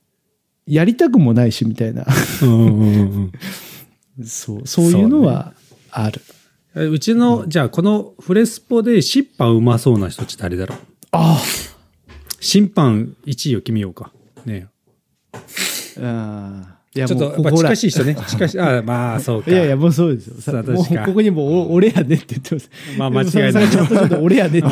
[0.66, 2.06] やりたくもないし、みたいな、
[2.42, 3.32] うんうん
[4.18, 5.54] うん そう、そういうのは
[5.90, 6.20] ある。
[6.76, 10.78] えうちの、じゃあこのフレスポで審判うまそうな人って誰だろう？
[11.12, 11.40] あ
[12.40, 14.12] 審判1位を決めようか。
[14.44, 14.68] ね
[16.00, 16.74] あ。
[16.94, 18.16] いやちょっとやっぱ近しい人ね。
[18.26, 18.60] 近しい。
[18.60, 19.50] あまあ、そうか。
[19.50, 20.40] いやいや、もうそうですよ。
[20.40, 20.62] さか
[21.04, 22.70] ここにもお俺やねって言ってます。
[22.96, 24.68] まあ間違いないちょっと俺やねって。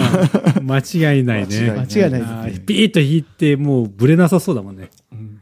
[0.60, 1.70] うん間違いないね。
[1.70, 4.90] 間違いないあーピーッと引いて、もうブレなさそうだもんね。
[5.12, 5.40] うん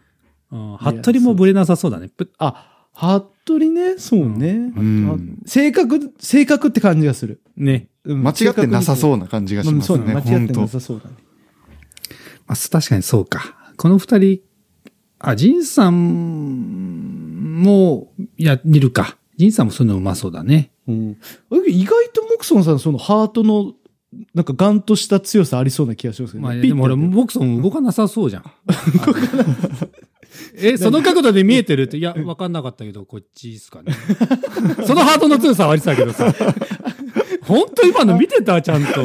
[0.51, 0.77] うん。
[0.79, 2.09] 服部もブレなさそうだね。
[2.09, 4.73] ぷあ、服部ね、そうね。
[4.77, 7.41] うん性格、性格って感じがする。
[7.57, 7.89] ね。
[8.05, 9.83] 間違ってなさそうな感じがしますね。
[9.83, 10.15] そうね。
[10.15, 11.17] 間違ってなさそうだね。
[12.47, 13.73] まあ、確かにそうか。
[13.77, 14.41] この二人、
[15.19, 19.17] あ、ジンさんも、いや、見るか。
[19.37, 20.71] ジンさんもそういうのうまそうだね。
[20.87, 21.17] うん。
[21.67, 23.73] 意外とモクソンさん、そのハートの、
[24.35, 28.45] なんかガンとした強さありそうな気がしますけどねまあ、でも俺、ピッてボクソン動かなさそうじゃん。
[30.57, 33.93] え、その角度で見えてるって、いや、わかんなかったけど、こっちっすかね。
[34.87, 36.33] そのハートの強さはありそうだけどさ。
[37.43, 38.61] 本当今の見てた？
[38.63, 39.03] ちゃんと。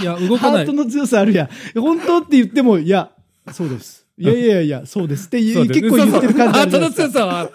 [0.00, 0.72] いや、動かないハート。
[0.72, 1.80] の強さあるやん。
[1.80, 3.10] 本当って言っても、いや、
[3.52, 4.06] そうです。
[4.20, 7.50] いやいやいや、そうですってう結構言ってる感じあハートのるじゃないですか強さは、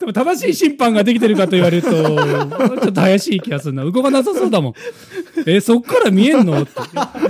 [0.00, 3.84] でも正しい審判ができてるかと言われると、ちょっと怪しい気がするな。
[3.84, 4.74] 動かなさそうだもん。
[5.46, 6.60] え、そっから見えんの？
[6.62, 6.72] って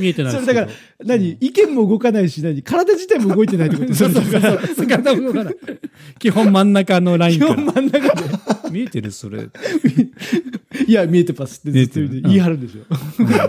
[0.01, 0.47] 見えてないです。
[0.47, 4.61] それだから、何意見も動かないし、何体自体も動いてないってことそうそうそうそう。
[4.75, 5.57] 姿も動かない。
[6.19, 7.55] 基本真ん中のライン基から。
[7.57, 8.25] 本真ん中で。
[8.71, 9.39] 見えてるそれ。
[9.39, 9.51] う ん
[10.87, 12.85] いや、見えてますってずっと言い張るんでしょ。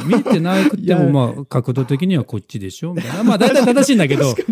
[0.05, 3.23] 見えてなくても、まあ、角度的にはこっちでしょみたいな。
[3.23, 4.45] まあ、大体正しいんだけど、確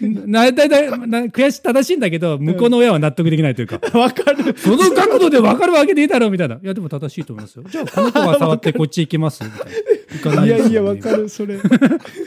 [0.00, 0.32] かに。
[0.32, 4.56] 大体だな悔し正しいんだけど、向こうの親は納得できないというか、わかる。
[4.58, 6.56] その角度で分かるわけねえだろみたいな。
[6.56, 7.64] いや、でも正しいと思いますよ。
[7.70, 9.44] じゃあ、この子が触ってこっち行きます？
[9.44, 9.66] みたいな。
[10.12, 11.56] 行かないやいや、わかる、それ。
[11.62, 11.62] わ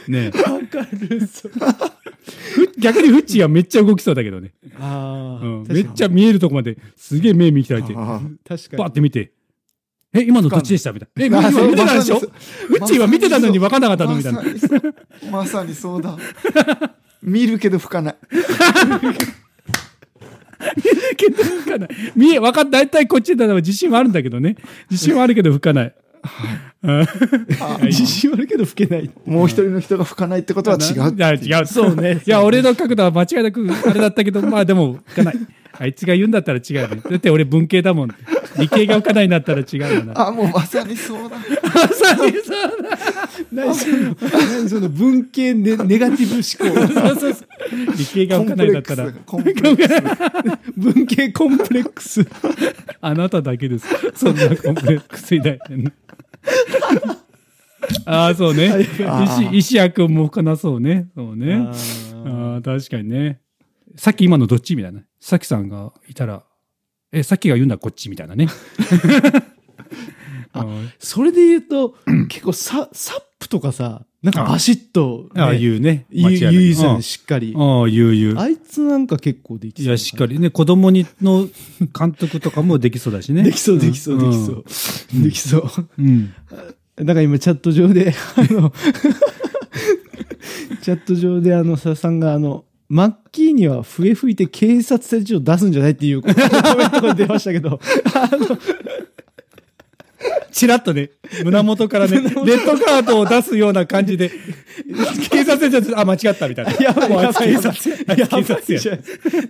[0.08, 0.58] ねか
[0.92, 1.54] る、それ。
[2.54, 4.52] ふ逆にフッチーはめっちゃ動きそうだけどね。
[4.80, 8.78] ああ、うん、めっちゃ見えるとこまですげえ目見開いて、あ確かに。
[8.78, 9.32] バーって見て、
[10.14, 10.92] え、今のどっちでした？
[10.92, 11.38] みたいな。
[11.38, 12.20] え、あ今見てたでしょ？
[12.20, 12.26] フ
[12.76, 14.14] ッチーは見てたのに分かんなかったの？
[14.16, 14.42] みたいな。
[14.42, 14.82] まさにそう
[15.30, 16.16] まさにそうだ。
[17.22, 18.16] 見るけど吹かない。
[21.16, 21.88] けど吹かない。
[22.14, 22.70] 見え、分かった。
[22.70, 23.54] 大体こっちだな。
[23.56, 24.56] 自信はあるんだけどね。
[24.90, 25.94] 自信はあるけど吹かない。
[26.82, 27.06] うん
[27.86, 29.10] 自信はあるけど吹けない。
[29.24, 31.36] もう一人の人が吹かないってことは違う。
[31.36, 31.66] 違う。
[31.66, 35.38] そうね いや、俺の角度は間違いなくあれだったけど、まあでも、吹かない。
[35.76, 37.02] あいつが言うんだったら違うね。
[37.10, 38.14] だって俺文系だもん。
[38.58, 40.28] 理系が吹かないんだったら違うよな。
[40.28, 41.36] あ、もうまさにそうだ。
[41.62, 42.84] まさにそう
[43.50, 46.94] 何その、何その文系ネネガティブ思考。
[46.94, 47.08] だ。
[47.10, 47.96] そうそうそう。
[47.96, 50.70] 理系が吹かないんだったら、コンプレックス。
[50.76, 52.24] 文系コンプレックス。
[53.00, 53.86] あなただけです。
[54.14, 55.90] そんなコンプレックス抱いてんの。
[58.06, 58.80] ああ、そうね。
[58.80, 61.08] 石、石谷君も吹かなそうね。
[61.14, 61.68] そうね。
[62.24, 63.40] ああ、確かにね。
[63.96, 65.02] さっき今のどっちみたいな。
[65.20, 66.44] さきさんがいたら、
[67.12, 68.48] え、さっきが言うんだこっちみたいなね。
[70.52, 70.66] あ
[70.98, 71.96] それで言うと、
[72.28, 76.06] 結構サ、サップとかさ、なんかバシッと、ね、あ、言うね。
[76.10, 77.54] 言う、間違いない言うですよね、しっかり。
[77.54, 78.38] ああ、言う言う。
[78.38, 79.88] あいつなんか結構できそう。
[79.88, 81.46] いや、しっかりね、子供にの
[81.96, 83.42] 監督とかもできそうだしね。
[83.42, 84.64] できそう、できそう、できそう。
[85.22, 85.70] できそう。
[85.98, 86.32] うん。
[86.96, 88.72] だから今チャット上で、あの、
[90.80, 96.36] チャット上であの、佐さんがあの、マッキーには笛吹いて警察手帳出すんじゃないっていうコメン
[96.90, 97.78] トが出ましたけど、
[98.14, 98.58] あの、
[100.52, 101.10] チラッとね、
[101.44, 104.30] 胸元からね、レッドカードを出すような感じで、
[105.30, 106.72] 警察じゃ、あ、間違ったみたいな。
[106.72, 107.96] いもうあ警察や。
[108.08, 108.98] あいつ警察や。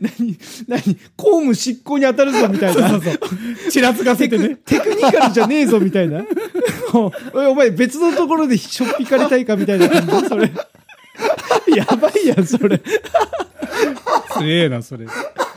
[0.00, 0.38] 何、
[0.68, 0.82] 何、
[1.16, 2.88] 公務執行に当たるぞみたいな。
[2.90, 3.18] そうそう。
[3.70, 4.56] ちらつかせてね。
[4.64, 6.24] テクニカルじゃねえぞみたいな。
[6.92, 10.50] お前別のところでしょっぴかれたいかみたいな感じそれ。
[11.76, 12.80] やばいやん、それ。
[14.38, 15.06] 強えな、それ。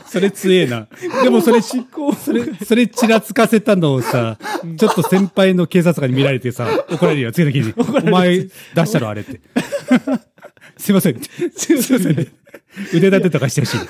[0.06, 0.88] それ強えな。
[1.22, 2.14] でもそれ、執行。
[2.14, 4.38] それ、それちらつかせたのをさ、
[4.76, 7.74] ちょっと先輩の警察とかに見られてさ、怒られるよ、次の日に。
[7.76, 8.50] お前出
[8.86, 9.40] したろ、あれって。
[10.78, 11.20] すいません。
[11.56, 12.28] すいません。
[12.92, 13.80] 腕立てとかしてほしい。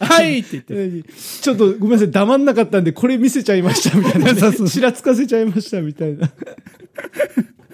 [0.00, 0.74] はいって言って。
[0.74, 1.04] 何？
[1.04, 6.30] ちょっとごめんなさい、黙んなかったんで、これ見せちゃいましたみたいな、 ちらつかせちゃいましたみたいな。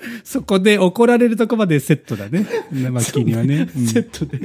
[0.25, 2.47] そこで怒られるとこまでセットだね。
[2.91, 3.69] マッキーにはね。
[3.75, 4.41] うんセットで。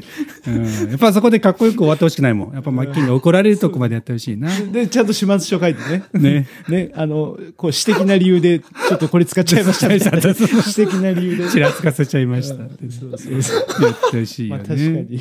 [0.48, 2.53] うんやっぱそこでかっこよく終わってほしくないもん。
[2.53, 4.49] やっぱマッキーに怒られるとこまでやってほしいな。
[4.72, 6.03] で、ちゃんと始末書書いてね。
[6.14, 6.48] ね。
[6.69, 11.49] ね、あの、こう、私的な理由で、ちょっとこれ使っちゃいましたみた私的な理由で。
[11.49, 12.56] ちらつかせちゃいました。
[12.56, 13.86] そうそうそう。
[13.86, 15.19] やってほしいよまあ確かに。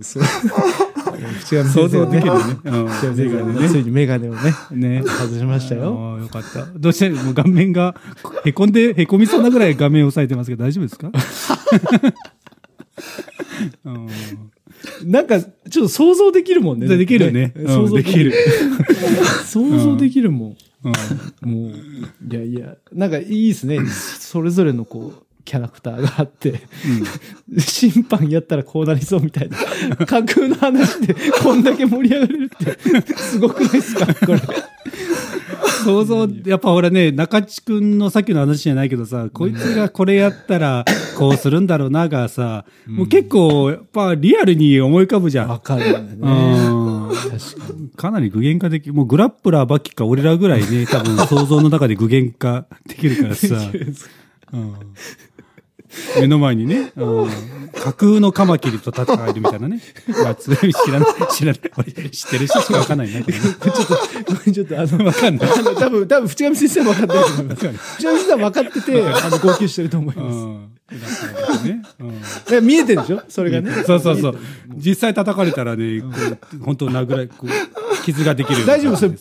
[0.00, 0.22] うそう。
[1.64, 2.40] 想像できるね。
[2.64, 3.68] うん。
[3.68, 5.02] ついにメガネをね、ね。
[5.02, 5.96] 外しましたよ。
[5.98, 6.66] ああ、よかった。
[6.76, 7.94] どうして、もう顔面が、
[8.44, 11.10] へこんで、へこみそうなぐらい画面を押さえてますけど、大丈夫ですか？
[13.84, 14.08] うん
[15.04, 16.86] なんか、ちょっと想像できるもんね。
[16.86, 17.52] できるね。
[17.56, 18.32] うん想像できる。。
[19.44, 20.56] 想像できるもん。
[21.44, 23.80] うんもう、いやいや、なんかいいですね。
[23.86, 26.60] それぞれのこう、キャラクターがあって、
[27.58, 29.56] 審判やったらこうなりそうみたいな。
[30.04, 34.06] 架空の話でこんだけ盛り上がれるって、すごくないですか？
[34.26, 34.40] これ。
[35.84, 40.84] 想像、やっぱ俺ね、中地くんのさっきの話じゃないけどさ、こいつがこれやったら、
[41.16, 45.48] こうするんだろうながさ、もう結構、やっぱリアルに思い浮かぶじゃん。
[45.48, 46.68] わかるんだうね。
[46.68, 47.88] ん確かに。
[47.96, 53.54] かなり具現化でき、もうグラップラーばっきか俺らぐらいね、多分想像の中で具現化できるからさ、
[54.52, 54.74] うん
[56.20, 57.30] 目の前にね、うん
[57.78, 59.80] 架空のカマキリと戦えるみたいなね。
[60.24, 61.60] やつ知らない、知らない。
[61.76, 63.20] 俺知ってる人しかわかんないな。
[63.20, 63.38] ね ちょ
[63.82, 63.86] っ
[64.44, 65.50] と、ちょっとあの、わかんない。
[65.50, 67.66] あの、多分、多分、淵上先生も分かってると思います。
[67.98, 70.36] 淵上先生は分かってて、あの、号泣してると思いうます。
[70.36, 70.68] ん。
[71.68, 72.12] ねうん
[72.50, 73.22] で見えてるでしょ？
[73.28, 73.70] それがね。
[73.86, 74.38] そうそうそう。
[74.76, 77.48] 実際叩かれたらね、こう本当殴られ、こう、
[78.04, 79.12] 傷ができる大丈夫それ、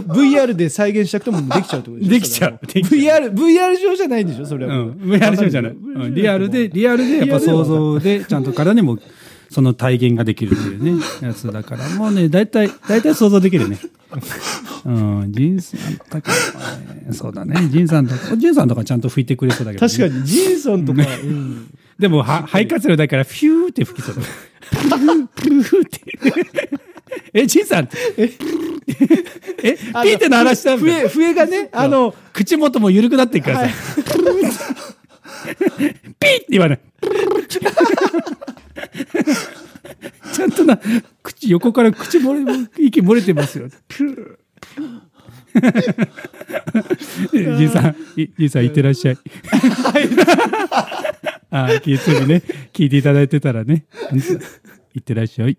[0.00, 2.10] VR で再現したくてもできちゃうってことでしょ？
[2.10, 4.96] できちゃう VR、VR 上じゃないんでしょそれはもう。
[5.00, 5.18] うん。
[5.18, 5.72] リアルじゃない。
[5.72, 8.98] うんリアルで、リアルでやっぱ想像で、ちゃんと体にも、
[9.50, 13.78] その体現ができるっていうね、やつだから、もうね、大体、大体想像できるね。
[14.86, 16.32] うん、ジンさんとか、
[17.06, 19.92] ね、そうだね、ジンさんとか、ジンさんとかちゃんと拭いてくれそうだけど、ね。
[19.92, 21.66] 確かに、ジンさんとか、うん
[21.98, 24.22] でも、は、肺活量だから、フューって吹きそうだ。
[25.36, 26.89] プー、プーって。
[27.32, 27.96] え、ジンさんって。
[28.18, 33.74] え、ピーって鳴らしたんだ笛、笛がね、あの、口元も緩くなっていくからさ。
[35.44, 36.80] ピーって言わない。
[40.32, 40.80] ちゃんとな、
[41.22, 43.68] 口、横から口漏れ、息漏れてますよ。
[47.32, 49.18] じいさん、いじいさん、いってらっしゃい。
[51.50, 52.42] ああ、聞いてね、
[52.72, 54.38] 聞いていただいてたらね、じ
[54.94, 55.56] いってらっしゃい。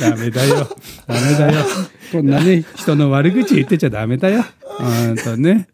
[0.00, 0.76] ダメだよ。
[1.06, 1.64] ダメだよ。
[2.12, 4.44] こんなね、人の悪口言ってちゃダメだよ。
[4.62, 5.68] ほんとね。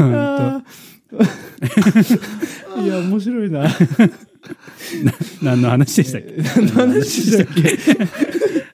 [0.00, 3.68] あーいや、面白いな。
[5.42, 6.36] 何の話でしたっけ？
[6.60, 7.78] 何の話でしたっけ？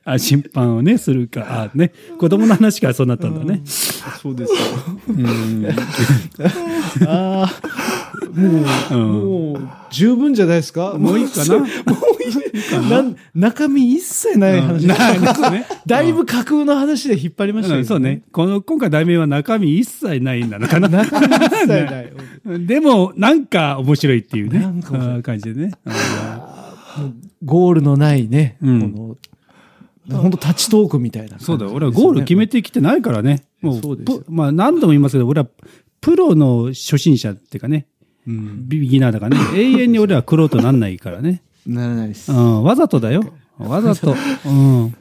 [0.04, 1.70] あ、審判をね、するか。
[1.74, 1.92] あ、ね。
[2.18, 3.62] 子供の話からそうなったんだね。
[3.64, 4.58] そうですよ。
[5.08, 5.66] うん。
[7.06, 7.50] ああ、
[8.32, 10.94] もう、もう、十分じゃないですか？
[10.98, 11.58] もういいかな？
[11.58, 11.70] もうい
[12.86, 13.02] いな？
[13.02, 14.86] ん中身一切ない話。
[14.86, 15.66] ないですね。
[15.86, 18.22] だいぶ架空の話で引っ張りましたけそうね。。
[18.32, 20.88] この、今回題名は中身一切ないんだのかな。
[20.88, 22.12] 中身一切ない。
[22.66, 24.58] でも、なんか面白いっていうね。
[24.60, 25.72] なんか感じでね。
[27.44, 29.16] ゴールのないね、うんこ
[30.08, 31.72] の、本当タッチトークみたいなそうだよ。
[31.72, 33.44] 俺はゴール決めてきてないからね。
[33.62, 35.48] もう、そうですよプまあ何度も言いますけど、俺は
[36.00, 37.86] プロの初心者っていうかね、
[38.26, 41.42] ビギナーだからね、永遠に俺はクローとなんないからね。
[41.66, 42.34] ならないですう。
[42.34, 43.22] ん、わざとだよ。
[43.58, 44.14] わざと。
[44.46, 44.96] うん。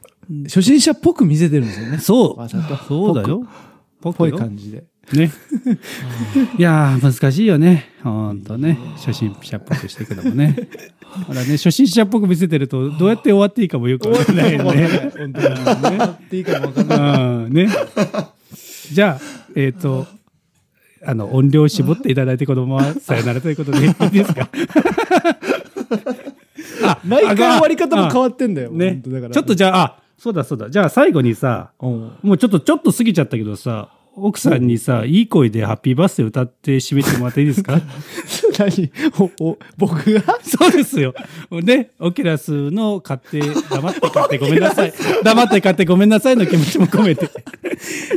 [0.45, 1.97] 初心者っぽく見せてるんですよね。
[1.97, 2.75] そうわざと。
[2.77, 3.45] そうだよ。
[4.01, 4.83] ぽぽい感じで。
[5.13, 5.31] ね。
[6.57, 7.89] いやー、難しいよね。
[8.03, 8.77] ほんとね。
[8.97, 10.55] 初心者っぽくしていくのもね。
[11.27, 15.11] ほらね、初心者っぽく見せてると、どうやって終わっていいかもよくわかんないよね。
[15.17, 15.97] 本当に。
[15.97, 16.05] ね。
[16.05, 16.99] っていいかもわかんない。
[16.99, 17.69] うん、ね。
[18.91, 20.07] じゃあ、えっ、と、
[21.05, 24.49] あの、音量を絞っていただいて子供は さよならということでいいですか？
[26.83, 28.71] あ毎回終わり方も変わわってんだよ。
[28.71, 29.33] ね本当だから。
[29.33, 30.69] ちょっとじゃあ、あ、そうだそうだ。
[30.69, 33.89] じゃあ最後にさ、うん、もうちょっと、ちょっと過ぎちゃったけどさ、
[34.21, 37.79] 奥さんにさ、いい声でハッピーバースデー歌って締めてもらっていいですか？
[38.59, 38.91] 何？
[39.39, 40.21] お、お、僕が？
[40.43, 41.13] そうですよ。
[41.51, 44.93] ね、オキュラスの買って、黙って買ってごめんなさい。
[45.23, 47.29] 黙って買ってごめんなさいの気持ちも込めて。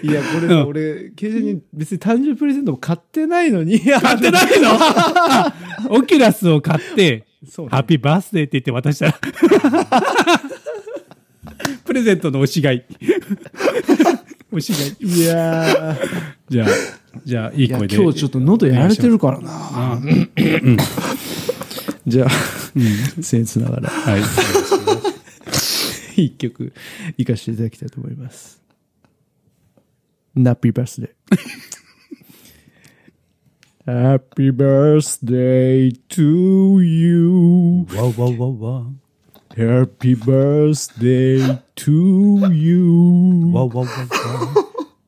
[0.03, 3.79] いや、これさ、俺、ケイジに別に誕生日プレゼントも買ってないのに。
[3.81, 4.71] 買ってないの？
[4.73, 5.55] あ
[5.91, 7.25] オキュラスを買って、ね
[7.71, 9.15] ハッピーバースデーって言って渡したら。
[11.85, 12.87] プレゼントの押し買い。
[14.53, 14.97] 押し買い。
[15.01, 15.97] いやー。
[16.49, 16.69] じゃあ、
[17.25, 17.97] じゃあ、いい声で。
[17.97, 19.49] 今日ちょっと喉やられてるからな。
[19.51, 19.99] あ
[22.07, 22.29] じゃあ、
[22.77, 24.23] 僭越ながら、はい。
[26.17, 26.73] 一曲、
[27.17, 28.61] 行かせていただきたいと思います。
[30.35, 31.39] ナッピーバースデー。
[33.85, 37.85] Happy birthday to you.
[37.97, 39.02] わわわわ。
[39.57, 43.51] Happy birthday to you.
[43.53, 44.65] Whoa, whoa, whoa,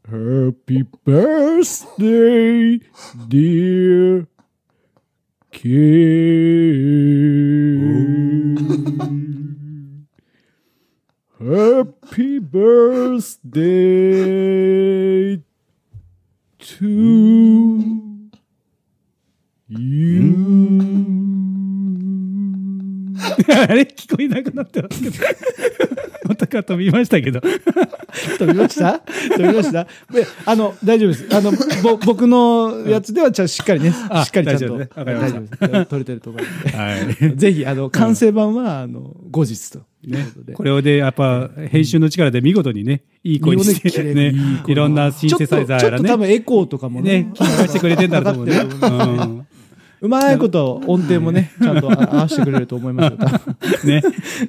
[0.06, 2.80] Happy birthday,
[3.26, 4.26] dear
[5.50, 6.04] King.
[11.40, 13.50] Happy birthday
[16.58, 18.30] to
[19.68, 20.13] you.
[23.68, 25.16] あれ聞こえなくなってますけど。
[26.28, 27.40] 音が飛びましたけど。
[28.38, 29.00] 飛びました？
[29.00, 29.84] 飛びました？
[30.12, 31.26] であの、大丈夫です。
[31.32, 31.52] あの、
[31.82, 34.66] ぼ僕のやつではちゃんとしっかりね、しあっかりちゃんと。
[35.04, 35.86] 大丈夫です。
[35.86, 36.76] 撮れてると思います。
[36.76, 36.96] は
[37.28, 37.36] い。
[37.36, 44.34] ぜひ、あの、完成版は、あの、後日というこれをで、やっぱ、編集の力で見事にね、いい声にして、ね
[44.66, 49.44] いろんなシンセサイザーやらねちょっとちょっと多、分エコーとかもねね、聞かせてくれてんだろうと思うね。
[50.00, 53.16] うまいこと音程もね、 ちゃんとあ合わせてくれると思います
[53.86, 54.02] ね、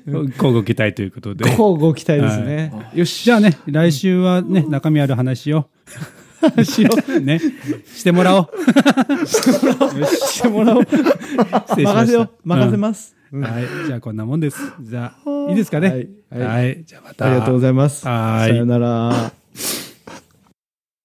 [0.05, 1.49] 交互期待ということで。
[1.55, 2.71] こうご期待ですね。
[2.93, 3.23] よし。
[3.23, 5.67] じゃあね、来週はね、中身ある話を、
[6.63, 7.19] しよう。
[7.21, 7.39] ね、
[7.93, 9.25] してもらおう。
[9.25, 10.83] してもらおう。
[10.83, 12.29] 失礼しました任せよう。
[12.43, 13.15] 任せます。
[13.31, 13.63] うんはい。
[13.87, 14.59] じゃあこんなもんです。
[14.81, 15.89] じゃあ、いいですかね。
[15.89, 16.83] はいはいはい。
[16.85, 17.25] じゃあまた。
[17.25, 18.07] ありがとうございます。
[18.07, 19.31] はいさよなら。